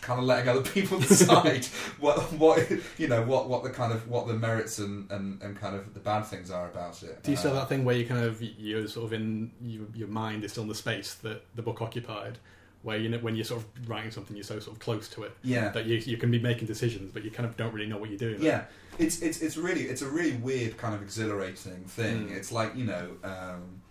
kind 0.00 0.18
of 0.18 0.26
letting 0.26 0.48
other 0.48 0.62
people 0.62 0.98
decide 1.14 1.64
what 2.00 2.18
what 2.32 2.58
you 2.98 3.06
know 3.06 3.22
what 3.22 3.48
what 3.48 3.62
the 3.62 3.70
kind 3.70 3.92
of 3.92 4.08
what 4.08 4.26
the 4.26 4.34
merits 4.34 4.80
and, 4.80 5.08
and, 5.12 5.40
and 5.42 5.56
kind 5.60 5.76
of 5.76 5.94
the 5.94 6.00
bad 6.00 6.22
things 6.22 6.50
are 6.50 6.66
about 6.68 7.00
it. 7.04 7.22
Do 7.22 7.30
you 7.30 7.36
still 7.36 7.52
Uh, 7.52 7.54
have 7.54 7.62
that 7.64 7.68
thing 7.68 7.84
where 7.84 7.94
you 7.96 8.04
kind 8.06 8.24
of 8.24 8.42
you're 8.42 8.88
sort 8.88 9.06
of 9.06 9.12
in 9.12 9.52
your, 9.62 9.84
your 9.94 10.08
mind 10.08 10.42
is 10.42 10.50
still 10.52 10.64
in 10.64 10.68
the 10.68 10.74
space 10.74 11.14
that 11.16 11.44
the 11.54 11.62
book 11.62 11.80
occupied, 11.82 12.38
where 12.82 12.96
you 12.98 13.08
know 13.08 13.18
when 13.18 13.36
you're 13.36 13.44
sort 13.44 13.62
of 13.62 13.88
writing 13.88 14.10
something 14.10 14.34
you're 14.36 14.42
so 14.42 14.58
sort 14.58 14.74
of 14.76 14.80
close 14.80 15.06
to 15.10 15.22
it 15.22 15.36
Yeah. 15.44 15.68
that 15.68 15.86
you 15.86 15.98
you 15.98 16.16
can 16.16 16.32
be 16.32 16.40
making 16.40 16.66
decisions 16.66 17.12
but 17.12 17.22
you 17.24 17.30
kind 17.30 17.48
of 17.48 17.56
don't 17.56 17.72
really 17.72 17.86
know 17.86 17.98
what 17.98 18.08
you're 18.10 18.18
doing. 18.18 18.42
Yeah, 18.42 18.64
it's 18.98 19.20
it's 19.22 19.40
it's 19.40 19.56
really 19.56 19.82
it's 19.82 20.02
a 20.02 20.08
really 20.08 20.36
weird 20.36 20.76
kind 20.78 20.94
of 20.94 21.02
exhilarating 21.02 21.84
thing. 21.84 22.28
Mm. 22.28 22.36
It's 22.36 22.52
like 22.52 22.74
you 22.76 22.84
know, 22.84 23.10
um, 23.24 23.82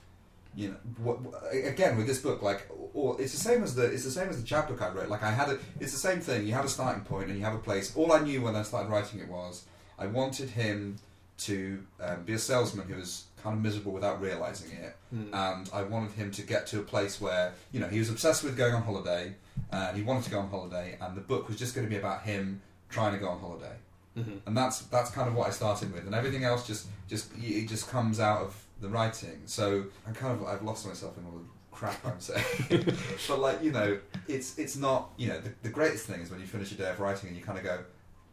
you 0.55 0.69
know, 0.69 0.75
what, 1.03 1.19
again 1.51 1.97
with 1.97 2.07
this 2.07 2.19
book, 2.19 2.41
like, 2.41 2.67
or 2.93 3.19
it's 3.19 3.33
the 3.33 3.39
same 3.39 3.63
as 3.63 3.75
the 3.75 3.85
it's 3.85 4.03
the 4.03 4.11
same 4.11 4.29
as 4.29 4.41
the 4.41 4.47
chapbook 4.47 4.81
I 4.81 4.89
wrote. 4.89 5.09
Like 5.09 5.23
I 5.23 5.31
had 5.31 5.49
a, 5.49 5.57
it's 5.79 5.91
the 5.91 5.99
same 5.99 6.19
thing. 6.21 6.47
You 6.47 6.53
have 6.53 6.65
a 6.65 6.69
starting 6.69 7.03
point 7.03 7.29
and 7.29 7.37
you 7.37 7.43
have 7.43 7.55
a 7.55 7.59
place. 7.59 7.95
All 7.95 8.11
I 8.13 8.19
knew 8.19 8.41
when 8.41 8.55
I 8.55 8.63
started 8.63 8.89
writing 8.89 9.19
it 9.19 9.27
was 9.27 9.65
I 9.99 10.07
wanted 10.07 10.49
him 10.49 10.97
to 11.37 11.85
um, 11.99 12.23
be 12.23 12.33
a 12.33 12.39
salesman 12.39 12.87
who 12.87 12.95
was 12.95 13.25
kind 13.43 13.57
of 13.57 13.61
miserable 13.61 13.91
without 13.91 14.21
realizing 14.21 14.71
it 14.71 14.95
Mm. 15.13 15.29
and 15.33 15.69
I 15.73 15.83
wanted 15.83 16.11
him 16.11 16.31
to 16.31 16.41
get 16.41 16.65
to 16.67 16.79
a 16.79 16.83
place 16.83 17.21
where 17.21 17.53
you 17.71 17.79
know 17.79 17.87
he 17.87 17.99
was 17.99 18.09
obsessed 18.09 18.43
with 18.43 18.57
going 18.57 18.73
on 18.73 18.81
holiday, 18.83 19.33
and 19.71 19.95
he 19.95 20.03
wanted 20.03 20.23
to 20.25 20.29
go 20.31 20.39
on 20.39 20.49
holiday, 20.49 20.97
and 20.99 21.15
the 21.15 21.21
book 21.21 21.47
was 21.47 21.57
just 21.57 21.73
going 21.75 21.85
to 21.87 21.89
be 21.89 21.97
about 21.97 22.23
him 22.23 22.61
trying 22.89 23.13
to 23.13 23.19
go 23.19 23.29
on 23.29 23.39
holiday, 23.39 23.75
Mhm. 24.17 24.39
and 24.45 24.56
that's 24.58 24.80
that's 24.84 25.12
kind 25.12 25.28
of 25.28 25.36
what 25.36 25.47
I 25.47 25.51
started 25.51 25.91
with, 25.93 26.06
and 26.06 26.15
everything 26.15 26.43
else 26.43 26.65
just 26.65 26.88
just 27.08 27.32
it 27.38 27.67
just 27.67 27.89
comes 27.89 28.19
out 28.19 28.41
of 28.41 28.56
the 28.82 28.89
writing. 28.89 29.41
So 29.45 29.86
I 30.08 30.12
kind 30.12 30.39
of 30.39 30.45
I've 30.47 30.63
lost 30.63 30.86
myself 30.88 31.17
in 31.17 31.25
all 31.25 31.32
the 31.39 31.45
crap 31.71 32.06
I'm 32.06 32.19
saying, 32.19 32.45
but 33.28 33.39
like 33.39 33.62
you 33.63 33.71
know 33.71 33.97
it's 34.28 34.58
it's 34.58 34.75
not 34.78 35.12
you 35.17 35.28
know 35.30 35.39
the, 35.41 35.51
the 35.63 35.69
greatest 35.69 36.06
thing 36.06 36.21
is 36.21 36.30
when 36.32 36.39
you 36.39 36.47
finish 36.47 36.71
a 36.71 36.75
day 36.75 36.89
of 36.89 36.99
writing 36.99 37.28
and 37.30 37.38
you 37.38 37.43
kind 37.43 37.58
of 37.58 37.63
go, 37.65 37.80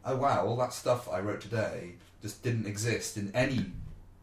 oh 0.05 0.15
wow, 0.15 0.45
all 0.45 0.55
that 0.57 0.73
stuff 0.73 1.09
I 1.11 1.19
wrote 1.19 1.41
today 1.41 1.95
just 2.21 2.41
didn't 2.43 2.65
exist 2.67 3.17
in 3.17 3.31
any 3.35 3.65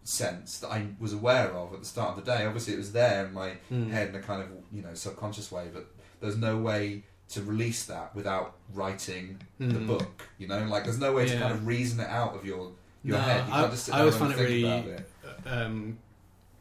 sense 0.05 0.59
that 0.61 0.68
I 0.68 0.87
was 0.99 1.12
aware 1.12 1.51
of 1.53 1.73
at 1.75 1.81
the 1.81 1.85
start 1.87 2.16
of 2.18 2.25
the 2.25 2.31
day. 2.35 2.46
Obviously, 2.46 2.73
it 2.75 2.79
was 2.79 2.92
there 2.92 3.27
in 3.27 3.35
my 3.35 3.53
Mm. 3.70 3.90
head 3.90 4.09
in 4.09 4.14
a 4.14 4.20
kind 4.23 4.42
of 4.42 4.49
you 4.73 4.83
know 4.83 4.94
subconscious 4.94 5.53
way, 5.53 5.68
but 5.73 5.87
there's 6.20 6.37
no 6.37 6.57
way 6.57 7.03
to 7.30 7.42
release 7.42 7.84
that 7.86 8.14
without 8.14 8.56
writing 8.74 9.40
the 9.58 9.66
Mm. 9.66 9.86
book. 9.86 10.28
You 10.38 10.48
know, 10.48 10.64
like 10.64 10.84
there's 10.84 10.98
no 10.98 11.12
way 11.12 11.26
to 11.26 11.38
kind 11.38 11.52
of 11.52 11.66
reason 11.66 12.00
it 12.00 12.08
out 12.08 12.34
of 12.34 12.44
your 12.44 12.72
your 13.02 13.16
No, 13.16 13.22
head. 13.22 13.46
You 13.48 13.52
I- 13.54 13.60
can't 13.60 13.70
just 13.72 13.84
sit 13.86 13.94
I 13.94 14.00
always 14.00 14.16
find 14.16 14.32
it 14.32 14.38
really- 14.38 14.64
it. 14.64 15.08
um, 15.46 15.98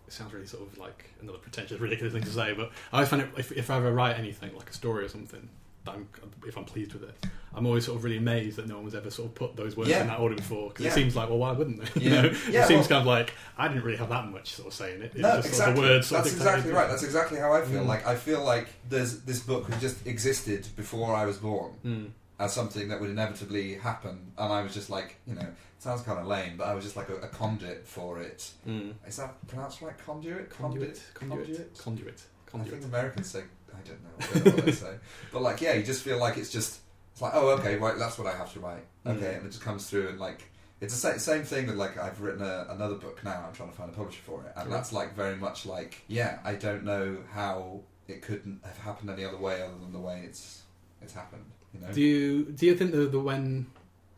it 0.07 0.13
sounds 0.13 0.33
really 0.33 0.45
sort 0.45 0.63
of 0.71 0.77
like 0.77 1.05
another 1.21 1.37
pretentious, 1.39 1.79
ridiculous 1.81 2.13
thing 2.13 2.23
to 2.23 2.29
say, 2.29 2.53
but 2.53 2.71
I 2.93 2.97
always 2.97 3.09
find 3.09 3.21
it 3.21 3.29
if, 3.37 3.51
if 3.51 3.69
I 3.69 3.77
ever 3.77 3.91
write 3.91 4.17
anything 4.17 4.55
like 4.55 4.69
a 4.69 4.73
story 4.73 5.03
or 5.03 5.09
something, 5.09 5.49
I'm, 5.95 6.07
if 6.47 6.57
I'm 6.57 6.65
pleased 6.65 6.93
with 6.93 7.03
it, 7.03 7.25
I'm 7.53 7.65
always 7.65 7.85
sort 7.85 7.97
of 7.97 8.03
really 8.03 8.17
amazed 8.17 8.57
that 8.57 8.67
no 8.67 8.75
one 8.75 8.85
was 8.85 8.95
ever 8.95 9.09
sort 9.09 9.29
of 9.29 9.35
put 9.35 9.55
those 9.55 9.75
words 9.75 9.89
Yeah. 9.89 10.01
in 10.01 10.07
that 10.07 10.19
order 10.19 10.35
before. 10.35 10.69
Because 10.69 10.85
Yeah. 10.85 10.91
it 10.91 10.95
seems 10.95 11.15
like, 11.15 11.29
well, 11.29 11.39
why 11.39 11.51
wouldn't 11.51 11.81
they? 11.93 12.01
You 12.05 12.09
know, 12.11 12.23
Yeah, 12.49 12.63
it 12.63 12.67
seems 12.67 12.87
well- 12.89 12.99
kind 12.99 13.01
of 13.01 13.05
like 13.07 13.33
I 13.57 13.67
didn't 13.67 13.83
really 13.83 13.97
have 13.97 14.09
that 14.09 14.27
much 14.29 14.53
sort 14.53 14.67
of 14.67 14.73
say 14.73 14.95
in 14.95 15.01
it. 15.03 15.15
No, 15.15 15.35
just 15.37 15.49
exactly. 15.49 15.55
sort 15.57 15.69
of 15.69 15.75
the 15.75 15.81
words. 15.81 16.09
That's 16.09 16.31
exactly 16.33 16.71
right. 16.71 16.87
That's 16.87 17.03
exactly 17.03 17.39
how 17.39 17.53
I 17.53 17.61
feel. 17.63 17.83
Mm. 17.83 17.87
Like 17.87 18.05
I 18.07 18.15
feel 18.15 18.43
like 18.43 18.67
there's 18.87 19.21
this 19.21 19.39
book 19.39 19.67
has 19.71 19.81
just 19.81 20.05
existed 20.07 20.67
before 20.75 21.13
I 21.15 21.25
was 21.25 21.37
born 21.37 21.73
Mm. 21.85 22.09
as 22.39 22.53
something 22.53 22.87
that 22.89 23.01
would 23.01 23.09
inevitably 23.09 23.75
happen, 23.75 24.31
and 24.37 24.53
I 24.53 24.61
was 24.63 24.73
just 24.73 24.89
like, 24.89 25.15
you 25.27 25.35
know, 25.35 25.41
it 25.41 25.83
sounds 25.83 26.01
kind 26.03 26.19
of 26.19 26.27
lame, 26.27 26.55
but 26.57 26.67
I 26.67 26.73
was 26.75 26.83
just 26.83 26.95
like 26.95 27.09
a, 27.09 27.15
a 27.15 27.27
conduit 27.27 27.87
for 27.87 28.19
it. 28.21 28.51
Mm. 28.67 28.93
Is 29.07 29.17
that 29.17 29.45
pronounced 29.47 29.81
right? 29.81 29.97
Conduit? 30.05 30.49
Conduit, 30.51 31.01
conduit, 31.15 31.77
conduit, 31.77 32.21
I 32.47 32.51
conduit. 32.51 32.73
think 32.73 32.85
Americans 32.85 33.29
say 33.31 33.43
I 33.75 33.87
don't 33.87 34.03
know, 34.03 34.49
I 34.51 34.51
don't 34.55 34.65
know 34.67 34.71
say. 34.73 34.95
But 35.31 35.41
like, 35.41 35.61
yeah, 35.61 35.73
you 35.73 35.83
just 35.83 36.03
feel 36.03 36.19
like 36.19 36.37
it's 36.37 36.49
just 36.51 36.79
it's 37.13 37.21
like, 37.21 37.33
oh, 37.35 37.49
okay, 37.51 37.75
right, 37.77 37.97
that's 37.97 38.17
what 38.17 38.27
I 38.27 38.35
have 38.37 38.51
to 38.53 38.59
write. 38.59 38.85
Okay, 39.05 39.19
Mm. 39.19 39.37
and 39.37 39.45
it 39.45 39.49
just 39.51 39.61
comes 39.61 39.89
through 39.89 40.09
and 40.09 40.19
like 40.19 40.43
it's 40.81 40.93
the 40.93 40.99
same, 40.99 41.19
same 41.19 41.43
thing 41.43 41.67
with 41.67 41.75
like 41.75 41.97
I've 41.97 42.21
written 42.21 42.41
a, 42.41 42.67
another 42.69 42.95
book 42.95 43.23
now. 43.23 43.43
I'm 43.47 43.53
trying 43.53 43.69
to 43.69 43.75
find 43.75 43.89
a 43.89 43.93
publisher 43.93 44.21
for 44.25 44.41
it, 44.45 44.53
and 44.55 44.65
Cool. 44.65 44.71
that's 44.73 44.93
like 44.93 45.15
very 45.15 45.35
much 45.35 45.65
like, 45.65 46.03
yeah, 46.07 46.39
I 46.43 46.53
don't 46.55 46.83
know 46.85 47.17
how 47.33 47.81
it 48.07 48.21
couldn't 48.21 48.61
have 48.63 48.77
happened 48.77 49.09
any 49.09 49.23
other 49.25 49.37
way 49.37 49.61
other 49.61 49.77
than 49.81 49.91
the 49.93 49.99
way 49.99 50.21
it's 50.25 50.61
it's 51.01 51.13
happened. 51.13 51.45
You 51.73 51.81
know? 51.81 51.91
Do 51.93 52.01
you 52.01 52.43
do 52.45 52.65
you 52.65 52.75
think 52.75 52.91
that 52.91 53.11
the 53.11 53.19
when 53.19 53.67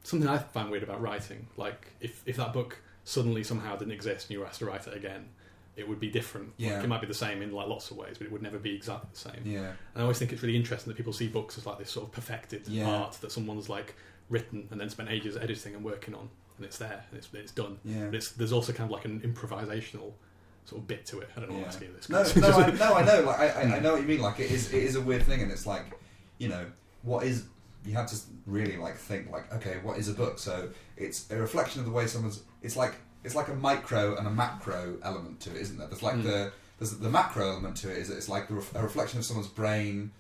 something 0.03 0.27
I 0.29 0.37
find 0.37 0.69
weird 0.69 0.83
about 0.83 1.01
writing, 1.01 1.47
like 1.57 1.87
if 1.99 2.21
if 2.25 2.37
that 2.37 2.53
book 2.53 2.77
suddenly 3.03 3.43
somehow 3.43 3.75
didn't 3.75 3.93
exist 3.93 4.27
and 4.27 4.31
you 4.35 4.39
were 4.39 4.45
asked 4.45 4.59
to 4.59 4.65
write 4.65 4.85
it 4.87 4.95
again, 4.95 5.29
it 5.77 5.88
would 5.88 5.99
be 5.99 6.10
different. 6.10 6.53
Yeah. 6.57 6.75
Like, 6.75 6.84
it 6.84 6.88
might 6.88 7.01
be 7.01 7.07
the 7.07 7.13
same 7.13 7.41
in 7.41 7.51
like 7.51 7.67
lots 7.67 7.91
of 7.91 7.97
ways, 7.97 8.17
but 8.17 8.27
it 8.27 8.31
would 8.31 8.41
never 8.41 8.57
be 8.60 8.75
exactly 8.75 9.10
the 9.13 9.19
same. 9.19 9.41
yeah, 9.45 9.60
And 9.60 9.97
I 9.97 10.01
always 10.01 10.19
think 10.19 10.31
it's 10.34 10.41
really 10.41 10.55
interesting 10.57 10.91
that 10.91 10.97
people 10.97 11.13
see 11.13 11.27
books 11.27 11.57
as 11.57 11.65
like 11.65 11.77
this 11.79 11.89
sort 11.89 12.05
of 12.07 12.12
perfected 12.12 12.67
Yeah. 12.67 12.88
art 12.89 13.13
that 13.21 13.31
someone's 13.31 13.69
like 13.69 13.95
written 14.29 14.67
and 14.71 14.79
then 14.79 14.89
spent 14.89 15.10
ages 15.10 15.38
editing 15.38 15.73
and 15.75 15.84
working 15.84 16.13
on, 16.13 16.29
and 16.57 16.65
it's 16.65 16.77
there 16.77 17.03
and 17.10 17.17
it's 17.17 17.29
it's 17.34 17.51
done. 17.51 17.79
yeah. 17.86 18.05
But 18.05 18.15
it's 18.15 18.31
there's 18.31 18.51
also 18.51 18.73
kind 18.73 18.89
of 18.89 18.91
like 18.91 19.05
an 19.05 19.21
improvisational 19.21 20.13
sort 20.65 20.81
of 20.81 20.88
bit 20.88 21.05
to 21.07 21.19
it. 21.21 21.29
I 21.36 21.39
don't 21.39 21.49
know 21.49 21.55
Yeah. 21.57 21.65
what 21.65 21.75
I'm 21.75 21.84
you 21.84 21.93
this. 21.95 22.10
No, 22.10 22.23
no, 22.41 22.57
I, 22.57 22.71
no, 22.71 22.93
I 22.95 23.03
know. 23.03 23.21
Like, 23.23 23.39
I, 23.39 23.47
I, 23.47 23.75
I 23.77 23.79
know 23.84 23.93
what 23.93 24.01
you 24.01 24.07
mean. 24.07 24.21
Like, 24.21 24.39
it 24.39 24.51
is, 24.51 24.71
it 24.73 24.84
is 24.84 24.95
a 24.95 25.01
weird 25.01 25.23
thing, 25.23 25.41
and 25.41 25.51
it's 25.51 25.65
like, 25.65 25.86
you 26.38 26.49
know, 26.49 26.65
what 27.01 27.25
is? 27.25 27.45
You 27.84 27.93
have 27.95 28.07
to 28.12 28.15
really 28.45 28.77
like 28.77 28.95
think 28.95 29.31
like, 29.31 29.51
okay, 29.55 29.79
what 29.81 29.97
is 29.97 30.07
a 30.07 30.13
book? 30.13 30.38
So 30.38 30.69
it's 30.97 31.31
a 31.31 31.36
reflection 31.38 31.79
of 31.79 31.86
the 31.88 31.91
way 31.91 32.05
someone's. 32.05 32.43
It's 32.62 32.75
like 32.77 32.93
it's 33.23 33.36
like 33.36 33.47
a 33.49 33.53
micro 33.55 34.15
and 34.17 34.25
a 34.27 34.31
macro 34.31 34.97
element 35.03 35.39
to 35.41 35.49
it, 35.51 35.57
isn't 35.57 35.77
there? 35.77 35.88
There's 35.88 36.03
like 36.03 36.15
Mm. 36.15 36.23
the 36.23 36.51
there's 36.79 36.97
the 36.97 37.10
macro 37.10 37.47
element 37.49 37.77
to 37.77 37.91
it 37.91 37.97
is 37.97 38.10
it's 38.10 38.27
like 38.29 38.47
the 38.47 38.55
a 38.75 38.81
reflection 38.84 39.19
of 39.19 39.25
someone's 39.25 39.47
brain. 39.49 40.12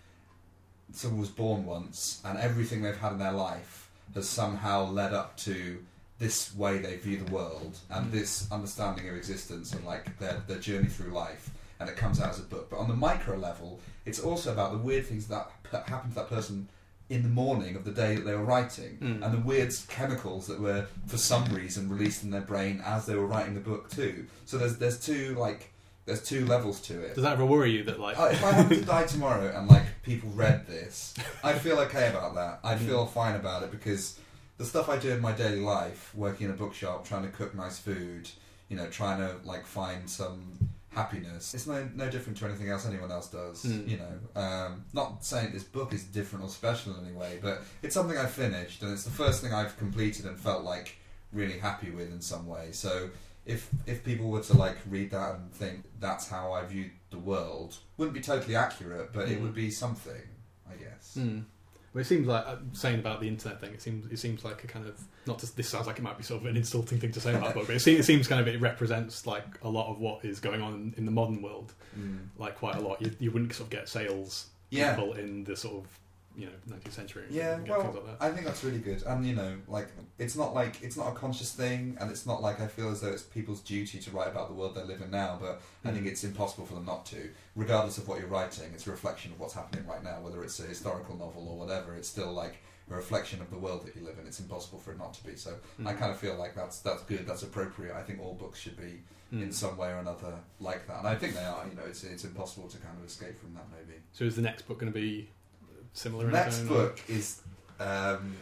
Someone 0.93 1.19
was 1.21 1.29
born 1.29 1.65
once, 1.65 2.21
and 2.25 2.37
everything 2.37 2.81
they've 2.81 2.97
had 2.97 3.13
in 3.13 3.17
their 3.19 3.31
life 3.31 3.89
has 4.13 4.27
somehow 4.27 4.85
led 4.91 5.13
up 5.13 5.37
to 5.37 5.83
this 6.19 6.53
way 6.55 6.77
they 6.77 6.97
view 6.97 7.17
the 7.17 7.31
world 7.31 7.77
and 7.89 8.07
Mm. 8.07 8.11
this 8.11 8.51
understanding 8.51 9.07
of 9.09 9.15
existence 9.15 9.73
and 9.73 9.83
like 9.85 10.19
their, 10.19 10.43
their 10.47 10.59
journey 10.59 10.87
through 10.89 11.11
life 11.11 11.49
and 11.79 11.89
it 11.89 11.95
comes 11.95 12.19
out 12.21 12.29
as 12.29 12.37
a 12.39 12.43
book 12.43 12.69
but 12.69 12.77
on 12.77 12.87
the 12.87 12.95
micro 12.95 13.35
level 13.37 13.79
it's 14.05 14.19
also 14.19 14.51
about 14.51 14.71
the 14.71 14.77
weird 14.77 15.03
things 15.07 15.25
that 15.27 15.49
happened 15.71 16.11
to 16.13 16.19
that 16.19 16.29
person 16.29 16.67
in 17.13 17.23
the 17.23 17.29
morning 17.43 17.75
of 17.75 17.83
the 17.83 17.91
day 17.91 18.15
that 18.15 18.25
they 18.27 18.33
were 18.33 18.43
writing 18.55 18.97
Mm. 19.01 19.21
and 19.23 19.33
the 19.37 19.43
weird 19.51 19.71
chemicals 19.89 20.47
that 20.47 20.59
were 20.67 20.85
for 21.07 21.17
some 21.17 21.45
reason 21.59 21.89
released 21.89 22.23
in 22.23 22.29
their 22.31 22.47
brain 22.53 22.81
as 22.85 23.05
they 23.05 23.15
were 23.15 23.27
writing 23.33 23.53
the 23.53 23.59
book 23.71 23.83
too 23.89 24.25
so 24.45 24.57
there's 24.57 24.77
there's 24.77 24.99
two 25.09 25.35
like 25.35 25.61
there's 26.05 26.23
two 26.23 26.45
levels 26.45 26.79
to 26.81 26.93
it 27.07 27.13
Does 27.15 27.23
that 27.25 27.33
ever 27.33 27.45
worry 27.45 27.71
you 27.71 27.83
that 27.83 27.99
like 27.99 28.17
Oh, 28.17 28.25
if 28.35 28.43
I 28.43 28.51
happened 28.53 28.79
to 28.81 28.85
die 28.97 29.05
tomorrow 29.15 29.47
and 29.55 29.67
like 29.75 29.83
people 30.03 30.29
read 30.43 30.65
this, 30.67 31.13
I'd 31.43 31.61
feel 31.61 31.77
okay 31.85 32.09
about 32.09 32.33
that. 32.35 32.59
I'd 32.63 32.79
Mm. 32.79 32.87
feel 32.87 33.05
fine 33.05 33.35
about 33.35 33.61
it 33.63 33.71
because 33.77 34.17
the 34.57 34.65
stuff 34.65 34.89
I 34.89 34.97
do 34.97 35.09
in 35.11 35.21
my 35.21 35.31
daily 35.43 35.59
life, 35.59 36.01
working 36.15 36.45
in 36.47 36.51
a 36.53 36.57
bookshop, 36.63 36.97
trying 37.07 37.23
to 37.23 37.29
cook 37.29 37.53
nice 37.55 37.77
food, 37.77 38.29
you 38.69 38.75
know, 38.77 38.87
trying 38.99 39.19
to 39.19 39.29
like 39.43 39.65
find 39.65 40.09
some 40.09 40.41
happiness. 40.91 41.53
It's 41.53 41.67
no 41.67 41.87
no 41.95 42.09
different 42.09 42.37
to 42.39 42.45
anything 42.45 42.69
else 42.69 42.85
anyone 42.85 43.11
else 43.11 43.29
does. 43.29 43.63
Mm. 43.65 43.87
You 43.87 43.97
know, 43.97 44.41
um, 44.41 44.85
not 44.93 45.23
saying 45.25 45.51
this 45.53 45.63
book 45.63 45.93
is 45.93 46.03
different 46.03 46.45
or 46.45 46.49
special 46.49 46.95
in 46.97 47.05
any 47.05 47.15
way, 47.15 47.39
but 47.41 47.63
it's 47.81 47.93
something 47.93 48.17
I 48.17 48.25
finished, 48.25 48.81
and 48.83 48.91
it's 48.93 49.03
the 49.03 49.11
first 49.11 49.41
thing 49.41 49.53
I've 49.53 49.77
completed 49.77 50.25
and 50.25 50.39
felt 50.39 50.63
like 50.63 50.97
really 51.31 51.57
happy 51.59 51.91
with 51.91 52.11
in 52.11 52.21
some 52.21 52.45
way. 52.47 52.69
So 52.73 53.09
if 53.45 53.69
if 53.85 54.03
people 54.03 54.29
were 54.29 54.41
to 54.43 54.57
like 54.57 54.77
read 54.89 55.11
that 55.11 55.35
and 55.35 55.51
think 55.53 55.83
that's 55.99 56.27
how 56.27 56.51
I 56.51 56.63
viewed 56.65 56.91
the 57.09 57.19
world, 57.19 57.75
wouldn't 57.97 58.13
be 58.13 58.21
totally 58.21 58.55
accurate, 58.55 59.11
but 59.13 59.29
it 59.29 59.39
Mm. 59.39 59.43
would 59.43 59.55
be 59.55 59.71
something, 59.71 60.21
I 60.69 60.75
guess. 60.75 61.15
Mm. 61.17 61.45
Well, 61.93 62.01
it 62.01 62.05
seems 62.05 62.25
like 62.27 62.45
uh, 62.47 62.55
saying 62.71 62.99
about 62.99 63.19
the 63.19 63.27
internet 63.27 63.59
thing. 63.59 63.73
It 63.73 63.81
seems 63.81 64.11
it 64.11 64.17
seems 64.17 64.45
like 64.45 64.63
a 64.63 64.67
kind 64.67 64.87
of 64.87 64.99
not. 65.27 65.39
To, 65.39 65.55
this 65.55 65.67
sounds 65.67 65.87
like 65.87 65.97
it 65.97 66.01
might 66.01 66.17
be 66.17 66.23
sort 66.23 66.41
of 66.41 66.47
an 66.47 66.55
insulting 66.55 66.99
thing 66.99 67.11
to 67.11 67.19
say 67.19 67.35
about 67.35 67.53
book, 67.53 67.67
but 67.67 67.75
it 67.75 67.79
seems, 67.81 67.99
it 67.99 68.03
seems 68.03 68.27
kind 68.27 68.39
of 68.39 68.47
it 68.47 68.61
represents 68.61 69.27
like 69.27 69.43
a 69.61 69.69
lot 69.69 69.91
of 69.91 69.99
what 69.99 70.23
is 70.23 70.39
going 70.39 70.61
on 70.61 70.93
in 70.97 71.05
the 71.05 71.11
modern 71.11 71.41
world. 71.41 71.73
Mm. 71.99 72.27
Like 72.37 72.57
quite 72.57 72.75
a 72.75 72.79
lot. 72.81 73.01
You, 73.01 73.11
you 73.19 73.31
wouldn't 73.31 73.53
sort 73.53 73.67
of 73.67 73.71
get 73.71 73.89
sales 73.89 74.47
Yeah. 74.69 74.95
people 74.95 75.13
in 75.13 75.43
the 75.43 75.55
sort 75.57 75.83
of 75.83 75.87
you 76.35 76.45
know 76.45 76.51
19th 76.69 76.91
century. 76.93 77.23
Yeah, 77.29 77.59
well, 77.67 78.03
like. 78.07 78.21
I 78.21 78.31
think 78.31 78.45
that's 78.45 78.63
really 78.63 78.79
good, 78.79 79.03
and 79.03 79.25
you 79.25 79.35
know, 79.35 79.57
like 79.67 79.87
it's 80.17 80.35
not 80.35 80.53
like 80.53 80.81
it's 80.81 80.97
not 80.97 81.07
a 81.09 81.15
conscious 81.15 81.51
thing, 81.53 81.97
and 81.99 82.09
it's 82.09 82.25
not 82.25 82.41
like 82.41 82.59
I 82.61 82.67
feel 82.67 82.89
as 82.89 83.01
though 83.01 83.11
it's 83.11 83.23
people's 83.23 83.61
duty 83.61 83.99
to 83.99 84.11
write 84.11 84.27
about 84.29 84.47
the 84.47 84.53
world 84.53 84.75
they 84.75 84.83
live 84.83 85.01
in 85.01 85.11
now. 85.11 85.37
But 85.39 85.61
I 85.85 85.91
think 85.91 86.05
Mm. 86.05 86.09
it's 86.11 86.23
impossible 86.23 86.65
for 86.65 86.73
them 86.75 86.85
not 86.85 87.05
to, 87.07 87.29
regardless 87.55 87.97
of 87.97 88.07
what 88.07 88.19
you're 88.19 88.29
writing. 88.29 88.71
It's 88.73 88.87
a 88.87 88.91
reflection 88.91 89.31
of 89.31 89.39
what's 89.39 89.53
happening 89.53 89.85
right 89.85 90.03
now, 90.03 90.19
whether 90.21 90.43
it's 90.43 90.59
a 90.59 90.63
historical 90.63 91.15
novel 91.17 91.47
or 91.49 91.57
whatever. 91.57 91.95
It's 91.95 92.07
still 92.09 92.31
like 92.31 92.55
a 92.89 92.95
reflection 92.95 93.41
of 93.41 93.49
the 93.49 93.57
world 93.57 93.85
that 93.85 93.95
you 93.95 94.03
live 94.03 94.17
in. 94.19 94.27
It's 94.27 94.39
impossible 94.39 94.79
for 94.79 94.91
it 94.91 94.97
not 94.97 95.13
to 95.15 95.23
be. 95.23 95.35
So 95.35 95.55
I 95.85 95.93
Mm. 95.93 95.99
kind 95.99 96.11
of 96.11 96.17
feel 96.17 96.35
like 96.35 96.55
that's 96.55 96.79
that's 96.79 97.03
good. 97.03 97.25
That's 97.27 97.43
appropriate. 97.43 97.95
I 97.95 98.03
think 98.03 98.19
all 98.21 98.33
books 98.35 98.59
should 98.59 98.77
be 98.77 99.01
Mm. 99.33 99.43
in 99.43 99.51
some 99.53 99.77
way 99.77 99.89
or 99.89 99.97
another 99.99 100.33
like 100.59 100.87
that, 100.87 100.99
and 100.99 101.07
I 101.07 101.15
think 101.15 101.35
they 101.35 101.43
are. 101.45 101.65
You 101.65 101.75
know, 101.75 101.83
it's 101.85 102.03
it's 102.03 102.25
impossible 102.25 102.67
to 102.67 102.77
kind 102.79 102.97
of 102.97 103.05
escape 103.05 103.37
from 103.39 103.53
that. 103.53 103.65
Maybe. 103.71 103.97
So 104.11 104.25
is 104.25 104.35
the 104.35 104.41
next 104.41 104.67
book 104.67 104.79
going 104.79 104.91
to 104.91 104.99
be 104.99 105.29
similar? 105.93 106.25
in 106.25 106.31
Next 106.31 106.61
or- 106.63 106.67
book 106.67 106.99
is 107.07 107.41
um, 107.79 108.35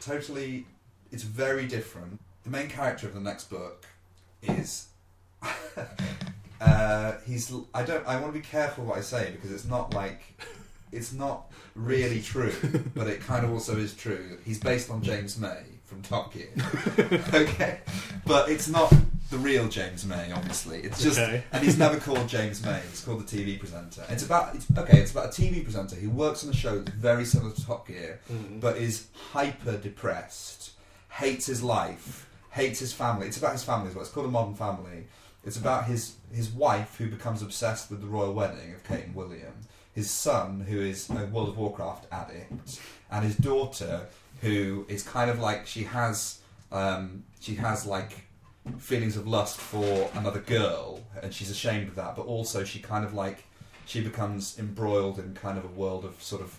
totally. 0.00 0.66
It's 1.10 1.22
very 1.22 1.66
different. 1.66 2.20
The 2.44 2.50
main 2.50 2.68
character 2.68 3.06
of 3.06 3.14
the 3.14 3.20
next 3.20 3.50
book 3.50 3.86
is. 4.42 4.88
uh, 6.60 7.12
he's. 7.26 7.52
I 7.74 7.82
don't. 7.82 8.06
I 8.06 8.20
want 8.20 8.32
to 8.32 8.38
be 8.38 8.44
careful 8.44 8.84
what 8.84 8.98
I 8.98 9.02
say 9.02 9.30
because 9.32 9.52
it's 9.52 9.64
not 9.64 9.94
like. 9.94 10.22
It's 10.90 11.12
not 11.12 11.52
really 11.74 12.22
true, 12.22 12.54
but 12.94 13.08
it 13.08 13.20
kind 13.20 13.44
of 13.44 13.52
also 13.52 13.76
is 13.76 13.94
true. 13.94 14.38
He's 14.44 14.58
based 14.58 14.90
on 14.90 15.02
James 15.02 15.38
May 15.38 15.62
from 15.84 16.02
Top 16.02 16.32
Gear. 16.32 16.48
okay, 17.34 17.80
but 18.26 18.48
it's 18.48 18.68
not 18.68 18.92
the 19.30 19.38
real 19.38 19.68
James 19.68 20.04
May. 20.06 20.32
Obviously, 20.32 20.78
it's 20.80 21.02
just 21.02 21.18
Okay. 21.18 21.42
and 21.52 21.62
he's 21.64 21.78
never 21.78 21.98
called 22.00 22.28
James 22.28 22.64
May. 22.64 22.80
He's 22.90 23.02
called 23.02 23.26
the 23.26 23.36
TV 23.36 23.58
presenter. 23.58 24.02
It's 24.08 24.24
about 24.24 24.54
it's, 24.54 24.66
okay. 24.76 24.98
It's 24.98 25.10
about 25.10 25.26
a 25.26 25.40
TV 25.42 25.62
presenter 25.62 25.96
who 25.96 26.10
works 26.10 26.44
on 26.44 26.50
a 26.50 26.54
show 26.56 26.78
that's 26.78 26.96
very 26.96 27.24
similar 27.24 27.52
to 27.54 27.66
Top 27.66 27.86
Gear, 27.86 28.20
Mm. 28.32 28.60
but 28.60 28.76
is 28.78 29.06
hyper 29.32 29.76
depressed, 29.76 30.70
hates 31.10 31.46
his 31.46 31.62
life, 31.62 32.26
hates 32.50 32.78
his 32.80 32.92
family. 32.92 33.26
It's 33.26 33.36
about 33.36 33.52
his 33.52 33.64
family 33.64 33.88
as 33.90 33.94
well. 33.94 34.02
It's 34.04 34.12
called 34.12 34.26
a 34.26 34.30
Modern 34.30 34.54
Family. 34.54 35.06
It's 35.44 35.56
about 35.56 35.84
his 35.86 36.14
his 36.32 36.48
wife 36.50 36.96
who 36.98 37.08
becomes 37.08 37.42
obsessed 37.42 37.90
with 37.90 38.00
the 38.00 38.06
royal 38.06 38.32
wedding 38.34 38.72
of 38.74 38.84
Kate 38.84 39.04
and 39.04 39.14
William. 39.14 39.52
His 39.94 40.10
son, 40.10 40.60
who 40.68 40.80
is 40.80 41.08
a 41.10 41.26
World 41.26 41.48
of 41.48 41.56
Warcraft 41.58 42.06
addict, 42.12 42.78
and 43.10 43.24
his 43.24 43.36
daughter, 43.36 44.06
who 44.42 44.84
is 44.88 45.02
kind 45.02 45.30
of 45.30 45.38
like 45.38 45.66
she 45.66 45.84
has 45.84 46.38
um, 46.70 47.24
she 47.40 47.54
has 47.56 47.84
like 47.86 48.24
feelings 48.78 49.16
of 49.16 49.26
lust 49.26 49.58
for 49.58 50.10
another 50.14 50.40
girl, 50.40 51.00
and 51.22 51.32
she's 51.32 51.50
ashamed 51.50 51.88
of 51.88 51.94
that. 51.96 52.16
But 52.16 52.26
also, 52.26 52.64
she 52.64 52.78
kind 52.80 53.04
of 53.04 53.14
like 53.14 53.44
she 53.86 54.00
becomes 54.02 54.58
embroiled 54.58 55.18
in 55.18 55.34
kind 55.34 55.56
of 55.58 55.64
a 55.64 55.68
world 55.68 56.04
of 56.04 56.20
sort 56.22 56.42
of 56.42 56.56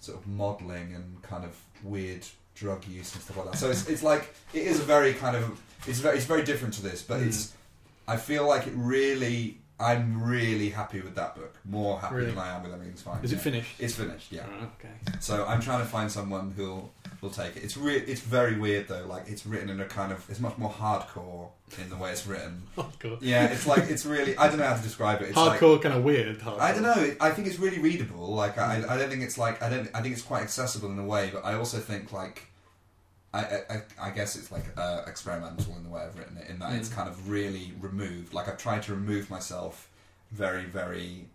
sort 0.00 0.18
of 0.18 0.26
modelling 0.26 0.94
and 0.94 1.22
kind 1.22 1.44
of 1.44 1.56
weird 1.82 2.24
drug 2.54 2.86
use 2.88 3.14
and 3.14 3.22
stuff 3.22 3.36
like 3.36 3.50
that. 3.52 3.58
So 3.58 3.70
it's, 3.70 3.88
it's 3.88 4.02
like 4.02 4.34
it 4.54 4.62
is 4.62 4.80
a 4.80 4.82
very 4.82 5.12
kind 5.14 5.36
of 5.36 5.60
it's 5.86 5.98
very 6.00 6.16
it's 6.16 6.26
very 6.26 6.42
different 6.42 6.74
to 6.74 6.82
this, 6.82 7.02
but 7.02 7.20
Mm. 7.20 7.26
it's 7.28 7.52
I 8.08 8.16
feel 8.16 8.46
like 8.46 8.66
it 8.66 8.72
really 8.76 9.58
I'm 9.78 10.22
really 10.22 10.70
happy 10.70 11.00
with 11.02 11.14
that 11.16 11.34
book, 11.36 11.54
more 11.64 12.00
happy 12.00 12.14
Really? 12.14 12.28
than 12.30 12.38
I 12.38 12.56
am 12.56 12.62
with 12.62 12.72
Everything's 12.72 13.02
Fine. 13.02 13.22
Is 13.22 13.32
it 13.32 13.36
Yeah. 13.36 13.40
finished? 13.42 13.74
It's 13.78 13.94
finished, 13.94 14.32
yeah. 14.32 14.44
Alright, 14.44 14.70
okay. 14.80 15.16
So 15.20 15.44
I'm 15.46 15.60
trying 15.60 15.80
to 15.80 15.84
find 15.86 16.10
someone 16.10 16.52
who'll 16.56 16.92
will 17.20 17.30
take 17.30 17.56
it. 17.56 17.64
It's 17.64 17.76
re- 17.76 17.96
it's 17.96 18.20
very 18.20 18.58
weird 18.58 18.88
though. 18.88 19.04
Like 19.06 19.24
it's 19.28 19.44
written 19.46 19.68
in 19.70 19.80
a 19.80 19.84
kind 19.84 20.12
of 20.12 20.24
it's 20.30 20.40
much 20.40 20.56
more 20.58 20.70
hardcore 20.70 21.48
in 21.82 21.90
the 21.90 21.96
way 21.96 22.10
it's 22.12 22.26
written. 22.26 22.62
Oh, 22.78 22.90
cool. 22.98 23.18
Yeah, 23.20 23.46
it's 23.46 23.66
like 23.66 23.84
it's 23.90 24.06
really 24.06 24.36
I 24.38 24.48
don't 24.48 24.58
know 24.58 24.66
how 24.66 24.76
to 24.76 24.82
describe 24.82 25.20
it. 25.22 25.28
It's 25.28 25.36
like 25.36 25.60
Hardcore, 25.60 25.80
kind 25.82 25.94
of 25.94 26.04
weird. 26.04 26.38
Hardcore. 26.40 26.60
I 26.60 26.72
don't 26.72 26.82
know. 26.82 27.14
I 27.20 27.30
think 27.30 27.46
it's 27.48 27.58
really 27.58 27.78
readable. 27.78 28.34
Like 28.34 28.56
I, 28.58 28.82
I 28.88 28.96
don't 28.98 29.10
think 29.10 29.22
it's 29.22 29.36
like 29.38 29.62
I 29.62 29.68
don't. 29.68 29.88
I 29.94 30.00
think 30.02 30.14
it's 30.14 30.22
quite 30.22 30.42
accessible 30.42 30.90
in 30.90 30.98
a 30.98 31.04
way, 31.04 31.30
but 31.32 31.44
I 31.44 31.54
also 31.54 31.78
think 31.78 32.12
like. 32.12 32.46
I, 33.36 33.74
I, 33.74 33.82
I 34.08 34.10
guess 34.10 34.36
it's 34.36 34.50
like 34.50 34.64
uh, 34.76 35.02
experimental 35.06 35.76
in 35.76 35.84
the 35.84 35.90
way 35.90 36.02
I've 36.02 36.18
written 36.18 36.36
it, 36.36 36.48
in 36.50 36.58
that 36.60 36.72
it's 36.74 36.88
Mm. 36.88 36.94
kind 36.94 37.08
of 37.08 37.28
really 37.28 37.72
removed. 37.80 38.32
Like 38.34 38.48
I've 38.48 38.58
tried 38.58 38.82
to 38.84 38.92
remove 38.94 39.30
myself, 39.30 39.88
very, 40.32 40.64
very. 40.64 41.26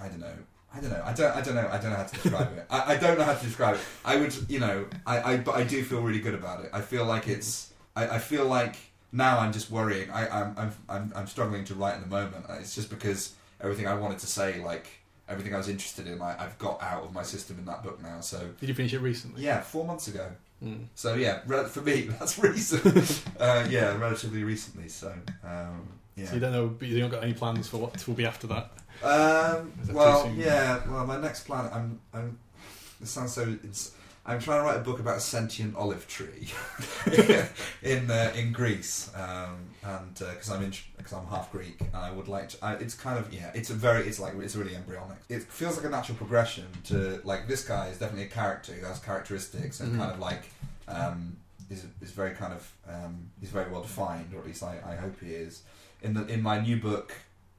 I 0.00 0.08
don't 0.08 0.20
know. 0.20 0.38
I 0.74 0.80
don't 0.80 0.90
know. 0.90 1.02
I 1.04 1.12
don't. 1.12 1.36
I 1.36 1.40
don't 1.40 1.54
know. 1.54 1.68
I 1.70 1.78
don't 1.78 1.90
know 1.90 1.96
how 1.96 2.04
to 2.04 2.14
describe 2.14 2.52
it. 2.58 2.66
I, 2.70 2.94
I 2.94 2.96
don't 2.96 3.18
know 3.18 3.24
how 3.24 3.34
to 3.34 3.44
describe 3.44 3.76
it. 3.76 3.80
I 4.04 4.16
would, 4.16 4.34
you 4.50 4.60
know, 4.60 4.86
I, 5.06 5.32
I, 5.32 5.36
but 5.38 5.54
I 5.56 5.64
do 5.64 5.82
feel 5.82 6.00
really 6.02 6.20
good 6.20 6.34
about 6.34 6.64
it. 6.64 6.70
I 6.72 6.80
feel 6.82 7.04
like 7.04 7.26
it's. 7.28 7.72
I, 7.96 8.06
I 8.16 8.18
feel 8.18 8.44
like 8.46 8.76
now 9.10 9.38
I'm 9.38 9.52
just 9.52 9.70
worrying. 9.70 10.10
I, 10.10 10.28
I'm, 10.28 10.54
I'm, 10.58 10.72
I'm, 10.88 11.12
I'm 11.16 11.26
struggling 11.26 11.64
to 11.64 11.74
write 11.74 11.94
in 11.96 12.02
the 12.02 12.06
moment. 12.08 12.44
It's 12.60 12.74
just 12.74 12.90
because 12.90 13.32
everything 13.60 13.86
I 13.88 13.94
wanted 13.94 14.18
to 14.20 14.26
say, 14.26 14.62
like 14.62 14.86
everything 15.28 15.54
I 15.54 15.56
was 15.58 15.68
interested 15.68 16.06
in, 16.06 16.20
I, 16.22 16.36
I've 16.44 16.56
got 16.58 16.82
out 16.82 17.02
of 17.04 17.12
my 17.14 17.22
system 17.22 17.58
in 17.58 17.64
that 17.64 17.82
book 17.82 18.02
now. 18.02 18.20
So 18.20 18.38
Did 18.60 18.68
you 18.68 18.74
finish 18.74 18.92
it 18.92 19.00
recently? 19.00 19.42
yeah, 19.42 19.60
four 19.62 19.84
months 19.86 20.06
ago. 20.08 20.26
Mm. 20.62 20.86
So 20.94 21.14
yeah, 21.14 21.40
for 21.66 21.80
me 21.82 22.02
that's 22.18 22.38
recent. 22.38 23.22
uh, 23.40 23.66
yeah, 23.70 23.96
relatively 23.96 24.44
recently. 24.44 24.88
So 24.88 25.12
um, 25.44 25.88
yeah. 26.16 26.26
So 26.26 26.34
you 26.34 26.40
don't 26.40 26.52
know, 26.52 26.68
but 26.68 26.88
you 26.88 26.98
don't 26.98 27.10
got 27.10 27.22
any 27.22 27.34
plans 27.34 27.68
for 27.68 27.78
what 27.78 28.06
will 28.06 28.14
be 28.14 28.26
after 28.26 28.46
that. 28.48 28.72
Um, 29.02 29.72
Is 29.80 29.88
that 29.88 29.92
too 29.92 29.98
well, 29.98 30.32
yeah. 30.36 30.80
Well, 30.88 31.06
my 31.06 31.18
next 31.18 31.44
plan. 31.44 31.70
I'm. 31.72 32.00
I'm. 32.12 32.38
This 33.00 33.10
sounds 33.10 33.32
so. 33.32 33.56
It's, 33.62 33.92
I'm 34.28 34.38
trying 34.40 34.60
to 34.60 34.64
write 34.64 34.76
a 34.76 34.80
book 34.84 35.00
about 35.00 35.16
a 35.16 35.20
sentient 35.20 35.74
olive 35.74 36.06
tree 36.06 36.48
in 37.82 38.10
uh, 38.10 38.32
in 38.36 38.52
Greece, 38.52 39.10
um, 39.14 39.56
and 39.82 40.14
because 40.14 40.50
I'm 40.50 40.70
because 40.96 41.12
I'm 41.12 41.26
half 41.26 41.50
Greek, 41.50 41.80
and 41.80 41.96
I 41.96 42.10
would 42.10 42.28
like 42.28 42.50
to. 42.50 42.64
I, 42.64 42.74
it's 42.74 42.94
kind 42.94 43.18
of 43.18 43.32
yeah. 43.32 43.50
It's 43.54 43.70
a 43.70 43.74
very. 43.74 44.06
It's 44.06 44.20
like 44.20 44.34
it's 44.36 44.54
really 44.56 44.76
embryonic. 44.76 45.18
It 45.28 45.42
feels 45.44 45.76
like 45.76 45.86
a 45.86 45.90
natural 45.90 46.16
progression 46.18 46.66
to 46.84 47.20
like 47.24 47.48
this 47.48 47.64
guy 47.66 47.88
is 47.88 47.98
definitely 47.98 48.26
a 48.26 48.28
character 48.28 48.72
who 48.72 48.84
has 48.86 48.98
characteristics 48.98 49.80
and 49.80 49.92
Mhm. 49.94 49.98
kind 49.98 50.12
of 50.12 50.18
like 50.18 50.50
um, 50.88 51.36
is 51.70 51.84
is 52.02 52.10
very 52.10 52.34
kind 52.34 52.52
of 52.52 52.72
um, 52.88 53.30
he's 53.40 53.50
very 53.50 53.70
well 53.70 53.82
defined, 53.82 54.32
or 54.34 54.38
at 54.40 54.46
least 54.46 54.62
I, 54.62 54.78
I 54.86 54.96
hope 54.96 55.16
he 55.20 55.30
is. 55.32 55.62
In 56.02 56.14
the 56.14 56.26
in 56.26 56.42
my 56.42 56.60
new 56.60 56.76
book, 56.76 57.12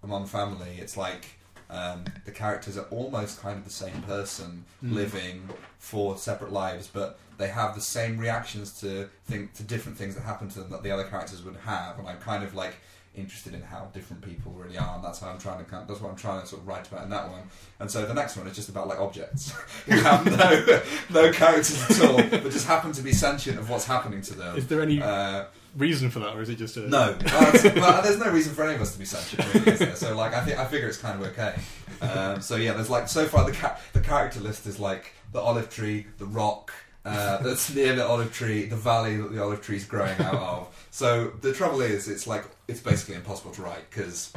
Among 0.04 0.26
Family, 0.28 0.78
it's 0.80 0.96
like 0.96 1.26
um, 1.70 2.04
the 2.26 2.32
characters 2.32 2.78
are 2.78 2.86
almost 2.92 3.42
kind 3.42 3.58
of 3.58 3.64
the 3.66 3.70
same 3.72 4.02
person 4.04 4.66
Mm. 4.84 4.94
living 4.94 5.50
four 5.78 6.18
separate 6.18 6.52
lives, 6.54 6.88
but 6.92 7.20
they 7.38 7.48
have 7.50 7.76
the 7.76 7.82
same 7.82 8.18
reactions 8.18 8.80
to 8.82 9.10
think 9.26 9.54
to 9.56 9.64
different 9.64 9.98
things 9.98 10.16
that 10.16 10.22
happen 10.24 10.48
to 10.50 10.60
them 10.60 10.70
that 10.72 10.84
the 10.84 10.92
other 10.92 11.04
characters 11.06 11.44
would 11.44 11.56
have, 11.58 12.00
and 12.00 12.08
I'm 12.08 12.18
kind 12.20 12.44
of 12.44 12.56
like 12.56 12.76
interested 13.16 13.54
in 13.54 13.62
how 13.62 13.90
different 13.94 14.22
people 14.22 14.52
really 14.54 14.78
are, 14.78 14.96
and 14.96 15.04
that's 15.04 15.20
how 15.20 15.30
I'm 15.30 15.38
trying 15.40 15.58
to 15.60 15.66
kind 15.70 15.86
that's 15.88 16.00
what 16.00 16.10
I'm 16.12 16.16
trying 16.16 16.42
to 16.42 16.48
sort 16.48 16.62
of 16.62 16.68
write 16.68 16.88
about 16.88 17.04
in 17.04 17.10
that 17.10 17.30
one. 17.30 17.42
And 17.80 17.90
so 17.92 18.06
the 18.06 18.14
next 18.14 18.38
one 18.38 18.48
is 18.48 18.56
just 18.56 18.70
about 18.70 18.88
like 18.88 19.00
objects 19.00 19.52
who 19.86 19.96
have 19.98 20.26
no 20.26 20.82
no 21.10 21.32
characters 21.34 21.82
at 21.92 22.06
all, 22.10 22.18
but 22.18 22.44
just 22.52 22.68
happen 22.68 22.92
to 22.94 23.02
be 23.02 23.12
sentient 23.14 23.60
of 23.60 23.70
what's 23.70 23.86
happening 23.86 24.22
to 24.22 24.34
them. 24.36 24.56
Is 24.58 24.68
there 24.68 24.82
any 24.82 25.02
Uh, 25.02 25.46
reason 25.80 26.12
for 26.12 26.20
that, 26.20 26.36
or 26.36 26.42
is 26.42 26.50
it 26.50 26.58
just 26.58 26.78
a 26.78 26.82
no, 26.82 27.18
well, 27.26 27.52
well, 27.76 28.02
there's 28.04 28.20
no 28.20 28.30
reason 28.30 28.54
for 28.54 28.64
any 28.64 28.76
of 28.76 28.82
us 28.82 28.94
to 28.94 29.00
be 29.00 29.06
sentient, 29.06 29.54
really, 29.54 29.72
is 29.72 29.80
there? 29.80 29.96
So, 29.96 30.16
like, 30.16 30.34
I 30.36 30.46
think 30.46 30.60
I 30.60 30.66
figure 30.66 30.88
it's 30.88 30.98
kind 30.98 31.20
of 31.20 31.28
okay. 31.30 31.56
Um, 32.02 32.42
so 32.42 32.56
yeah, 32.56 32.74
there's 32.74 32.90
like 32.90 33.08
so 33.08 33.26
far 33.26 33.46
the 33.46 33.52
ca- 33.52 33.80
the 33.94 34.02
character 34.02 34.40
list 34.40 34.68
is 34.68 34.80
like 34.80 35.14
the 35.32 35.40
olive 35.40 35.70
tree, 35.70 36.06
the 36.18 36.26
rock 36.26 36.72
uh, 37.06 37.38
that's 37.42 37.74
near 37.74 37.96
the 37.96 38.06
olive 38.06 38.34
tree, 38.34 38.66
the 38.66 38.76
valley 38.76 39.18
that 39.18 39.32
the 39.32 39.42
olive 39.42 39.62
tree's 39.62 39.86
growing 39.86 40.20
out 40.22 40.36
of. 40.36 40.88
So 40.92 41.32
the 41.42 41.54
trouble 41.54 41.82
is, 41.82 42.08
it's 42.08 42.28
like 42.28 42.46
it's 42.68 42.82
basically 42.82 43.16
impossible 43.16 43.52
to 43.52 43.62
write 43.62 43.90
because 43.90 44.32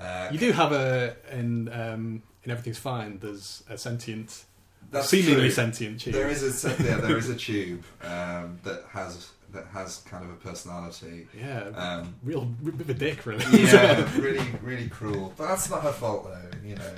uh, 0.00 0.28
You 0.32 0.38
do 0.38 0.52
have 0.52 0.72
a 0.72 1.16
in 1.30 1.68
um, 1.72 2.22
in 2.44 2.50
everything's 2.50 2.78
fine. 2.78 3.18
There's 3.20 3.62
a 3.68 3.78
sentient, 3.78 4.44
seemingly 5.02 5.42
true. 5.42 5.50
sentient 5.50 6.00
tube. 6.00 6.14
There 6.14 6.28
is 6.28 6.64
a 6.64 6.68
yeah, 6.82 6.96
there 6.96 7.16
is 7.18 7.28
a 7.28 7.36
tube 7.36 7.84
um, 8.02 8.58
that 8.64 8.84
has 8.90 9.30
that 9.52 9.66
has 9.68 9.98
kind 10.08 10.24
of 10.24 10.30
a 10.30 10.34
personality. 10.34 11.28
yeah, 11.38 11.64
Um, 11.74 12.14
real 12.22 12.44
bit 12.44 12.80
of 12.80 12.90
a 12.90 12.94
dick, 12.94 13.24
really. 13.26 13.44
yeah, 13.64 14.08
really, 14.20 14.44
really 14.62 14.88
cruel. 14.88 15.32
But 15.36 15.48
that's 15.48 15.70
not 15.70 15.82
her 15.82 15.92
fault, 15.92 16.24
though. 16.24 16.58
You 16.68 16.76
know. 16.76 16.94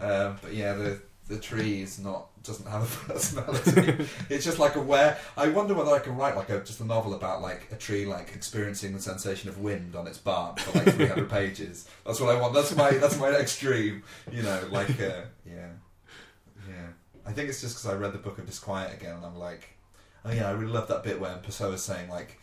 Um, 0.00 0.36
but 0.42 0.54
yeah, 0.54 0.74
the 0.74 1.00
the 1.28 1.38
tree 1.38 1.82
is 1.82 1.98
not 1.98 2.26
doesn't 2.42 2.66
have 2.68 2.82
a 2.82 3.12
personality. 3.12 4.06
it's 4.30 4.44
just 4.44 4.58
like 4.58 4.76
a 4.76 4.80
where. 4.80 5.18
I 5.36 5.48
wonder 5.48 5.74
whether 5.74 5.90
I 5.90 5.98
can 5.98 6.16
write 6.16 6.36
like 6.36 6.48
a 6.50 6.60
just 6.60 6.80
a 6.80 6.84
novel 6.84 7.12
about 7.14 7.42
like 7.42 7.68
a 7.72 7.76
tree 7.76 8.06
like 8.06 8.34
experiencing 8.34 8.94
the 8.94 9.00
sensation 9.00 9.48
of 9.50 9.58
wind 9.58 9.94
on 9.96 10.06
its 10.06 10.18
bark 10.18 10.58
for 10.60 10.78
like 10.78 10.94
300 10.94 11.28
pages. 11.38 11.86
That's 12.06 12.20
what 12.20 12.34
I 12.34 12.40
want. 12.40 12.54
That's 12.54 12.74
my 12.74 12.92
that's 12.92 13.18
my 13.18 13.30
next 13.30 13.58
dream. 13.60 14.02
You 14.32 14.42
know, 14.42 14.60
like 14.70 14.90
uh, 15.00 15.24
yeah, 15.44 15.70
yeah. 16.66 16.86
I 17.26 17.32
think 17.32 17.50
it's 17.50 17.60
just 17.60 17.74
because 17.76 17.90
I 17.92 17.94
read 17.98 18.12
the 18.14 18.18
book 18.18 18.38
of 18.38 18.46
Disquiet 18.46 18.94
again, 18.98 19.16
and 19.16 19.26
I'm 19.26 19.36
like, 19.36 19.68
oh 20.24 20.32
yeah, 20.32 20.48
I 20.48 20.52
really 20.52 20.72
love 20.72 20.88
that 20.88 21.02
bit 21.04 21.20
where 21.20 21.36
Pessoa's 21.36 21.82
saying 21.82 22.08
like 22.10 22.38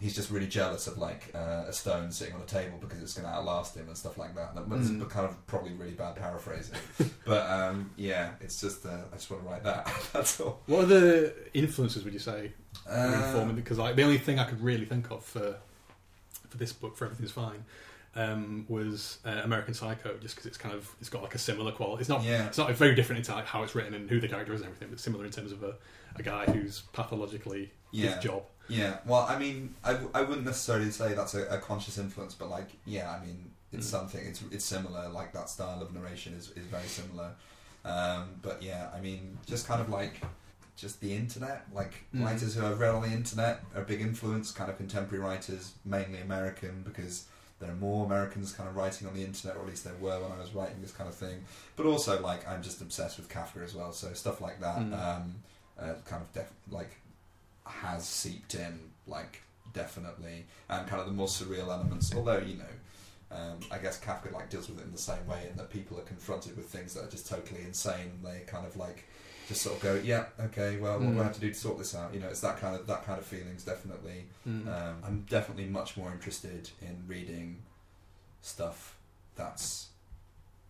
he's 0.00 0.16
just 0.16 0.30
really 0.32 0.48
jealous 0.48 0.88
of 0.88 0.98
like 0.98 1.30
uh, 1.34 1.64
a 1.68 1.72
stone 1.72 2.10
sitting 2.10 2.34
on 2.34 2.40
a 2.40 2.44
table 2.44 2.76
because 2.80 3.00
it's 3.00 3.14
going 3.14 3.24
to 3.28 3.32
outlast 3.32 3.76
him 3.76 3.86
and 3.86 3.96
stuff 3.96 4.18
like 4.18 4.34
that. 4.34 4.52
That 4.54 4.68
was 4.68 4.90
Mm. 4.90 5.08
kind 5.08 5.24
of 5.26 5.46
probably 5.46 5.72
really 5.74 5.92
bad 5.92 6.16
paraphrasing, 6.16 6.74
but 7.24 7.48
um, 7.48 7.90
yeah, 7.96 8.30
it's 8.40 8.60
just 8.60 8.84
uh, 8.84 8.98
I 9.12 9.14
just 9.16 9.30
want 9.30 9.44
to 9.44 9.48
write 9.48 9.62
that. 9.62 9.88
That's 10.12 10.40
all. 10.40 10.60
What 10.66 10.86
other 10.86 11.32
influences 11.54 12.02
would 12.04 12.12
you 12.12 12.18
say 12.18 12.52
Uh. 12.90 13.44
Because 13.52 13.78
like 13.78 13.94
the 13.96 14.02
only 14.02 14.18
thing 14.18 14.38
I 14.40 14.44
could 14.44 14.60
really 14.62 14.86
think 14.86 15.10
of 15.10 15.24
for 15.24 15.56
for 16.48 16.56
this 16.58 16.72
book, 16.72 16.96
for 16.96 17.04
everything's 17.06 17.30
fine, 17.30 17.64
um, 18.16 18.66
was 18.68 19.18
uh, 19.24 19.40
American 19.44 19.72
Psycho, 19.72 20.16
just 20.20 20.34
because 20.34 20.46
it's 20.46 20.58
kind 20.58 20.74
of 20.74 20.90
it's 21.00 21.08
got 21.08 21.22
like 21.22 21.34
a 21.34 21.38
similar 21.38 21.70
quality. 21.72 22.00
It's 22.00 22.08
not 22.08 22.24
yeah, 22.24 22.46
it's 22.46 22.58
not 22.58 22.70
very 22.72 22.94
different 22.96 23.26
in 23.28 23.34
how 23.44 23.62
it's 23.62 23.74
written 23.76 23.94
and 23.94 24.10
who 24.10 24.20
the 24.20 24.28
character 24.28 24.52
is 24.52 24.60
and 24.62 24.66
everything, 24.68 24.88
but 24.90 24.98
similar 25.00 25.24
in 25.24 25.30
terms 25.30 25.52
of 25.52 25.62
a, 25.62 25.76
a 26.16 26.22
guy 26.22 26.44
who's 26.46 26.82
pathologically 26.92 27.70
yeah, 27.90 28.14
his 28.14 28.24
job. 28.24 28.42
yeah. 28.68 28.98
Well, 29.06 29.26
I 29.28 29.38
mean, 29.38 29.74
I, 29.84 29.92
w- 29.92 30.10
I 30.14 30.22
wouldn't 30.22 30.46
necessarily 30.46 30.90
say 30.90 31.14
that's 31.14 31.34
a, 31.34 31.46
a 31.48 31.58
conscious 31.58 31.98
influence, 31.98 32.34
but 32.34 32.48
like, 32.50 32.68
yeah, 32.86 33.10
I 33.10 33.24
mean, 33.24 33.50
it's 33.72 33.86
Mm. 33.86 33.90
something. 33.90 34.26
It's 34.26 34.42
it's 34.50 34.64
similar. 34.64 35.08
Like 35.08 35.32
that 35.32 35.48
style 35.48 35.80
of 35.82 35.92
narration 35.94 36.34
is 36.34 36.50
is 36.50 36.66
very 36.66 36.86
similar. 36.88 37.32
Um, 37.84 38.28
but 38.42 38.62
yeah, 38.62 38.88
I 38.94 39.00
mean, 39.00 39.38
just 39.46 39.66
kind 39.66 39.80
of 39.80 39.88
like 39.88 40.20
just 40.76 41.00
the 41.00 41.14
internet. 41.14 41.66
Like 41.74 41.92
Mm. 42.14 42.24
writers 42.24 42.54
who 42.54 42.64
I've 42.66 42.78
read 42.80 42.94
on 42.94 43.02
the 43.02 43.08
internet 43.14 43.64
are 43.74 43.82
a 43.82 43.84
big 43.84 44.00
influence. 44.00 44.50
Kind 44.52 44.70
of 44.70 44.76
contemporary 44.76 45.24
writers, 45.24 45.72
mainly 45.84 46.20
American, 46.20 46.82
because 46.82 47.24
there 47.60 47.70
are 47.70 47.74
more 47.76 48.04
Americans 48.06 48.52
kind 48.52 48.68
of 48.68 48.76
writing 48.76 49.06
on 49.08 49.14
the 49.14 49.24
internet, 49.24 49.56
or 49.56 49.60
at 49.62 49.68
least 49.68 49.84
there 49.84 49.94
were 50.00 50.20
when 50.20 50.32
I 50.32 50.38
was 50.40 50.52
writing 50.52 50.80
this 50.82 50.92
kind 50.92 51.08
of 51.08 51.14
thing. 51.14 51.44
But 51.76 51.86
also, 51.86 52.20
like, 52.20 52.46
I'm 52.48 52.62
just 52.62 52.80
obsessed 52.82 53.18
with 53.18 53.28
Kafka 53.28 53.62
as 53.64 53.74
well. 53.74 53.92
So 53.92 54.12
stuff 54.14 54.40
like 54.40 54.60
that, 54.60 54.78
Mm. 54.78 54.92
um, 55.00 55.34
uh, 55.82 55.94
kind 56.04 56.22
of 56.22 56.32
def- 56.32 56.52
like 56.70 56.96
has 57.66 58.06
seeped 58.06 58.54
in, 58.54 58.78
like 59.06 59.42
definitely, 59.72 60.44
and 60.68 60.86
kind 60.86 61.00
of 61.00 61.06
the 61.06 61.12
more 61.12 61.26
surreal 61.26 61.68
elements. 61.68 62.14
Although 62.14 62.38
you 62.38 62.56
know, 62.58 63.36
um, 63.36 63.58
I 63.70 63.78
guess 63.78 64.00
Kafka 64.00 64.32
like 64.32 64.50
deals 64.50 64.68
with 64.68 64.78
it 64.80 64.84
in 64.84 64.92
the 64.92 64.98
same 64.98 65.26
way, 65.26 65.46
in 65.50 65.56
that 65.56 65.70
people 65.70 65.98
are 65.98 66.02
confronted 66.02 66.56
with 66.56 66.66
things 66.66 66.94
that 66.94 67.04
are 67.04 67.10
just 67.10 67.26
totally 67.28 67.62
insane. 67.62 68.10
And 68.14 68.24
they 68.24 68.40
kind 68.46 68.66
of 68.66 68.76
like 68.76 69.04
just 69.48 69.62
sort 69.62 69.76
of 69.76 69.82
go, 69.82 69.94
yeah, 70.04 70.26
okay, 70.40 70.76
well, 70.78 70.98
what 71.00 71.06
do 71.12 71.18
I 71.18 71.22
Mm. 71.22 71.24
have 71.24 71.34
to 71.34 71.40
do 71.40 71.48
to 71.48 71.54
sort 71.54 71.78
this 71.78 71.94
out? 71.96 72.14
You 72.14 72.20
know, 72.20 72.28
it's 72.28 72.40
that 72.40 72.58
kind 72.60 72.76
of 72.76 72.86
that 72.86 73.04
kind 73.04 73.18
of 73.18 73.24
feelings 73.26 73.64
definitely. 73.64 74.26
Mm. 74.48 74.66
Um, 74.68 74.96
I'm 75.04 75.26
definitely 75.28 75.66
much 75.66 75.96
more 75.96 76.12
interested 76.12 76.70
in 76.80 77.02
reading 77.08 77.58
stuff 78.42 78.96
that's 79.36 79.88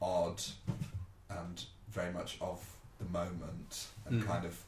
odd 0.01 0.43
and 1.31 1.65
very 1.91 2.13
much 2.13 2.37
of 2.41 2.61
the 2.99 3.05
moment 3.07 3.89
and 4.07 4.23
Mm. 4.23 4.27
kind 4.27 4.45
of 4.45 4.63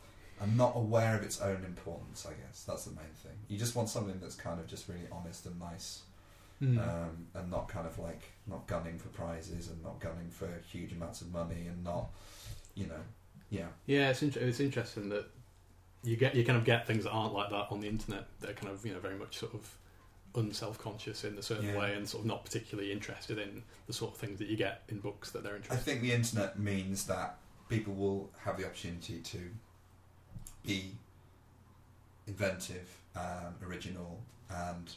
I'm 0.45 0.57
not 0.57 0.77
aware 0.77 1.17
of 1.17 1.23
its 1.23 1.41
own 1.41 1.65
importance. 1.65 2.27
I 2.27 2.33
guess 2.35 2.65
that's 2.65 2.85
the 2.85 2.91
main 2.95 3.13
thing. 3.23 3.33
You 3.49 3.59
just 3.59 3.75
want 3.75 3.89
something 3.89 4.19
that's 4.21 4.35
kind 4.37 4.61
of 4.61 4.67
just 4.67 4.89
really 4.89 5.07
honest 5.11 5.47
and 5.47 5.59
nice, 5.59 6.03
Mm. 6.63 6.79
um, 6.79 7.27
and 7.35 7.51
not 7.51 7.69
kind 7.69 7.85
of 7.87 7.99
like 7.99 8.23
not 8.47 8.67
gunning 8.69 8.97
for 8.99 9.09
prizes 9.09 9.69
and 9.69 9.83
not 9.83 9.99
gunning 10.01 10.31
for 10.31 10.49
huge 10.71 10.93
amounts 10.93 11.21
of 11.21 11.33
money 11.33 11.67
and 11.67 11.83
not, 11.83 12.11
you 12.77 12.87
know, 12.87 13.01
yeah, 13.51 13.67
Yeah, 13.87 14.11
it's 14.11 14.23
inter- 14.23 14.41
it's 14.41 14.61
interesting 14.61 15.09
that 15.09 15.27
you 16.05 16.17
get 16.17 16.35
you 16.37 16.45
kind 16.45 16.57
of 16.57 16.65
get 16.65 16.87
things 16.87 17.05
that 17.05 17.11
aren't 17.11 17.35
like 17.35 17.51
that 17.51 17.67
on 17.71 17.81
the 17.81 17.89
internet. 17.89 18.27
That 18.41 18.51
are 18.51 18.55
kind 18.55 18.69
of 18.73 18.85
you 18.87 18.93
know 18.93 19.01
very 19.01 19.17
much 19.17 19.37
sort 19.39 19.53
of 19.55 19.77
unself 20.37 20.79
conscious 20.79 21.25
in 21.25 21.37
a 21.39 21.43
certain 21.43 21.67
Yeah. 21.67 21.79
way 21.79 21.95
and 21.95 22.09
sort 22.09 22.23
of 22.23 22.27
not 22.27 22.45
particularly 22.45 22.93
interested 22.93 23.39
in 23.39 23.63
the 23.87 23.93
sort 23.93 24.13
of 24.15 24.19
things 24.21 24.39
that 24.39 24.49
you 24.49 24.57
get 24.57 24.83
in 24.89 25.01
books 25.01 25.31
that 25.33 25.43
they're 25.43 25.57
interested. 25.57 25.77
I 25.81 25.83
think 25.83 26.03
the 26.03 26.13
internet 26.13 26.59
means 26.59 27.07
that 27.07 27.39
people 27.69 27.95
will 27.95 28.31
have 28.45 28.57
the 28.59 28.65
opportunity 28.67 29.21
to 29.21 29.51
be 30.67 30.93
inventive, 32.27 32.89
um, 33.17 33.55
original, 33.67 34.21
and 34.51 34.93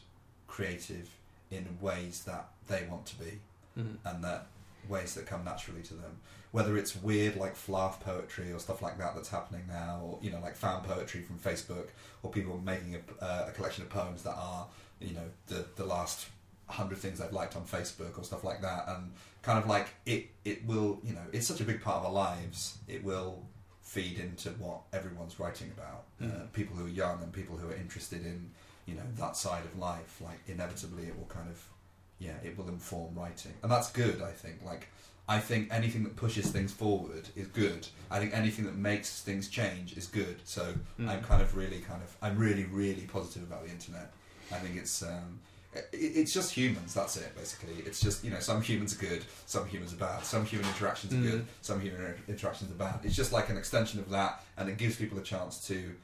creative 0.47 1.09
in 1.51 1.65
ways 1.81 2.23
that 2.25 2.49
they 2.67 2.85
want 2.89 3.05
to 3.05 3.15
be, 3.17 3.39
in. 3.75 3.97
and 4.05 4.23
that 4.23 4.47
ways 4.89 5.15
that 5.15 5.25
come 5.25 5.43
naturally 5.43 5.81
to 5.83 5.93
them. 5.93 6.17
Whether 6.51 6.77
it's 6.77 6.95
weird 6.95 7.35
like 7.35 7.55
flarf 7.55 7.99
poetry 7.99 8.51
or 8.51 8.59
stuff 8.59 8.81
like 8.81 8.97
that 8.97 9.15
that's 9.15 9.29
happening 9.29 9.63
now, 9.67 10.01
or 10.03 10.19
you 10.21 10.31
know 10.31 10.39
like 10.39 10.55
fan 10.55 10.81
poetry 10.81 11.21
from 11.21 11.37
Facebook, 11.37 11.87
or 12.23 12.31
people 12.31 12.59
making 12.63 12.95
a, 12.95 13.23
uh, 13.23 13.45
a 13.49 13.51
collection 13.51 13.83
of 13.83 13.89
poems 13.89 14.23
that 14.23 14.35
are 14.35 14.67
you 14.99 15.13
know 15.13 15.29
the 15.47 15.65
the 15.75 15.85
last 15.85 16.27
hundred 16.67 16.97
things 16.97 17.21
I've 17.21 17.33
liked 17.33 17.55
on 17.55 17.63
Facebook 17.63 18.17
or 18.17 18.23
stuff 18.23 18.43
like 18.43 18.61
that, 18.61 18.85
and 18.87 19.11
kind 19.41 19.59
of 19.59 19.67
like 19.67 19.87
it 20.05 20.27
it 20.45 20.65
will 20.65 20.99
you 21.03 21.13
know 21.13 21.25
it's 21.33 21.47
such 21.47 21.61
a 21.61 21.65
big 21.65 21.81
part 21.81 21.97
of 21.97 22.05
our 22.05 22.11
lives. 22.11 22.77
It 22.87 23.03
will 23.03 23.43
feed 23.87 24.19
into 24.19 24.49
what 24.63 24.81
everyone's 24.91 25.39
writing 25.39 25.71
about. 25.77 26.03
Uh, 26.21 26.25
Mm. 26.25 26.51
people 26.53 26.75
who 26.75 26.85
are 26.85 26.89
young 27.03 27.21
and 27.23 27.31
people 27.31 27.55
who 27.57 27.67
are 27.69 27.75
interested 27.85 28.21
in 28.25 28.51
you 28.85 28.95
know 28.95 29.07
that 29.17 29.35
side 29.37 29.63
of 29.65 29.77
life. 29.79 30.19
Like 30.21 30.39
inevitably, 30.47 31.03
it 31.07 31.15
will 31.17 31.25
kind 31.39 31.49
of 31.49 31.59
yeah, 32.19 32.37
it 32.43 32.57
will 32.57 32.67
inform 32.67 33.15
writing, 33.15 33.53
and 33.63 33.71
that's 33.71 33.91
good. 33.91 34.21
I 34.21 34.31
think 34.43 34.57
like. 34.65 34.87
I 35.29 35.39
think 35.41 35.67
anything 35.73 36.05
that 36.05 36.15
pushes 36.15 36.49
things 36.51 36.71
forward 36.71 37.27
is 37.35 37.47
good. 37.47 37.85
I 38.09 38.17
think 38.19 38.31
anything 38.33 38.63
that 38.63 38.77
makes 38.77 39.21
things 39.23 39.49
change 39.49 39.97
is 39.97 40.07
good. 40.07 40.37
So 40.45 40.63
Mm. 40.97 41.09
I'm 41.09 41.21
kind 41.21 41.41
of 41.41 41.49
really 41.61 41.81
kind 41.81 42.01
of 42.01 42.09
I'm 42.21 42.37
really 42.37 42.63
really 42.81 43.05
positive 43.17 43.43
about 43.43 43.65
the 43.65 43.71
internet. 43.77 44.09
I 44.55 44.57
think 44.63 44.77
it's 44.77 45.01
um, 45.03 45.39
it's 45.93 46.33
just 46.33 46.51
humans. 46.53 46.93
That's 46.93 47.17
it 47.17 47.35
basically. 47.35 47.75
It's 47.85 47.99
just 47.99 48.23
you 48.23 48.31
know 48.31 48.39
some 48.39 48.61
humans 48.61 48.93
are 48.95 48.99
good, 49.05 49.23
some 49.45 49.65
humans 49.67 49.93
are 49.93 49.97
bad, 49.97 50.23
some 50.25 50.45
human 50.45 50.67
interactions 50.69 51.13
are 51.13 51.17
Mm. 51.17 51.31
good, 51.31 51.45
some 51.61 51.79
human 51.81 52.01
inter- 52.01 52.17
interactions 52.27 52.71
are 52.71 52.75
bad. 52.75 52.99
It's 53.03 53.15
just 53.15 53.31
like 53.31 53.49
an 53.49 53.57
extension 53.57 53.99
of 53.99 54.09
that, 54.09 54.43
and 54.57 54.69
it 54.69 54.77
gives 54.77 54.95
people 54.95 55.17
a 55.19 55.23
chance 55.23 55.65
to 55.67 55.95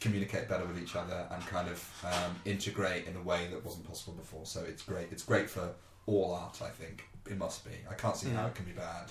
communicate 0.00 0.48
better 0.48 0.64
with 0.64 0.78
each 0.82 0.96
other 0.96 1.26
and 1.30 1.46
kind 1.46 1.68
of 1.68 2.04
um, 2.04 2.34
integrate 2.44 3.06
in 3.06 3.14
a 3.16 3.22
way 3.22 3.46
that 3.50 3.64
wasn't 3.64 3.86
possible 3.86 4.12
before. 4.14 4.44
So 4.44 4.62
it's 4.66 4.82
great. 4.82 5.08
It's 5.12 5.22
great 5.22 5.48
for 5.48 5.70
all 6.06 6.34
art. 6.34 6.60
I 6.62 6.68
think 6.70 7.04
it 7.30 7.38
must 7.38 7.64
be. 7.64 7.70
I 7.88 7.94
can't 7.94 8.16
see 8.16 8.28
how 8.30 8.44
Mm. 8.44 8.48
it 8.48 8.54
can 8.56 8.64
be 8.64 8.72
bad. 8.72 9.10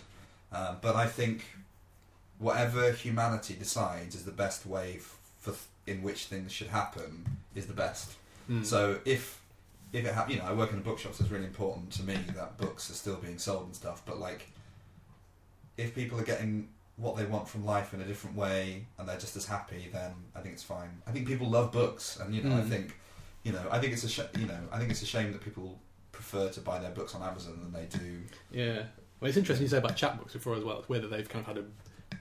Um, 0.52 0.78
but 0.82 0.96
I 0.96 1.08
think 1.08 1.46
whatever 2.40 2.92
humanity 2.92 3.56
decides 3.56 4.16
is 4.16 4.26
the 4.26 4.32
best 4.32 4.66
way 4.66 4.96
f- 4.98 5.18
for 5.40 5.52
th- 5.52 5.64
in 5.88 6.04
which 6.04 6.26
things 6.26 6.52
should 6.52 6.68
happen 6.68 7.26
is 7.56 7.66
the 7.68 7.74
best. 7.74 8.12
Mm. 8.50 8.66
So 8.66 9.00
if 9.06 9.40
if 9.94 10.06
it 10.06 10.14
ha- 10.14 10.26
you 10.30 10.38
know 10.38 10.46
I 10.46 10.54
work 10.54 10.72
in 10.72 10.78
a 10.78 10.82
bookshop, 10.82 11.14
so 11.14 11.24
it's 11.24 11.32
really 11.32 11.46
important 11.46 11.92
to 11.94 12.04
me 12.04 12.16
that 12.36 12.58
books 12.58 12.90
are 12.90 12.94
still 12.94 13.16
being 13.16 13.38
sold 13.38 13.66
and 13.66 13.76
stuff. 13.76 14.02
But 14.06 14.20
like, 14.20 14.48
if 15.78 15.94
people 15.96 16.20
are 16.20 16.24
getting 16.24 16.70
what 16.98 17.16
they 17.16 17.26
want 17.26 17.48
from 17.48 17.64
life 17.66 17.94
in 17.94 18.02
a 18.02 18.04
different 18.06 18.36
way 18.36 18.86
and 18.98 19.08
they're 19.08 19.20
just 19.20 19.36
as 19.36 19.46
happy, 19.46 19.88
then 19.94 20.12
I 20.36 20.40
think 20.42 20.54
it's 20.56 20.64
fine. 20.64 20.90
I 21.06 21.12
think 21.12 21.28
people 21.28 21.48
love 21.50 21.72
books, 21.72 22.18
and 22.20 22.34
you 22.34 22.42
know 22.44 22.56
I 22.58 22.62
Mm. 22.62 22.70
think 22.70 22.96
you 23.44 23.52
know 23.52 23.64
I 23.72 23.80
think 23.80 23.94
it's 23.94 24.04
a 24.04 24.10
sh- 24.10 24.22
you 24.38 24.46
know 24.48 24.60
I 24.72 24.80
think 24.80 24.92
it's 24.92 25.02
a 25.02 25.06
shame 25.06 25.32
that 25.32 25.42
people 25.42 25.80
prefer 26.12 26.50
to 26.50 26.62
buy 26.62 26.80
their 26.80 26.92
books 26.92 27.14
on 27.14 27.22
Amazon 27.22 27.60
than 27.62 27.72
they 27.72 27.86
do. 27.86 28.24
Yeah. 28.52 28.84
Well, 29.20 29.30
it's 29.30 29.38
interesting 29.38 29.66
you 29.66 29.70
say 29.70 29.78
about 29.78 29.96
chapbooks 29.96 30.34
before 30.34 30.56
as 30.56 30.64
well. 30.64 30.84
Whether 30.88 31.08
they've 31.08 31.28
kind 31.30 31.42
of 31.48 31.56
had 31.56 31.64
a 31.64 31.66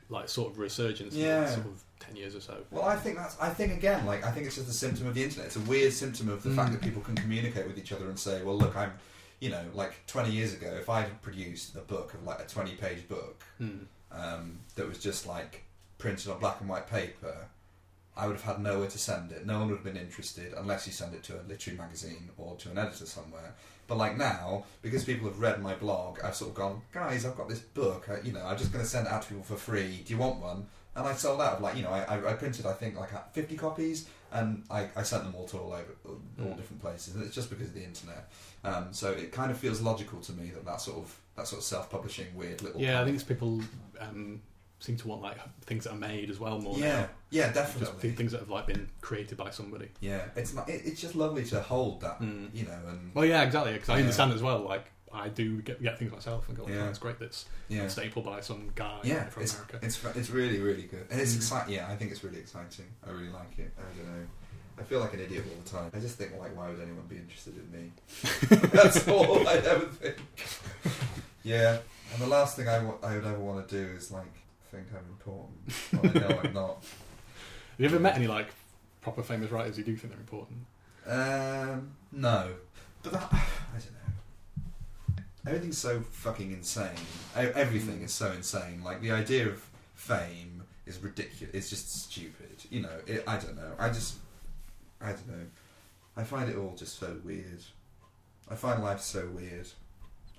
like 0.09 0.29
sort 0.29 0.53
of 0.53 0.59
resurgence 0.59 1.14
Yeah. 1.14 1.47
sort 1.47 1.67
of 1.67 1.83
ten 2.01 2.16
years 2.16 2.34
or 2.34 2.40
so. 2.40 2.59
Well, 2.70 2.84
I 2.84 2.97
think 2.97 3.16
that's. 3.16 3.36
I 3.40 3.51
think 3.51 3.72
again, 3.72 4.05
like 4.07 4.24
I 4.24 4.30
think 4.30 4.47
it's 4.47 4.57
just 4.57 4.68
a 4.68 4.72
symptom 4.72 5.07
of 5.07 5.14
the 5.14 5.22
internet. 5.24 5.47
It's 5.47 5.57
a 5.57 5.61
weird 5.61 5.92
symptom 5.92 6.28
of 6.28 6.42
the 6.42 6.51
fact 6.51 6.70
Mm. 6.70 6.72
that 6.74 6.82
people 6.82 7.03
can 7.03 7.14
communicate 7.14 7.66
with 7.66 7.78
each 7.78 7.92
other 7.92 8.09
and 8.09 8.18
say, 8.18 8.42
"Well, 8.42 8.57
look, 8.59 8.76
I'm," 8.76 8.92
you 9.40 9.51
know, 9.51 9.62
like 9.74 10.07
20 10.07 10.30
years 10.30 10.53
ago, 10.55 10.74
if 10.80 10.88
I 10.88 11.03
had 11.03 11.20
produced 11.22 11.74
a 11.76 11.80
book 11.80 12.14
of 12.14 12.24
like 12.24 12.40
a 12.40 12.44
20-page 12.44 13.09
book 13.09 13.42
Mm. 13.61 13.86
um, 14.12 14.61
that 14.76 14.86
was 14.88 14.99
just 14.99 15.26
like 15.26 15.64
printed 15.99 16.28
on 16.30 16.38
black 16.38 16.61
and 16.61 16.68
white 16.68 16.86
paper, 16.88 17.49
I 18.16 18.26
would 18.26 18.36
have 18.36 18.44
had 18.44 18.61
nowhere 18.62 18.88
to 18.88 18.99
send 18.99 19.32
it. 19.32 19.44
No 19.47 19.59
one 19.59 19.68
would 19.68 19.76
have 19.76 19.84
been 19.84 19.97
interested 19.97 20.55
unless 20.55 20.86
you 20.86 20.92
send 20.92 21.14
it 21.14 21.22
to 21.24 21.38
a 21.38 21.42
literary 21.42 21.76
magazine 21.78 22.30
or 22.38 22.57
to 22.57 22.70
an 22.70 22.78
editor 22.78 23.05
somewhere. 23.07 23.55
But 23.88 23.99
like 23.99 24.16
now, 24.16 24.64
because 24.82 25.05
people 25.05 25.28
have 25.28 25.38
read 25.38 25.62
my 25.62 25.74
blog, 25.74 26.18
I've 26.24 26.34
sort 26.34 26.51
of 26.51 26.57
gone, 26.57 26.82
guys, 26.92 27.24
I've 27.26 27.36
got 27.36 27.49
this 27.49 27.61
book. 27.61 28.09
I, 28.09 28.20
you 28.26 28.32
know, 28.32 28.44
I'm 28.44 28.57
just 28.59 28.72
going 28.72 28.82
to 28.84 28.90
send 28.90 29.07
it 29.07 29.12
out 29.12 29.22
to 29.22 29.28
people 29.28 29.44
for 29.44 29.57
free. 29.57 30.03
Do 30.05 30.12
you 30.12 30.18
want 30.18 30.40
one? 30.40 30.66
And 30.97 31.07
I 31.07 31.12
sold 31.14 31.40
out 31.40 31.55
of 31.55 31.61
like, 31.61 31.76
you 31.76 31.82
know, 31.82 31.90
I, 31.90 32.30
I, 32.30 32.32
printed 32.32 32.64
I 32.66 32.72
think 32.72 32.99
like 32.99 33.11
50 33.34 33.57
copies, 33.57 34.09
and 34.32 34.64
I, 34.70 34.88
I 34.97 35.03
sent 35.03 35.24
them 35.24 35.34
all 35.36 35.47
to 35.49 35.59
all 35.59 35.72
over 35.72 35.92
all 36.07 36.18
Mm. 36.40 36.57
different 36.57 36.80
places. 36.82 37.14
And 37.14 37.24
it's 37.24 37.34
just 37.34 37.51
because 37.51 37.68
of 37.68 37.74
the 37.74 37.84
internet. 37.84 38.30
Um, 38.64 38.88
so 38.92 39.11
it 39.12 39.30
kind 39.32 39.51
of 39.51 39.59
feels 39.59 39.80
logical 39.80 40.20
to 40.20 40.32
me 40.32 40.51
that 40.51 40.64
that 40.64 40.80
sort 40.80 40.99
of 40.99 41.16
that 41.36 41.47
sort 41.47 41.61
of 41.61 41.64
self-publishing 41.64 42.26
weird 42.34 42.62
little 42.62 42.80
Yeah, 42.80 43.01
I 43.03 43.05
think 43.05 43.14
it's 43.16 43.24
people 43.24 43.61
um, 44.01 44.40
seem 44.80 44.97
to 44.97 45.09
want 45.09 45.20
like 45.22 45.36
things 45.62 45.84
that 45.84 45.92
are 45.92 45.97
made 45.99 46.30
as 46.30 46.40
well 46.40 46.59
more. 46.59 46.76
yeah, 46.78 47.01
now. 47.03 47.09
yeah, 47.30 47.42
Just 47.53 47.55
definitely. 47.55 48.01
th- 48.01 48.16
things 48.16 48.32
that 48.32 48.40
have 48.40 48.51
like 48.51 48.66
been 48.66 48.88
created 49.03 49.36
by 49.36 49.51
somebody. 49.51 49.90
Yeah, 50.01 50.22
it's 50.34 50.55
not. 50.55 50.68
It, 50.68 50.82
it's 50.86 51.01
just 51.01 51.14
lovely 51.14 51.44
to 51.47 51.61
hold 51.61 52.01
that, 52.01 52.20
Mm. 52.22 52.49
you 52.55 52.64
know, 52.64 52.78
and 52.88 53.12
Well, 53.14 53.24
yeah, 53.26 53.42
exactly. 53.42 53.74
Because 53.74 53.90
I 53.90 53.94
Yeah. 53.97 54.01
understand 54.03 54.32
as 54.32 54.42
well. 54.42 54.61
Like 54.61 54.86
I 55.17 55.29
do 55.29 55.61
get, 55.62 55.83
get 55.83 55.99
things 55.99 56.12
myself 56.12 56.49
and 56.49 56.57
go, 56.57 56.67
Yeah. 56.69 56.85
oh, 56.85 56.89
it's 56.89 56.99
great 56.99 57.19
that's 57.19 57.47
Yeah, 57.69 57.83
a 57.83 57.91
staple 57.91 58.23
by 58.23 58.41
some 58.41 58.71
guy 58.75 59.01
yeah, 59.03 59.25
from 59.29 59.43
it's, 59.45 59.55
America. 59.55 59.79
it's 59.83 60.05
it's 60.17 60.31
really 60.31 60.61
really 60.61 60.83
good, 60.83 61.07
and 61.11 61.21
it's 61.21 61.33
Mm. 61.33 61.37
exciting. 61.39 61.75
Yeah, 61.75 61.89
I 61.91 61.97
think 61.97 62.11
it's 62.12 62.23
really 62.25 62.39
exciting. 62.39 62.87
I 63.07 63.11
really 63.11 63.31
like 63.31 63.59
it. 63.59 63.73
I 63.79 63.97
don't 63.97 64.07
know. 64.21 64.27
I 64.79 64.83
feel 64.83 65.01
like 65.01 65.14
an 65.14 65.21
idiot 65.21 65.45
all 65.49 65.62
the 65.62 65.71
time. 65.71 65.91
I 65.95 66.01
just 66.01 66.19
think 66.19 66.33
like, 66.39 66.55
why 66.55 66.69
would 66.69 66.81
anyone 66.81 67.07
be 67.09 67.17
interested 67.17 67.55
in 67.57 67.71
me? 67.73 67.93
That's 68.73 69.09
all 69.14 69.49
I 69.49 69.55
ever 69.55 69.87
think. 69.87 70.17
Yeah, 71.45 71.79
and 72.12 72.21
the 72.23 72.27
last 72.27 72.57
thing 72.57 72.69
I 72.69 72.83
would 72.85 73.25
ever 73.25 73.39
want 73.39 73.67
to 73.69 73.75
do 73.75 73.93
is 73.97 74.11
like 74.11 74.33
think 74.71 74.87
I'm 74.93 75.07
important. 75.11 75.57
Well, 75.93 76.12
I 76.27 76.29
know 76.29 76.41
I'm 76.45 76.53
not. 76.55 76.77
Have 77.71 77.79
you 77.81 77.87
ever 77.87 77.99
met 78.01 78.17
any 78.17 78.27
like 78.27 78.49
proper 79.01 79.23
famous 79.23 79.51
writers 79.51 79.77
who 79.77 79.83
do 79.85 79.97
think 79.97 80.12
they're 80.12 80.21
important? 80.21 80.59
Um, 81.07 81.93
no, 82.12 82.51
but 83.03 83.12
that, 83.12 83.29
I 83.33 83.39
don't 83.79 83.93
know. 83.93 84.05
Everything's 85.47 85.78
so 85.78 86.01
fucking 86.11 86.53
insane. 86.53 86.90
Everything 87.36 87.99
hmm. 87.99 88.05
is 88.05 88.12
so 88.12 88.32
insane. 88.32 88.82
Like 88.84 89.01
the 89.01 89.12
idea 89.12 89.49
of 89.49 89.64
fame 89.94 90.64
is 90.86 90.99
ridiculous. 90.99 91.55
It's 91.55 91.70
just 91.70 92.05
stupid. 92.05 92.64
You 92.70 92.82
know, 92.82 92.99
it, 93.07 93.22
I 93.26 93.36
don't 93.36 93.57
know. 93.57 93.72
I 93.78 93.88
just, 93.88 94.16
I 95.01 95.11
don't 95.11 95.28
know. 95.28 95.47
I 96.16 96.24
find 96.24 96.49
it 96.49 96.57
all 96.57 96.74
just 96.76 96.99
so 96.99 97.16
weird. 97.24 97.62
I 98.51 98.55
find 98.55 98.82
life 98.82 99.01
so 99.01 99.28
weird. 99.34 99.68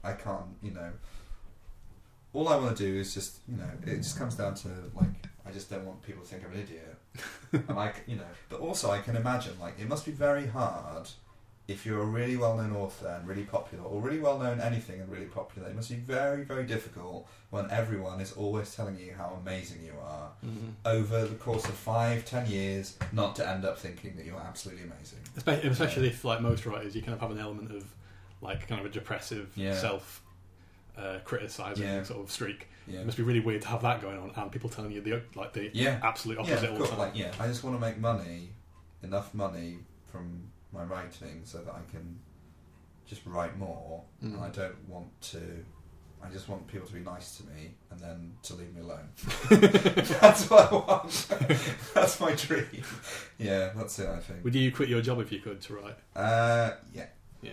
I 0.04 0.14
can't, 0.14 0.46
you 0.62 0.72
know. 0.72 0.92
All 2.34 2.50
I 2.50 2.56
want 2.56 2.76
to 2.76 2.84
do 2.84 3.00
is 3.00 3.14
just, 3.14 3.40
you 3.48 3.58
know, 3.58 3.70
it 3.86 3.98
just 3.98 4.18
comes 4.18 4.36
down 4.36 4.56
to 4.56 4.70
like, 4.94 5.10
I 5.46 5.52
just 5.52 5.70
don't 5.70 5.86
want 5.86 6.02
people 6.04 6.24
to 6.24 6.28
think 6.28 6.44
I'm 6.46 6.52
an 6.52 6.60
idiot. 6.60 6.98
and 7.70 7.80
I, 7.80 7.94
you 8.06 8.18
know, 8.18 8.24
but 8.50 8.60
also 8.60 8.92
I 8.92 9.00
can 9.00 9.16
imagine 9.16 9.54
like 9.60 9.80
it 9.80 9.88
must 9.88 10.06
be 10.06 10.12
very 10.12 10.48
hard 10.48 11.10
if 11.68 11.86
you're 11.86 12.02
a 12.02 12.06
really 12.06 12.38
well-known 12.38 12.74
author 12.76 13.08
and 13.20 13.28
really 13.28 13.44
popular, 13.44 13.84
or 13.84 14.00
really 14.02 14.20
well-known 14.20 14.62
anything 14.62 15.02
and 15.02 15.12
really 15.12 15.26
popular. 15.26 15.68
It 15.68 15.76
must 15.76 15.90
be 15.90 15.96
very, 15.98 16.44
very 16.46 16.64
difficult 16.66 17.28
when 17.50 17.70
everyone 17.72 18.22
is 18.22 18.32
always 18.34 18.74
telling 18.74 18.98
you 18.98 19.14
how 19.18 19.38
amazing 19.42 19.84
you 19.84 19.94
are 20.02 20.30
over 20.86 21.26
the 21.26 21.36
course 21.36 21.66
of 21.66 21.74
five, 21.74 22.24
ten 22.24 22.48
years, 22.50 22.98
not 23.12 23.36
to 23.36 23.48
end 23.50 23.66
up 23.66 23.78
thinking 23.78 24.16
that 24.16 24.26
you're 24.26 24.40
absolutely 24.40 24.84
amazing. 24.86 25.20
Especially, 25.36 25.70
especially 25.70 26.08
if, 26.08 26.24
like 26.24 26.40
most 26.42 26.66
writers, 26.66 26.96
you 26.96 27.02
kind 27.02 27.14
of 27.14 27.20
have 27.20 27.32
an 27.32 27.40
element 27.40 27.72
of 27.72 27.84
like 28.42 28.68
kind 28.68 28.80
of 28.80 28.86
a 28.88 28.90
depressive 28.90 29.52
Yeah. 29.56 29.74
self 29.74 30.22
uh, 30.98 31.20
criticizing 31.26 31.86
Yeah. 31.86 32.04
sort 32.04 32.22
of 32.24 32.32
streak. 32.32 32.70
Yeah. 32.88 33.02
It 33.02 33.06
must 33.06 33.18
be 33.18 33.24
really 33.24 33.40
weird 33.42 33.62
to 33.64 33.68
have 33.68 33.82
that 33.82 34.02
going 34.02 34.18
on 34.18 34.32
and 34.36 34.52
people 34.52 34.70
telling 34.70 34.92
you 34.94 35.02
the 35.02 35.22
like 35.36 35.52
the 35.54 35.70
Yeah. 35.74 36.00
absolute 36.02 36.38
opposite 36.40 36.70
all 36.72 36.78
the 36.78 36.88
time. 36.88 36.98
like 36.98 37.16
yeah, 37.16 37.32
I 37.40 37.48
just 37.48 37.64
want 37.64 37.76
to 37.76 37.80
make 37.82 37.98
money, 37.98 38.52
enough 39.04 39.34
money 39.34 39.80
from 40.12 40.50
my 40.74 40.84
writing 40.84 41.42
so 41.44 41.60
that 41.60 41.74
I 41.74 41.82
can 41.92 42.20
just 43.06 43.22
write 43.26 43.58
more. 43.58 44.04
Mm. 44.24 44.36
And 44.36 44.44
I 44.44 44.50
don't 44.50 44.88
want 44.88 45.10
to. 45.34 45.42
I 46.24 46.30
just 46.30 46.50
want 46.50 46.66
people 46.68 46.88
to 46.88 46.94
be 46.94 47.00
nice 47.00 47.38
to 47.38 47.44
me 47.44 47.76
and 47.92 48.00
then 48.00 48.34
to 48.44 48.56
leave 48.56 48.74
me 48.74 48.82
alone. 48.82 49.08
that's 50.20 50.50
what 50.50 50.72
I 50.72 50.76
want. 50.76 51.28
that's 51.94 52.20
my 52.20 52.34
dream. 52.34 52.84
Yeah, 53.38 53.70
that's 53.76 54.00
it. 54.00 54.10
I 54.10 54.18
think. 54.20 54.44
Would 54.44 54.56
you 54.56 54.72
quit 54.72 54.90
your 54.90 55.02
job 55.02 55.20
if 55.20 55.32
you 55.32 55.40
could 55.40 55.62
to 55.62 55.76
write? 55.76 55.98
Uh, 56.16 56.72
yeah. 56.94 57.06
Yeah. 57.42 57.52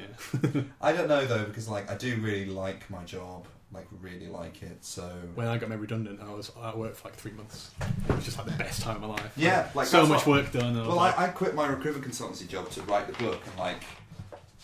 I 0.80 0.92
don't 0.92 1.08
know 1.08 1.26
though 1.26 1.44
because 1.44 1.68
like 1.68 1.90
I 1.90 1.96
do 1.96 2.16
really 2.16 2.46
like 2.46 2.88
my 2.88 3.04
job. 3.04 3.46
Like 3.74 3.88
really 4.00 4.28
like 4.28 4.62
it. 4.62 4.84
So. 4.84 5.02
when 5.34 5.48
I 5.48 5.58
got 5.58 5.68
made 5.68 5.80
redundant, 5.80 6.20
I 6.22 6.32
was 6.32 6.52
I 6.60 6.74
worked 6.76 6.96
for 6.96 7.08
like 7.08 7.16
three 7.16 7.32
months. 7.32 7.72
It 8.08 8.14
was 8.14 8.24
just 8.24 8.38
like 8.38 8.46
the 8.46 8.52
best 8.64 8.82
time 8.82 8.96
of 8.96 9.02
my 9.02 9.08
life. 9.08 9.32
Yeah, 9.36 9.68
like 9.74 9.88
so 9.88 10.06
much 10.06 10.26
what- 10.26 10.44
work 10.44 10.52
done. 10.52 10.76
I 10.78 10.86
Well, 10.86 10.96
like, 10.96 11.18
I, 11.18 11.24
I 11.24 11.28
quit 11.28 11.54
my 11.56 11.66
recruitment 11.66 12.06
consultancy 12.06 12.46
job 12.48 12.70
to 12.70 12.82
write 12.82 13.06
the 13.08 13.14
book, 13.24 13.40
and 13.46 13.58
like, 13.58 13.82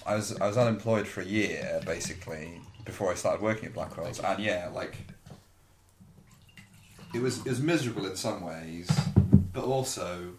I 0.06 0.14
was 0.14 0.38
I 0.40 0.46
was 0.46 0.56
unemployed 0.56 1.08
for 1.08 1.22
a 1.22 1.24
year 1.24 1.80
basically 1.84 2.60
before 2.84 3.10
I 3.10 3.14
started 3.14 3.42
working 3.42 3.66
at 3.66 3.74
Blackwell's, 3.74 4.20
and 4.20 4.38
yeah, 4.42 4.70
like, 4.72 4.96
it 7.14 7.20
was 7.20 7.38
it 7.38 7.46
was 7.50 7.60
miserable 7.60 8.06
in 8.06 8.14
some 8.16 8.42
ways, 8.42 8.88
but 9.52 9.64
also, 9.64 10.34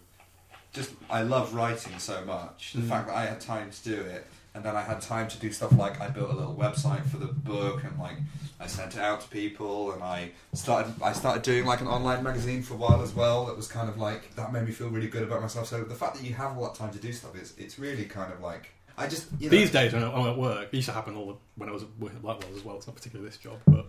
just 0.72 0.90
I 1.10 1.22
love 1.22 1.52
writing 1.54 1.98
so 1.98 2.24
much. 2.24 2.72
The 2.72 2.80
Mm. 2.80 2.88
fact 2.88 3.06
that 3.08 3.16
I 3.16 3.26
had 3.26 3.40
time 3.40 3.70
to 3.70 3.82
do 3.84 4.00
it, 4.00 4.26
and 4.54 4.64
then 4.64 4.76
I 4.76 4.82
had 4.82 5.00
time 5.00 5.28
to 5.28 5.38
do 5.38 5.50
stuff 5.50 5.72
like 5.76 6.00
I 6.00 6.08
built 6.08 6.30
a 6.30 6.34
little 6.34 6.54
website 6.54 7.04
for 7.06 7.16
the 7.18 7.26
book, 7.26 7.84
and 7.84 7.98
like 7.98 8.16
I 8.60 8.66
sent 8.66 8.94
it 8.94 9.00
out 9.00 9.22
to 9.22 9.28
people, 9.28 9.92
and 9.92 10.02
I 10.02 10.30
started 10.52 10.94
I 11.02 11.12
started 11.12 11.42
doing 11.42 11.64
like 11.64 11.80
an 11.80 11.88
online 11.88 12.22
magazine 12.22 12.62
for 12.62 12.74
a 12.74 12.78
while 12.78 13.02
as 13.02 13.14
well. 13.14 13.46
That 13.46 13.56
was 13.56 13.68
kind 13.68 13.88
of 13.88 13.98
like 13.98 14.34
that 14.36 14.52
made 14.52 14.64
me 14.64 14.72
feel 14.72 14.88
really 14.88 15.08
good 15.08 15.22
about 15.22 15.40
myself. 15.40 15.68
So 15.68 15.84
the 15.84 15.94
fact 15.94 16.16
that 16.16 16.24
you 16.24 16.34
have 16.34 16.56
all 16.56 16.64
that 16.64 16.74
time 16.74 16.92
to 16.92 16.98
do 16.98 17.12
stuff 17.12 17.36
is 17.36 17.54
it's 17.58 17.78
really 17.78 18.04
kind 18.04 18.32
of 18.32 18.40
like 18.40 18.70
I 18.96 19.06
just 19.06 19.26
you 19.38 19.50
know, 19.50 19.56
These 19.56 19.70
days, 19.70 19.92
when 19.92 20.02
I'm 20.02 20.26
at 20.26 20.36
work, 20.36 20.68
it 20.70 20.74
used 20.74 20.88
to 20.88 20.94
happen 20.94 21.16
all 21.16 21.26
the, 21.26 21.36
when 21.56 21.68
I 21.68 21.72
was 21.72 21.84
working 21.98 22.16
at 22.16 22.22
Blackwell 22.22 22.54
as 22.54 22.64
well. 22.64 22.76
It's 22.76 22.86
not 22.86 22.96
particularly 22.96 23.28
this 23.28 23.38
job, 23.38 23.58
but 23.66 23.86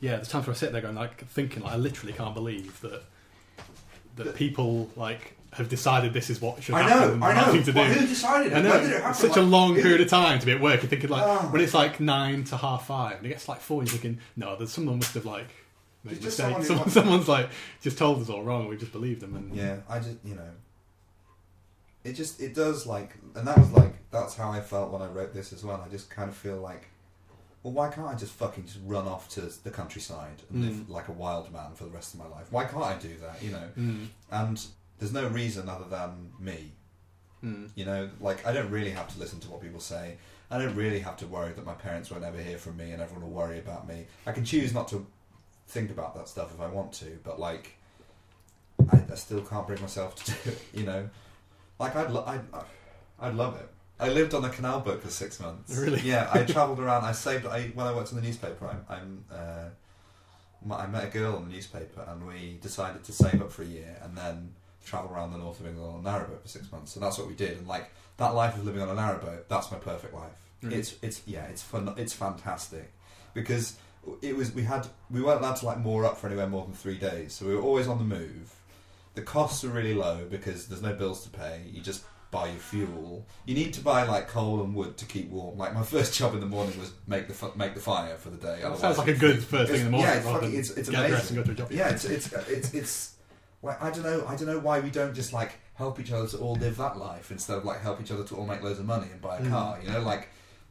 yeah, 0.00 0.16
there's 0.16 0.28
times 0.28 0.46
where 0.46 0.54
I 0.54 0.56
sit 0.56 0.72
there 0.72 0.82
going, 0.82 0.96
like, 0.96 1.26
thinking, 1.28 1.62
like, 1.62 1.72
I 1.72 1.76
literally 1.76 2.12
can't 2.12 2.34
believe 2.34 2.80
that 2.80 3.02
that 4.16 4.34
people 4.34 4.90
like 4.94 5.36
have 5.52 5.68
decided 5.68 6.12
this 6.14 6.30
is 6.30 6.40
what 6.40 6.62
should 6.62 6.74
I 6.74 6.82
happen. 6.82 7.20
know, 7.20 7.26
I 7.26 7.34
know. 7.34 7.40
right 7.42 7.52
thing 7.52 7.62
to 7.64 7.72
Well, 7.72 7.92
do. 7.92 8.00
who 8.00 8.06
decided 8.06 8.52
it? 8.52 8.56
I 8.56 8.62
know 8.62 8.74
it 8.74 9.00
happen? 9.02 9.14
such 9.14 9.36
a 9.36 9.42
long 9.42 9.74
who- 9.74 9.82
period 9.82 10.00
of 10.00 10.08
time 10.08 10.38
to 10.38 10.46
be 10.46 10.52
at 10.52 10.60
work 10.60 10.80
and 10.80 10.88
thinking 10.88 11.10
like 11.10 11.22
Oh. 11.26 11.48
when 11.50 11.60
it's 11.60 11.74
like 11.74 12.00
nine 12.00 12.44
to 12.44 12.56
half 12.56 12.86
five 12.86 13.18
and 13.18 13.26
it 13.26 13.30
gets 13.30 13.48
like 13.48 13.60
four, 13.60 13.82
you're 13.82 13.90
thinking, 13.90 14.18
no, 14.36 14.56
there's 14.56 14.72
someone 14.72 14.96
must 14.98 15.12
have 15.14 15.26
like 15.26 15.48
made 16.04 16.18
a 16.18 16.24
mistake. 16.24 16.44
someone 16.46 16.64
Someone, 16.64 16.90
someone's 16.90 17.28
like 17.28 17.50
just 17.82 17.98
told 17.98 18.22
us 18.22 18.30
all 18.30 18.42
wrong. 18.42 18.66
We 18.68 18.76
just 18.78 18.92
believed 18.92 19.20
them 19.20 19.36
and 19.36 19.54
Yeah, 19.54 19.76
I 19.88 19.98
just 19.98 20.16
you 20.24 20.34
know, 20.34 20.48
it 22.04 22.14
just 22.14 22.40
it 22.40 22.54
does 22.54 22.86
like, 22.86 23.16
and 23.34 23.46
that 23.46 23.58
was 23.58 23.70
like 23.72 23.94
that's 24.10 24.34
how 24.36 24.50
I 24.50 24.60
felt 24.60 24.90
when 24.90 25.02
I 25.02 25.06
wrote 25.06 25.32
this 25.34 25.52
as 25.52 25.64
well. 25.64 25.82
I 25.84 25.88
just 25.90 26.10
kind 26.10 26.28
of 26.28 26.36
feel 26.36 26.56
like, 26.56 26.88
well, 27.62 27.72
why 27.72 27.88
can't 27.90 28.06
I 28.06 28.14
just 28.14 28.32
fucking 28.32 28.64
just 28.66 28.78
run 28.84 29.06
off 29.06 29.28
to 29.30 29.42
the 29.62 29.70
countryside 29.70 30.42
and 30.50 30.64
live 30.64 30.74
Mm. 30.74 30.88
like 30.88 31.08
a 31.08 31.12
wild 31.12 31.52
man 31.52 31.74
for 31.74 31.84
the 31.84 31.90
rest 31.90 32.14
of 32.14 32.20
my 32.20 32.26
life? 32.26 32.46
Why 32.50 32.64
can't 32.64 32.82
I 32.82 32.94
do 32.96 33.14
that? 33.20 33.42
You 33.42 33.52
know, 33.52 33.68
Mm, 33.78 34.06
and 34.30 34.66
there's 35.02 35.12
no 35.12 35.28
reason 35.28 35.68
other 35.68 35.84
than 35.88 36.30
me. 36.38 36.70
mm, 37.42 37.68
You 37.74 37.84
know, 37.84 38.08
like 38.20 38.46
I 38.46 38.52
don't 38.52 38.70
really 38.70 38.90
have 38.90 39.08
to 39.12 39.18
listen 39.18 39.40
to 39.40 39.50
what 39.50 39.60
people 39.60 39.80
say. 39.80 40.16
I 40.50 40.58
don't 40.58 40.76
really 40.76 41.00
have 41.00 41.16
to 41.18 41.26
worry 41.26 41.52
that 41.54 41.64
my 41.66 41.74
parents 41.74 42.10
won't 42.10 42.22
ever 42.24 42.38
hear 42.40 42.56
from 42.58 42.76
me 42.76 42.92
and 42.92 43.02
everyone 43.02 43.24
will 43.24 43.36
worry 43.36 43.58
about 43.58 43.88
me. 43.88 44.06
I 44.26 44.32
can 44.32 44.44
choose 44.44 44.72
not 44.72 44.86
to 44.88 45.04
think 45.66 45.90
about 45.90 46.14
that 46.14 46.28
stuff 46.28 46.54
if 46.54 46.60
I 46.60 46.68
want 46.68 46.92
to, 46.94 47.18
but 47.24 47.40
like, 47.40 47.74
I, 48.92 49.02
I 49.10 49.14
still 49.16 49.40
can't 49.42 49.66
bring 49.66 49.80
myself 49.80 50.14
to 50.16 50.30
do 50.44 50.50
it. 50.50 50.62
You 50.74 50.84
know, 50.84 51.08
like 51.80 51.96
I'd 51.96 52.10
lo- 52.10 52.24
I'd, 52.26 52.42
I'd 53.18 53.34
love 53.34 53.56
it. 53.56 53.68
I 53.98 54.08
lived 54.08 54.34
on 54.34 54.44
a 54.44 54.50
canal 54.50 54.80
boat 54.80 55.02
for 55.02 55.10
six 55.10 55.40
months. 55.40 55.76
Really? 55.76 56.00
Yeah, 56.00 56.28
I 56.32 56.42
travelled 56.54 56.80
around. 56.80 57.04
I 57.04 57.12
saved. 57.12 57.46
I 57.46 57.68
when 57.74 57.86
I 57.86 57.94
worked 57.94 58.10
in 58.12 58.16
the 58.16 58.22
newspaper, 58.22 58.66
I'm. 58.68 58.84
I'm 58.88 59.24
uh, 59.32 59.68
I 60.72 60.86
met 60.86 61.02
a 61.04 61.08
girl 61.08 61.36
in 61.38 61.48
the 61.48 61.54
newspaper, 61.54 62.04
and 62.08 62.24
we 62.24 62.56
decided 62.62 63.02
to 63.04 63.12
save 63.12 63.42
up 63.42 63.50
for 63.50 63.62
a 63.62 63.66
year 63.66 63.96
and 64.04 64.16
then 64.16 64.52
travel 64.84 65.10
around 65.12 65.32
the 65.32 65.38
north 65.38 65.60
of 65.60 65.66
England 65.66 65.94
on 65.94 66.06
a 66.06 66.08
narrowboat 66.08 66.42
for 66.42 66.48
six 66.48 66.70
months. 66.70 66.92
So 66.92 67.00
that's 67.00 67.18
what 67.18 67.28
we 67.28 67.34
did. 67.34 67.58
And 67.58 67.66
like 67.66 67.90
that 68.16 68.34
life 68.34 68.56
of 68.56 68.64
living 68.64 68.82
on 68.82 68.88
a 68.88 69.00
narrowboat, 69.00 69.48
that's 69.48 69.70
my 69.70 69.78
perfect 69.78 70.14
life. 70.14 70.38
It's 70.70 70.94
it's 71.02 71.22
yeah, 71.26 71.44
it's 71.46 71.62
fun. 71.62 71.92
It's 71.96 72.12
fantastic 72.12 72.92
because 73.34 73.76
it 74.20 74.36
was 74.36 74.52
we 74.52 74.62
had 74.62 74.86
we 75.10 75.20
weren't 75.20 75.40
allowed 75.40 75.56
to 75.56 75.66
like 75.66 75.78
moor 75.78 76.04
up 76.04 76.18
for 76.18 76.28
anywhere 76.28 76.46
more 76.46 76.64
than 76.64 76.74
three 76.74 76.98
days, 76.98 77.32
so 77.32 77.46
we 77.46 77.54
were 77.54 77.62
always 77.62 77.88
on 77.88 77.98
the 77.98 78.04
move. 78.04 78.54
The 79.14 79.22
costs 79.22 79.64
are 79.64 79.68
really 79.68 79.94
low 79.94 80.24
because 80.30 80.68
there's 80.68 80.82
no 80.82 80.94
bills 80.94 81.24
to 81.24 81.30
pay. 81.30 81.62
You 81.70 81.82
just 81.82 82.04
buy 82.30 82.46
your 82.46 82.58
fuel. 82.58 83.26
You 83.44 83.54
need 83.54 83.74
to 83.74 83.80
buy 83.80 84.04
like 84.04 84.26
coal 84.26 84.62
and 84.62 84.74
wood 84.74 84.96
to 84.98 85.04
keep 85.04 85.30
warm. 85.30 85.58
Like 85.58 85.74
my 85.74 85.82
first 85.94 86.14
job 86.14 86.34
in 86.34 86.40
the 86.40 86.46
morning 86.46 86.78
was 86.78 86.92
make 87.06 87.28
the 87.28 87.34
fu- 87.34 87.52
make 87.56 87.74
the 87.74 87.80
fire 87.80 88.16
for 88.16 88.30
the 88.30 88.38
day. 88.38 88.62
Otherwise 88.62 88.80
sounds 88.80 88.98
like 88.98 89.08
a 89.08 89.14
good 89.14 89.42
first 89.42 89.70
thing 89.70 89.80
in 89.80 89.86
the 89.86 89.90
morning. 89.90 90.10
Yeah, 90.10 90.16
it's, 90.16 90.26
fucking, 90.26 90.54
it's, 90.54 90.70
it's 90.70 90.88
amazing. 90.88 91.10
dressed 91.10 91.30
and 91.30 91.36
go 91.38 91.44
to 91.44 91.50
a 91.50 91.54
job. 91.54 91.72
Yeah, 91.72 91.88
it's 91.90 92.04
it's 92.04 92.32
it's 92.32 92.74
it's 92.74 93.11
like 93.62 93.80
I 93.82 93.90
don't 93.90 94.02
know 94.02 94.24
I 94.26 94.36
don't 94.36 94.46
know 94.46 94.58
why 94.58 94.80
we 94.80 94.90
don't 94.90 95.14
just 95.14 95.32
like 95.32 95.52
help 95.74 95.98
each 96.00 96.12
other 96.12 96.26
to 96.28 96.38
all 96.38 96.54
live 96.56 96.76
that 96.76 96.96
life 96.98 97.30
instead 97.30 97.56
of 97.58 97.64
like 97.64 97.80
help 97.80 98.00
each 98.00 98.10
other 98.10 98.24
to 98.24 98.34
all 98.36 98.46
make 98.46 98.62
loads 98.62 98.78
of 98.78 98.86
money 98.86 99.08
and 99.10 99.20
buy 99.20 99.38
a 99.38 99.40
Mm. 99.40 99.50
car. 99.50 99.78
You 99.82 99.90
know, 99.90 100.00
like 100.02 100.28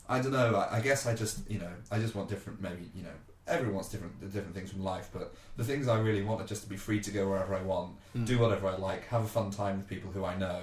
I 0.10 0.20
don't 0.22 0.32
know. 0.34 0.56
I, 0.56 0.78
I 0.78 0.82
guess 0.82 1.06
I 1.06 1.16
just 1.16 1.50
you 1.50 1.60
know 1.60 1.72
I 1.90 2.00
just 2.00 2.16
want 2.16 2.30
different. 2.30 2.62
Maybe 2.62 2.90
you 2.96 3.04
know 3.04 3.16
everyone 3.48 3.76
wants 3.76 3.90
different 3.90 4.20
different 4.34 4.54
things 4.56 4.72
from 4.72 4.84
life, 4.84 5.10
but 5.14 5.34
the 5.58 5.64
things 5.64 5.88
I 5.88 6.00
really 6.00 6.22
want 6.22 6.42
are 6.42 6.48
just 6.48 6.64
to 6.64 6.70
be 6.70 6.78
free 6.78 7.00
to 7.02 7.12
go 7.12 7.28
wherever 7.30 7.56
I 7.56 7.62
want, 7.62 7.96
Mm. 8.16 8.26
do 8.26 8.38
whatever 8.40 8.68
I 8.68 8.76
like, 8.76 9.08
have 9.08 9.24
a 9.24 9.28
fun 9.28 9.52
time 9.52 9.78
with 9.78 9.88
people 9.90 10.12
who 10.12 10.24
I 10.24 10.36
know, 10.38 10.62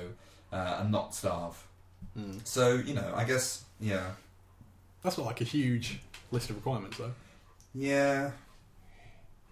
uh, 0.53 0.79
and 0.81 0.91
not 0.93 1.15
starve. 1.15 1.57
Mm. 2.17 2.41
So 2.45 2.75
you 2.75 2.95
know, 2.95 3.13
I 3.15 3.25
guess 3.25 3.65
yeah, 3.81 4.11
That's 5.03 5.17
not 5.19 5.27
like 5.27 5.41
a 5.41 5.45
huge 5.45 6.01
list 6.31 6.51
of 6.51 6.57
requirements 6.57 6.99
though. 6.99 7.13
yeah. 7.75 8.31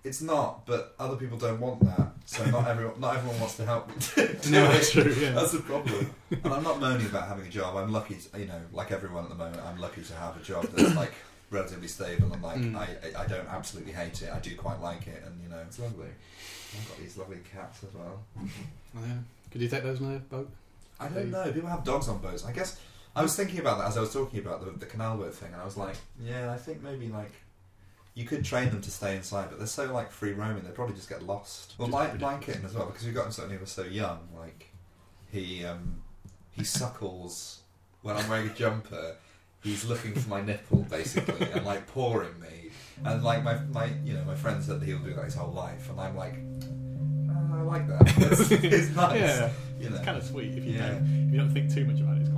It's 0.04 0.22
not, 0.22 0.66
but 0.66 0.94
other 1.00 1.16
people 1.16 1.36
don't 1.36 1.60
want 1.60 1.80
that. 1.84 2.12
So 2.26 2.44
not 2.46 2.68
everyone, 2.68 3.00
not 3.00 3.16
everyone 3.16 3.40
wants 3.40 3.56
to 3.56 3.64
help 3.66 3.88
me. 3.88 3.94
do 4.14 4.50
No, 4.50 4.68
that's 4.68 4.92
true. 4.92 5.12
Yeah. 5.18 5.32
That's 5.32 5.52
the 5.52 5.60
problem. 5.60 6.14
and 6.30 6.52
I'm 6.54 6.62
not 6.62 6.78
moaning 6.80 7.06
about 7.06 7.26
having 7.26 7.46
a 7.46 7.50
job. 7.50 7.76
I'm 7.76 7.92
lucky, 7.92 8.14
to, 8.14 8.38
you 8.38 8.46
know, 8.46 8.60
like 8.72 8.92
everyone 8.92 9.24
at 9.24 9.30
the 9.30 9.36
moment, 9.36 9.60
I'm 9.64 9.78
lucky 9.80 10.02
to 10.02 10.14
have 10.14 10.36
a 10.36 10.40
job 10.44 10.64
that's 10.74 10.94
like 10.94 11.12
relatively 11.50 11.88
stable 11.88 12.32
and 12.32 12.42
like 12.42 12.58
Mm. 12.58 12.76
I, 12.76 12.82
I, 13.18 13.22
I 13.24 13.26
don't 13.26 13.48
absolutely 13.48 13.92
hate 13.92 14.22
it. 14.22 14.30
I 14.32 14.38
do 14.38 14.54
quite 14.56 14.80
like 14.80 15.06
it, 15.08 15.22
and 15.26 15.40
you 15.42 15.48
know, 15.48 15.58
it's 15.66 15.78
lovely. 15.78 16.06
I've 16.78 16.88
got 16.88 16.98
these 16.98 17.16
lovely 17.16 17.38
cats 17.52 17.82
as 17.84 17.92
well. 17.94 18.22
Oh, 18.38 18.48
yeah. 19.00 19.14
Could 19.50 19.60
you 19.62 19.68
take 19.68 19.82
those 19.82 20.00
on 20.00 20.14
a 20.14 20.18
boat? 20.18 20.50
I 21.00 21.08
don't 21.08 21.30
know. 21.30 21.50
People 21.52 21.68
have 21.68 21.84
dogs 21.84 22.08
on 22.08 22.18
boats. 22.18 22.44
I 22.44 22.52
guess 22.52 22.78
I 23.14 23.22
was 23.22 23.34
thinking 23.36 23.60
about 23.60 23.78
that 23.78 23.88
as 23.88 23.96
I 23.96 24.00
was 24.00 24.12
talking 24.12 24.40
about 24.40 24.64
the, 24.64 24.70
the 24.78 24.86
canal 24.86 25.16
boat 25.16 25.34
thing, 25.34 25.52
and 25.52 25.60
I 25.60 25.64
was 25.64 25.76
like, 25.76 25.96
yeah, 26.22 26.52
I 26.52 26.56
think 26.56 26.82
maybe 26.82 27.08
like 27.08 27.32
you 28.16 28.24
could 28.24 28.44
train 28.44 28.70
them 28.70 28.80
to 28.80 28.90
stay 28.90 29.14
inside, 29.14 29.50
but 29.50 29.58
they're 29.58 29.66
so 29.68 29.92
like 29.92 30.10
free 30.10 30.32
roaming, 30.32 30.64
they'd 30.64 30.74
probably 30.74 30.94
just 30.96 31.08
get 31.08 31.22
lost. 31.22 31.74
Well, 31.78 31.88
my, 31.88 32.12
my 32.14 32.38
kitten 32.38 32.64
as 32.64 32.74
well, 32.74 32.86
because 32.86 33.06
we 33.06 33.12
got 33.12 33.26
him 33.26 33.32
so 33.32 33.42
when 33.42 33.52
he 33.52 33.58
was 33.58 33.70
so 33.70 33.82
young. 33.84 34.20
Like 34.36 34.72
he 35.30 35.64
um, 35.64 36.02
he 36.50 36.64
suckles 36.64 37.60
when 38.02 38.16
I'm 38.16 38.28
wearing 38.28 38.48
a 38.48 38.54
jumper. 38.54 39.16
He's 39.62 39.84
looking 39.84 40.14
for 40.14 40.28
my 40.30 40.40
nipple 40.40 40.82
basically, 40.88 41.46
and 41.52 41.64
like 41.66 41.86
pawing 41.88 42.40
me. 42.40 42.70
And 43.04 43.22
like 43.22 43.42
my 43.44 43.58
my 43.72 43.90
you 44.04 44.14
know 44.14 44.24
my 44.24 44.34
friend 44.34 44.62
said 44.62 44.80
that 44.80 44.86
he'll 44.86 44.98
do 45.00 45.12
that 45.14 45.24
his 45.24 45.34
whole 45.34 45.52
life, 45.52 45.90
and 45.90 46.00
I'm 46.00 46.16
like, 46.16 46.36
oh, 47.30 47.58
I 47.58 47.62
like 47.62 47.86
that. 47.88 48.14
It's, 48.32 48.50
it's 48.50 48.96
nice. 48.96 49.20
Yeah, 49.20 49.50
You 49.78 49.90
know. 49.90 49.96
it's 49.96 50.04
kind 50.04 50.16
of 50.16 50.24
sweet 50.24 50.56
if 50.56 50.64
you 50.64 50.72
Yeah. 50.72 50.88
don't 50.92 51.26
if 51.26 51.32
you 51.32 51.38
don't 51.38 51.52
think 51.52 51.74
too 51.74 51.84
much 51.84 52.00
about 52.00 52.16
it. 52.16 52.28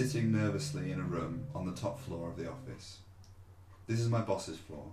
Sitting 0.00 0.32
nervously 0.32 0.90
in 0.90 0.98
a 0.98 1.02
room 1.02 1.44
on 1.54 1.66
the 1.66 1.78
top 1.78 2.00
floor 2.00 2.30
of 2.30 2.38
the 2.38 2.50
office. 2.50 3.00
This 3.86 4.00
is 4.00 4.08
my 4.08 4.22
boss's 4.22 4.56
floor. 4.56 4.86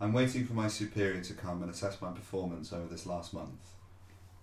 I'm 0.00 0.12
waiting 0.12 0.44
for 0.44 0.52
my 0.52 0.66
superior 0.66 1.22
to 1.22 1.32
come 1.32 1.62
and 1.62 1.70
assess 1.70 2.02
my 2.02 2.10
performance 2.10 2.72
over 2.72 2.88
this 2.88 3.06
last 3.06 3.32
month. 3.32 3.74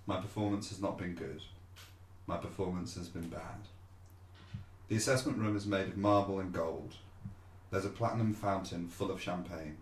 My 0.05 0.21
performance 0.21 0.69
has 0.69 0.81
not 0.81 0.97
been 0.97 1.15
good. 1.15 1.41
My 2.27 2.37
performance 2.37 2.95
has 2.95 3.09
been 3.09 3.27
bad. 3.27 3.67
The 4.87 4.95
assessment 4.95 5.37
room 5.37 5.57
is 5.57 5.65
made 5.65 5.89
of 5.89 5.97
marble 5.97 6.39
and 6.39 6.53
gold. 6.53 6.95
There's 7.69 7.83
a 7.83 7.89
platinum 7.89 8.33
fountain 8.33 8.87
full 8.87 9.11
of 9.11 9.21
champagne. 9.21 9.75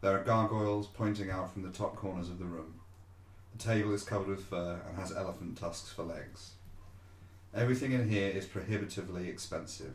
There 0.00 0.18
are 0.18 0.24
gargoyles 0.24 0.88
pointing 0.88 1.30
out 1.30 1.52
from 1.52 1.62
the 1.62 1.70
top 1.70 1.94
corners 1.94 2.28
of 2.28 2.40
the 2.40 2.44
room. 2.44 2.80
The 3.56 3.62
table 3.62 3.94
is 3.94 4.02
covered 4.02 4.26
with 4.26 4.46
fur 4.46 4.80
and 4.88 4.98
has 4.98 5.16
elephant 5.16 5.58
tusks 5.58 5.92
for 5.92 6.02
legs. 6.02 6.55
Everything 7.54 7.92
in 7.92 8.08
here 8.08 8.28
is 8.28 8.46
prohibitively 8.46 9.28
expensive. 9.28 9.94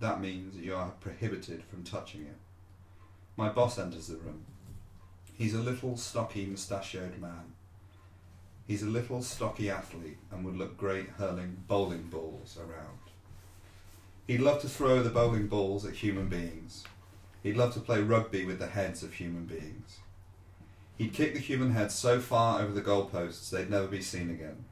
That 0.00 0.20
means 0.20 0.56
you 0.56 0.74
are 0.74 0.92
prohibited 1.00 1.64
from 1.64 1.82
touching 1.82 2.22
it. 2.22 2.36
My 3.36 3.48
boss 3.48 3.78
enters 3.78 4.08
the 4.08 4.16
room. 4.16 4.44
He's 5.36 5.54
a 5.54 5.60
little, 5.60 5.96
stocky, 5.96 6.46
mustachioed 6.46 7.20
man. 7.20 7.54
He's 8.66 8.82
a 8.82 8.86
little, 8.86 9.22
stocky 9.22 9.70
athlete 9.70 10.18
and 10.30 10.44
would 10.44 10.56
look 10.56 10.76
great 10.76 11.08
hurling 11.10 11.58
bowling 11.66 12.04
balls 12.04 12.58
around. 12.58 12.98
He'd 14.26 14.40
love 14.40 14.60
to 14.60 14.68
throw 14.68 15.02
the 15.02 15.10
bowling 15.10 15.46
balls 15.46 15.86
at 15.86 15.94
human 15.94 16.28
beings. 16.28 16.84
He'd 17.42 17.56
love 17.56 17.72
to 17.74 17.80
play 17.80 18.02
rugby 18.02 18.44
with 18.44 18.58
the 18.58 18.66
heads 18.66 19.02
of 19.02 19.14
human 19.14 19.46
beings. 19.46 20.00
He'd 20.98 21.14
kick 21.14 21.32
the 21.32 21.40
human 21.40 21.70
heads 21.70 21.94
so 21.94 22.20
far 22.20 22.60
over 22.60 22.72
the 22.72 22.82
goalposts 22.82 23.48
they'd 23.48 23.70
never 23.70 23.86
be 23.86 24.02
seen 24.02 24.30
again. 24.30 24.64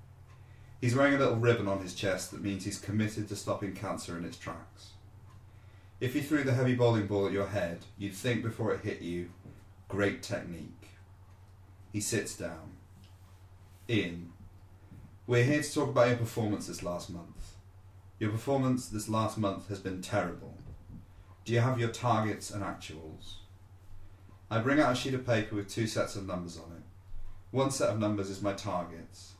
He's 0.80 0.94
wearing 0.94 1.14
a 1.14 1.18
little 1.18 1.36
ribbon 1.36 1.68
on 1.68 1.80
his 1.80 1.94
chest 1.94 2.30
that 2.30 2.42
means 2.42 2.64
he's 2.64 2.78
committed 2.78 3.28
to 3.28 3.36
stopping 3.36 3.74
cancer 3.74 4.16
in 4.16 4.24
its 4.24 4.36
tracks. 4.36 4.90
If 6.00 6.12
he 6.12 6.20
threw 6.20 6.44
the 6.44 6.52
heavy 6.52 6.74
bowling 6.74 7.06
ball 7.06 7.26
at 7.26 7.32
your 7.32 7.46
head, 7.46 7.78
you'd 7.96 8.14
think 8.14 8.42
before 8.42 8.74
it 8.74 8.84
hit 8.84 9.00
you, 9.00 9.30
great 9.88 10.22
technique. 10.22 10.90
He 11.92 12.00
sits 12.00 12.36
down. 12.36 12.72
Ian, 13.88 14.32
we're 15.26 15.44
here 15.44 15.62
to 15.62 15.74
talk 15.74 15.88
about 15.88 16.08
your 16.08 16.18
performance 16.18 16.66
this 16.66 16.82
last 16.82 17.08
month. 17.08 17.54
Your 18.18 18.30
performance 18.30 18.88
this 18.88 19.08
last 19.08 19.38
month 19.38 19.68
has 19.68 19.78
been 19.78 20.02
terrible. 20.02 20.58
Do 21.46 21.54
you 21.54 21.60
have 21.60 21.80
your 21.80 21.88
targets 21.88 22.50
and 22.50 22.62
actuals? 22.62 23.36
I 24.50 24.58
bring 24.58 24.80
out 24.80 24.92
a 24.92 24.94
sheet 24.94 25.14
of 25.14 25.26
paper 25.26 25.56
with 25.56 25.68
two 25.68 25.86
sets 25.86 26.16
of 26.16 26.26
numbers 26.26 26.58
on 26.58 26.72
it. 26.72 26.82
One 27.50 27.70
set 27.70 27.88
of 27.88 27.98
numbers 27.98 28.28
is 28.28 28.42
my 28.42 28.52
targets. 28.52 29.35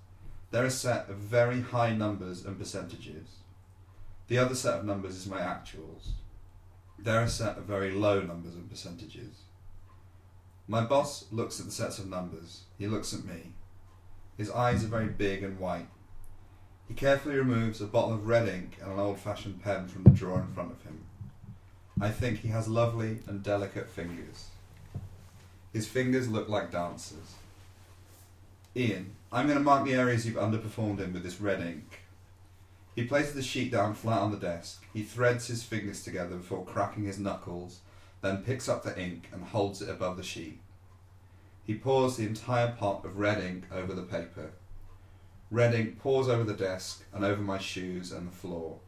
They're 0.51 0.65
a 0.65 0.71
set 0.71 1.09
of 1.09 1.17
very 1.17 1.61
high 1.61 1.95
numbers 1.95 2.45
and 2.45 2.59
percentages. 2.59 3.29
The 4.29 4.39
other 4.39 4.55
set 4.55 4.79
of 4.79 4.85
numbers 4.85 5.17
is 5.17 5.27
my 5.27 5.41
actuals. 5.41 6.11
They're 6.99 7.23
a 7.23 7.29
set 7.29 7.59
of 7.59 7.65
very 7.65 7.91
low 7.91 8.21
numbers 8.21 8.55
and 8.55 8.69
percentages. 8.71 9.43
My 10.69 10.85
boss 10.85 11.27
looks 11.31 11.61
at 11.61 11.67
the 11.67 11.73
sets 11.73 11.99
of 11.99 12.09
numbers. 12.09 12.63
He 12.79 12.87
looks 12.87 13.13
at 13.13 13.25
me. 13.25 13.53
His 14.37 14.51
eyes 14.51 14.85
are 14.85 14.89
very 14.89 15.09
big 15.09 15.43
and 15.43 15.59
white. 15.59 15.89
He 16.89 16.95
carefully 16.95 17.37
removes 17.37 17.81
a 17.81 17.87
bottle 17.87 18.15
of 18.15 18.27
red 18.27 18.49
ink 18.49 18.79
and 18.81 18.93
an 18.93 18.99
old 18.99 19.19
fashioned 19.19 19.63
pen 19.63 19.89
from 19.89 20.05
the 20.05 20.11
drawer 20.11 20.41
in 20.41 20.53
front 20.53 20.73
of 20.73 20.83
him. 20.83 21.05
I 22.01 22.11
think 22.11 22.41
he 22.41 22.49
has 22.49 22.69
lovely 22.69 23.19
and 23.27 23.43
delicate 23.43 23.89
fingers. 23.89 24.49
His 25.73 25.89
fingers 25.89 26.29
look 26.29 26.49
like 26.49 26.71
dancers. 26.71 27.35
Ian, 28.75 29.16
I'm 29.33 29.47
going 29.47 29.59
to 29.59 29.65
mark 29.65 29.85
the 29.85 29.95
areas 29.95 30.25
you've 30.25 30.37
underperformed 30.37 31.01
in 31.01 31.13
with 31.13 31.25
this 31.25 31.41
red 31.41 31.61
ink. 31.61 32.03
He 32.95 33.05
places 33.05 33.35
the 33.35 33.43
sheet 33.43 33.73
down 33.73 33.95
flat 33.95 34.21
on 34.21 34.31
the 34.31 34.37
desk. 34.37 34.85
He 34.93 35.03
threads 35.03 35.49
his 35.49 35.65
fingers 35.65 36.05
together 36.05 36.37
before 36.37 36.65
cracking 36.65 37.05
his 37.05 37.19
knuckles, 37.19 37.81
then 38.23 38.45
picks 38.45 38.69
up 38.69 38.85
the 38.85 38.99
ink 38.99 39.29
and 39.33 39.43
holds 39.43 39.83
it 39.83 39.91
above 39.91 40.17
the 40.17 40.23
sheet. 40.23 40.61
He 41.65 41.75
pours 41.75 42.17
the 42.17 42.27
entire 42.27 42.71
pot 42.73 43.05
of 43.05 43.19
red 43.19 43.43
ink 43.43 43.65
over 43.73 43.93
the 43.93 44.03
paper. 44.03 44.53
Red 45.51 45.75
ink 45.75 45.99
pours 45.99 46.29
over 46.29 46.45
the 46.45 46.55
desk 46.55 47.05
and 47.13 47.25
over 47.25 47.43
my 47.43 47.59
shoes 47.59 48.13
and 48.13 48.29
the 48.29 48.37
floor. 48.37 48.79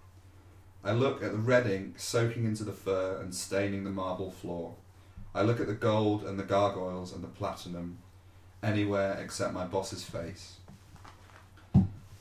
I 0.84 0.92
look 0.92 1.20
at 1.20 1.32
the 1.32 1.38
red 1.38 1.66
ink 1.66 1.98
soaking 1.98 2.44
into 2.44 2.62
the 2.62 2.72
fur 2.72 3.20
and 3.20 3.34
staining 3.34 3.82
the 3.82 3.90
marble 3.90 4.30
floor. 4.30 4.76
I 5.34 5.42
look 5.42 5.58
at 5.58 5.66
the 5.66 5.74
gold 5.74 6.22
and 6.22 6.38
the 6.38 6.44
gargoyles 6.44 7.12
and 7.12 7.24
the 7.24 7.28
platinum, 7.28 7.98
anywhere 8.62 9.18
except 9.20 9.54
my 9.54 9.64
boss's 9.64 10.04
face. 10.04 10.56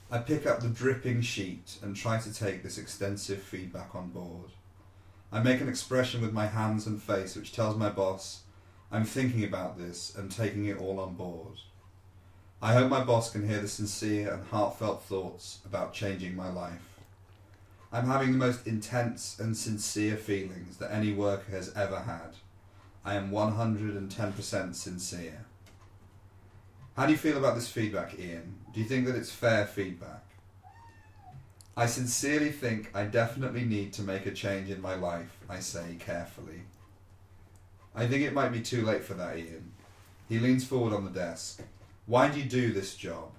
I 0.10 0.20
pick 0.20 0.46
up 0.46 0.62
the 0.62 0.70
dripping 0.70 1.22
sheet 1.22 1.78
and 1.82 1.96
try 1.96 2.18
to 2.20 2.34
take 2.34 2.64
this 2.64 2.78
extensive 2.78 3.42
feedback 3.42 3.94
on 3.94 4.10
board. 4.10 4.52
I 5.32 5.42
make 5.42 5.60
an 5.60 5.68
expression 5.68 6.22
with 6.22 6.32
my 6.32 6.48
hands 6.48 6.88
and 6.88 7.02
face 7.02 7.36
which 7.36 7.52
tells 7.52 7.76
my 7.76 7.90
boss 7.90 8.44
I'm 8.90 9.04
thinking 9.04 9.44
about 9.44 9.78
this 9.78 10.16
and 10.16 10.32
taking 10.32 10.66
it 10.68 10.80
all 10.80 11.00
on 11.00 11.16
board. 11.16 11.58
I 12.62 12.74
hope 12.74 12.90
my 12.90 13.04
boss 13.04 13.30
can 13.30 13.48
hear 13.48 13.60
the 13.60 13.68
sincere 13.68 14.34
and 14.34 14.46
heartfelt 14.46 15.04
thoughts 15.04 15.60
about 15.66 15.94
changing 15.94 16.36
my 16.36 16.50
life. 16.50 16.98
I'm 17.92 18.08
having 18.08 18.32
the 18.32 18.38
most 18.38 18.66
intense 18.66 19.38
and 19.40 19.56
sincere 19.58 20.16
feelings 20.16 20.78
that 20.78 20.92
any 20.92 21.14
worker 21.14 21.52
has 21.52 21.74
ever 21.76 22.00
had. 22.00 22.36
I 23.04 23.16
am 23.16 23.32
110% 23.32 24.76
sincere. 24.76 25.46
How 26.98 27.06
do 27.06 27.12
you 27.12 27.18
feel 27.20 27.38
about 27.38 27.54
this 27.54 27.70
feedback, 27.70 28.18
Ian? 28.18 28.56
Do 28.74 28.80
you 28.80 28.88
think 28.88 29.06
that 29.06 29.16
it's 29.16 29.30
fair 29.30 29.68
feedback? 29.68 30.24
I 31.78 31.86
sincerely 31.86 32.50
think 32.50 32.90
I 32.96 33.04
definitely 33.04 33.66
need 33.66 33.94
to 33.94 34.02
make 34.02 34.26
a 34.26 34.32
change 34.32 34.72
in 34.72 34.82
my 34.82 34.96
life, 34.96 35.38
I 35.48 35.60
say 35.60 35.98
carefully. 36.00 36.64
I 37.94 38.08
think 38.08 38.24
it 38.24 38.34
might 38.34 38.52
be 38.52 38.62
too 38.62 38.84
late 38.84 39.04
for 39.04 39.14
that, 39.14 39.38
Ian. 39.38 39.74
He 40.28 40.40
leans 40.40 40.66
forward 40.66 40.92
on 40.92 41.06
the 41.06 41.12
desk. 41.12 41.62
Why 42.08 42.30
do 42.30 42.40
you 42.40 42.50
do 42.50 42.74
this 42.74 42.96
job? 42.96 43.30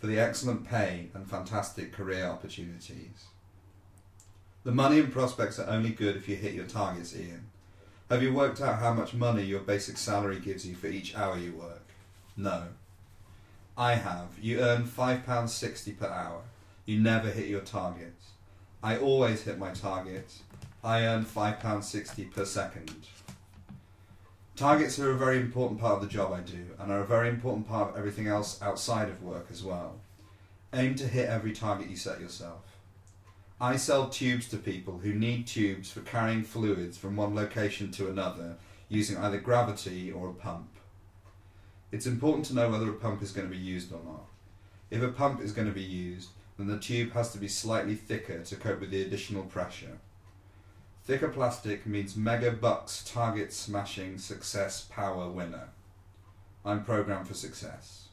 For 0.00 0.08
the 0.08 0.18
excellent 0.18 0.68
pay 0.68 1.10
and 1.14 1.30
fantastic 1.30 1.92
career 1.92 2.26
opportunities. 2.26 3.26
The 4.64 4.72
money 4.72 4.98
and 4.98 5.12
prospects 5.12 5.60
are 5.60 5.70
only 5.70 5.90
good 5.90 6.16
if 6.16 6.28
you 6.28 6.34
hit 6.34 6.54
your 6.54 6.66
targets, 6.66 7.14
Ian. 7.14 7.50
Have 8.10 8.20
you 8.20 8.34
worked 8.34 8.60
out 8.60 8.80
how 8.80 8.92
much 8.94 9.14
money 9.14 9.44
your 9.44 9.60
basic 9.60 9.96
salary 9.96 10.40
gives 10.40 10.66
you 10.66 10.74
for 10.74 10.88
each 10.88 11.14
hour 11.14 11.38
you 11.38 11.52
work? 11.52 11.81
No. 12.36 12.64
I 13.76 13.94
have. 13.94 14.38
You 14.40 14.60
earn 14.60 14.84
£5.60 14.84 15.98
per 15.98 16.06
hour. 16.06 16.42
You 16.84 17.00
never 17.00 17.30
hit 17.30 17.48
your 17.48 17.60
targets. 17.60 18.30
I 18.82 18.96
always 18.96 19.42
hit 19.42 19.58
my 19.58 19.70
targets. 19.70 20.42
I 20.82 21.04
earn 21.04 21.24
£5.60 21.24 22.34
per 22.34 22.44
second. 22.44 23.06
Targets 24.56 24.98
are 24.98 25.12
a 25.12 25.16
very 25.16 25.38
important 25.38 25.80
part 25.80 25.94
of 25.94 26.02
the 26.02 26.08
job 26.08 26.32
I 26.32 26.40
do, 26.40 26.66
and 26.78 26.92
are 26.92 27.00
a 27.00 27.06
very 27.06 27.28
important 27.28 27.68
part 27.68 27.90
of 27.90 27.96
everything 27.96 28.26
else 28.26 28.60
outside 28.60 29.08
of 29.08 29.22
work 29.22 29.46
as 29.50 29.62
well. 29.62 30.00
Aim 30.74 30.94
to 30.96 31.06
hit 31.06 31.28
every 31.28 31.52
target 31.52 31.88
you 31.88 31.96
set 31.96 32.20
yourself. 32.20 32.60
I 33.60 33.76
sell 33.76 34.08
tubes 34.08 34.48
to 34.48 34.56
people 34.56 34.98
who 34.98 35.14
need 35.14 35.46
tubes 35.46 35.90
for 35.90 36.00
carrying 36.00 36.42
fluids 36.42 36.98
from 36.98 37.16
one 37.16 37.34
location 37.34 37.92
to 37.92 38.10
another 38.10 38.56
using 38.88 39.16
either 39.16 39.38
gravity 39.38 40.10
or 40.10 40.28
a 40.28 40.34
pump. 40.34 40.68
It's 41.92 42.06
important 42.06 42.46
to 42.46 42.54
know 42.54 42.70
whether 42.70 42.88
a 42.88 42.94
pump 42.94 43.22
is 43.22 43.32
going 43.32 43.46
to 43.48 43.54
be 43.54 43.62
used 43.62 43.92
or 43.92 44.00
not. 44.04 44.24
If 44.90 45.02
a 45.02 45.08
pump 45.08 45.42
is 45.42 45.52
going 45.52 45.68
to 45.68 45.74
be 45.74 45.82
used, 45.82 46.30
then 46.56 46.66
the 46.66 46.78
tube 46.78 47.12
has 47.12 47.30
to 47.32 47.38
be 47.38 47.48
slightly 47.48 47.94
thicker 47.94 48.42
to 48.42 48.56
cope 48.56 48.80
with 48.80 48.90
the 48.90 49.02
additional 49.02 49.44
pressure. 49.44 49.98
Thicker 51.04 51.28
plastic 51.28 51.84
means 51.84 52.16
mega 52.16 52.50
bucks 52.50 53.04
target 53.04 53.52
smashing 53.52 54.18
success 54.18 54.86
power 54.90 55.28
winner. 55.28 55.68
I'm 56.64 56.84
programmed 56.84 57.28
for 57.28 57.34
success. 57.34 58.08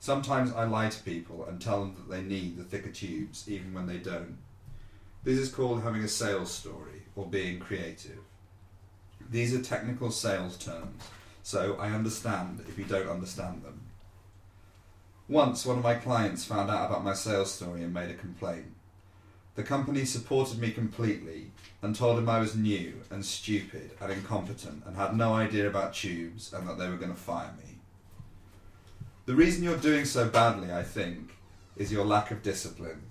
Sometimes 0.00 0.52
I 0.52 0.64
lie 0.64 0.88
to 0.88 1.02
people 1.04 1.44
and 1.44 1.60
tell 1.60 1.80
them 1.80 1.94
that 1.94 2.10
they 2.10 2.22
need 2.22 2.56
the 2.56 2.64
thicker 2.64 2.90
tubes 2.90 3.48
even 3.48 3.74
when 3.74 3.86
they 3.86 3.98
don't. 3.98 4.38
This 5.22 5.38
is 5.38 5.52
called 5.52 5.82
having 5.82 6.02
a 6.02 6.08
sales 6.08 6.50
story 6.50 7.02
or 7.14 7.26
being 7.26 7.60
creative. 7.60 8.18
These 9.30 9.54
are 9.54 9.62
technical 9.62 10.10
sales 10.10 10.56
terms, 10.56 11.02
so 11.42 11.76
I 11.78 11.90
understand 11.90 12.64
if 12.68 12.78
you 12.78 12.84
don't 12.84 13.08
understand 13.08 13.62
them. 13.62 13.80
Once 15.28 15.64
one 15.64 15.78
of 15.78 15.84
my 15.84 15.94
clients 15.94 16.44
found 16.44 16.70
out 16.70 16.86
about 16.86 17.04
my 17.04 17.14
sales 17.14 17.52
story 17.52 17.82
and 17.82 17.94
made 17.94 18.10
a 18.10 18.14
complaint. 18.14 18.66
The 19.54 19.62
company 19.62 20.04
supported 20.04 20.58
me 20.58 20.70
completely 20.70 21.50
and 21.82 21.94
told 21.94 22.18
him 22.18 22.28
I 22.28 22.40
was 22.40 22.56
new 22.56 23.00
and 23.10 23.24
stupid 23.24 23.90
and 24.00 24.12
incompetent 24.12 24.82
and 24.86 24.96
had 24.96 25.16
no 25.16 25.34
idea 25.34 25.68
about 25.68 25.94
tubes 25.94 26.52
and 26.52 26.66
that 26.66 26.78
they 26.78 26.88
were 26.88 26.96
going 26.96 27.12
to 27.12 27.18
fire 27.18 27.52
me. 27.58 27.78
The 29.26 29.34
reason 29.34 29.62
you're 29.62 29.76
doing 29.76 30.04
so 30.04 30.28
badly, 30.28 30.72
I 30.72 30.82
think, 30.82 31.36
is 31.76 31.92
your 31.92 32.04
lack 32.04 32.30
of 32.30 32.42
discipline. 32.42 33.02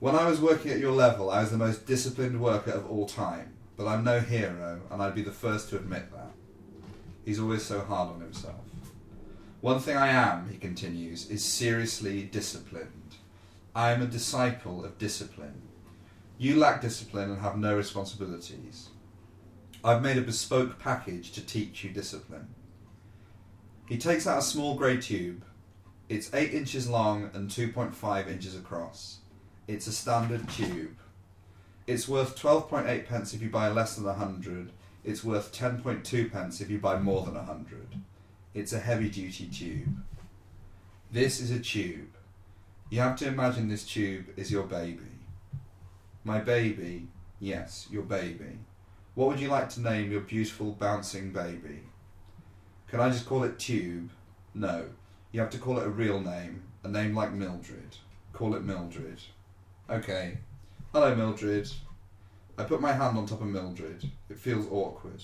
When 0.00 0.16
I 0.16 0.28
was 0.28 0.40
working 0.40 0.72
at 0.72 0.80
your 0.80 0.92
level, 0.92 1.30
I 1.30 1.40
was 1.40 1.50
the 1.50 1.56
most 1.56 1.86
disciplined 1.86 2.40
worker 2.40 2.72
of 2.72 2.90
all 2.90 3.06
time, 3.06 3.54
but 3.76 3.86
I'm 3.86 4.04
no 4.04 4.18
hero 4.18 4.80
and 4.90 5.02
I'd 5.02 5.14
be 5.14 5.22
the 5.22 5.30
first 5.30 5.68
to 5.70 5.76
admit 5.76 6.10
that. 6.12 6.30
He's 7.24 7.40
always 7.40 7.64
so 7.64 7.80
hard 7.80 8.14
on 8.14 8.20
himself. 8.20 8.64
One 9.60 9.78
thing 9.78 9.96
I 9.96 10.08
am, 10.08 10.48
he 10.48 10.58
continues, 10.58 11.30
is 11.30 11.44
seriously 11.44 12.24
disciplined. 12.24 13.16
I 13.74 13.92
am 13.92 14.02
a 14.02 14.06
disciple 14.06 14.84
of 14.84 14.98
discipline. 14.98 15.62
You 16.36 16.56
lack 16.56 16.80
discipline 16.80 17.30
and 17.30 17.40
have 17.40 17.56
no 17.56 17.76
responsibilities. 17.76 18.88
I've 19.84 20.02
made 20.02 20.16
a 20.16 20.22
bespoke 20.22 20.78
package 20.78 21.32
to 21.32 21.46
teach 21.46 21.84
you 21.84 21.90
discipline. 21.90 22.48
He 23.86 23.98
takes 23.98 24.26
out 24.26 24.38
a 24.38 24.42
small 24.42 24.74
grey 24.74 24.96
tube. 24.96 25.44
It's 26.08 26.34
8 26.34 26.52
inches 26.52 26.88
long 26.88 27.30
and 27.32 27.48
2.5 27.48 28.28
inches 28.28 28.56
across. 28.56 29.18
It's 29.68 29.86
a 29.86 29.92
standard 29.92 30.48
tube. 30.48 30.96
It's 31.86 32.08
worth 32.08 32.40
12.8 32.40 33.06
pence 33.06 33.32
if 33.32 33.42
you 33.42 33.48
buy 33.48 33.68
less 33.68 33.96
than 33.96 34.04
100. 34.04 34.72
It's 35.04 35.24
worth 35.24 35.52
10.2 35.52 36.30
pence 36.30 36.60
if 36.60 36.70
you 36.70 36.78
buy 36.78 36.98
more 36.98 37.24
than 37.24 37.34
100. 37.34 37.96
It's 38.54 38.72
a 38.72 38.78
heavy 38.78 39.08
duty 39.08 39.46
tube. 39.46 40.02
This 41.10 41.40
is 41.40 41.50
a 41.50 41.58
tube. 41.58 42.10
You 42.90 43.00
have 43.00 43.16
to 43.16 43.26
imagine 43.26 43.68
this 43.68 43.84
tube 43.84 44.26
is 44.36 44.52
your 44.52 44.64
baby. 44.64 45.00
My 46.24 46.38
baby, 46.38 47.08
yes, 47.40 47.88
your 47.90 48.02
baby. 48.02 48.58
What 49.14 49.28
would 49.28 49.40
you 49.40 49.48
like 49.48 49.68
to 49.70 49.80
name 49.80 50.10
your 50.10 50.20
beautiful 50.20 50.72
bouncing 50.72 51.32
baby? 51.32 51.80
Can 52.88 53.00
I 53.00 53.10
just 53.10 53.26
call 53.26 53.42
it 53.44 53.58
Tube? 53.58 54.10
No. 54.54 54.86
You 55.32 55.40
have 55.40 55.50
to 55.50 55.58
call 55.58 55.78
it 55.78 55.86
a 55.86 55.90
real 55.90 56.20
name, 56.20 56.62
a 56.84 56.88
name 56.88 57.14
like 57.14 57.32
Mildred. 57.32 57.96
Call 58.32 58.54
it 58.54 58.62
Mildred. 58.62 59.20
Okay. 59.90 60.38
Hello, 60.92 61.14
Mildred. 61.14 61.70
I 62.62 62.64
put 62.64 62.80
my 62.80 62.92
hand 62.92 63.18
on 63.18 63.26
top 63.26 63.40
of 63.40 63.48
Mildred. 63.48 64.08
It 64.30 64.38
feels 64.38 64.68
awkward. 64.70 65.20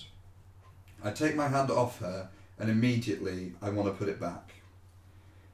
I 1.01 1.11
take 1.11 1.37
my 1.37 1.47
hand 1.47 1.71
off 1.71 1.99
her, 1.99 2.27
and 2.59 2.69
immediately 2.69 3.53
I 3.61 3.69
want 3.69 3.87
to 3.87 3.93
put 3.93 4.09
it 4.09 4.19
back. 4.19 4.55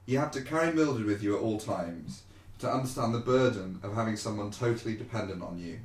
You 0.07 0.17
have 0.17 0.31
to 0.31 0.41
carry 0.41 0.73
Mildred 0.73 1.05
with 1.05 1.21
you 1.21 1.36
at 1.36 1.43
all 1.43 1.59
times 1.59 2.23
to 2.57 2.73
understand 2.73 3.13
the 3.13 3.19
burden 3.19 3.79
of 3.83 3.93
having 3.93 4.17
someone 4.17 4.49
totally 4.49 4.95
dependent 4.95 5.43
on 5.43 5.59
you. 5.59 5.77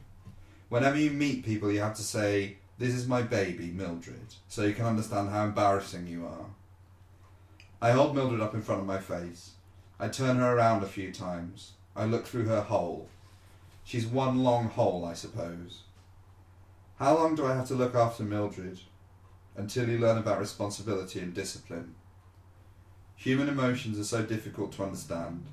Whenever 0.71 0.97
you 0.97 1.11
meet 1.11 1.45
people, 1.45 1.71
you 1.71 1.81
have 1.81 1.97
to 1.97 2.03
say, 2.03 2.57
This 2.79 2.95
is 2.95 3.07
my 3.07 3.21
baby, 3.21 3.67
Mildred, 3.67 4.37
so 4.49 4.63
you 4.63 4.73
can 4.73 4.87
understand 4.87 5.29
how 5.29 5.45
embarrassing 5.45 6.07
you 6.07 6.25
are. 6.25 6.47
I 7.83 7.91
hold 7.91 8.15
Mildred 8.15 8.41
up 8.41 8.55
in 8.55 8.63
front 8.63 8.81
of 8.81 8.87
my 8.87 9.01
face. 9.01 9.51
I 9.99 10.09
turn 10.09 10.37
her 10.37 10.57
around 10.57 10.83
a 10.83 10.87
few 10.87 11.13
times. 11.13 11.73
I 11.95 12.07
look 12.07 12.27
through 12.27 12.47
her 12.47 12.63
hole. 12.63 13.11
She's 13.85 14.07
one 14.07 14.43
long 14.43 14.71
hole, 14.71 15.05
I 15.05 15.13
suppose. 15.13 15.83
How 17.01 17.17
long 17.17 17.35
do 17.35 17.47
I 17.47 17.55
have 17.55 17.67
to 17.69 17.75
look 17.75 17.95
after 17.95 18.25
Mildred? 18.25 18.79
Until 19.57 19.89
you 19.89 19.99
learn 19.99 20.19
about 20.19 20.39
responsibility 20.39 21.21
and 21.21 21.33
discipline. 21.33 21.95
Human 23.17 23.49
emotions 23.49 23.99
are 23.99 24.05
so 24.05 24.23
difficult 24.23 24.73
to 24.73 24.85
understand. 24.85 25.47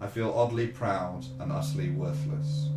I 0.00 0.08
feel 0.08 0.32
oddly 0.32 0.66
proud 0.66 1.26
and 1.38 1.52
utterly 1.52 1.90
worthless. 1.90 2.70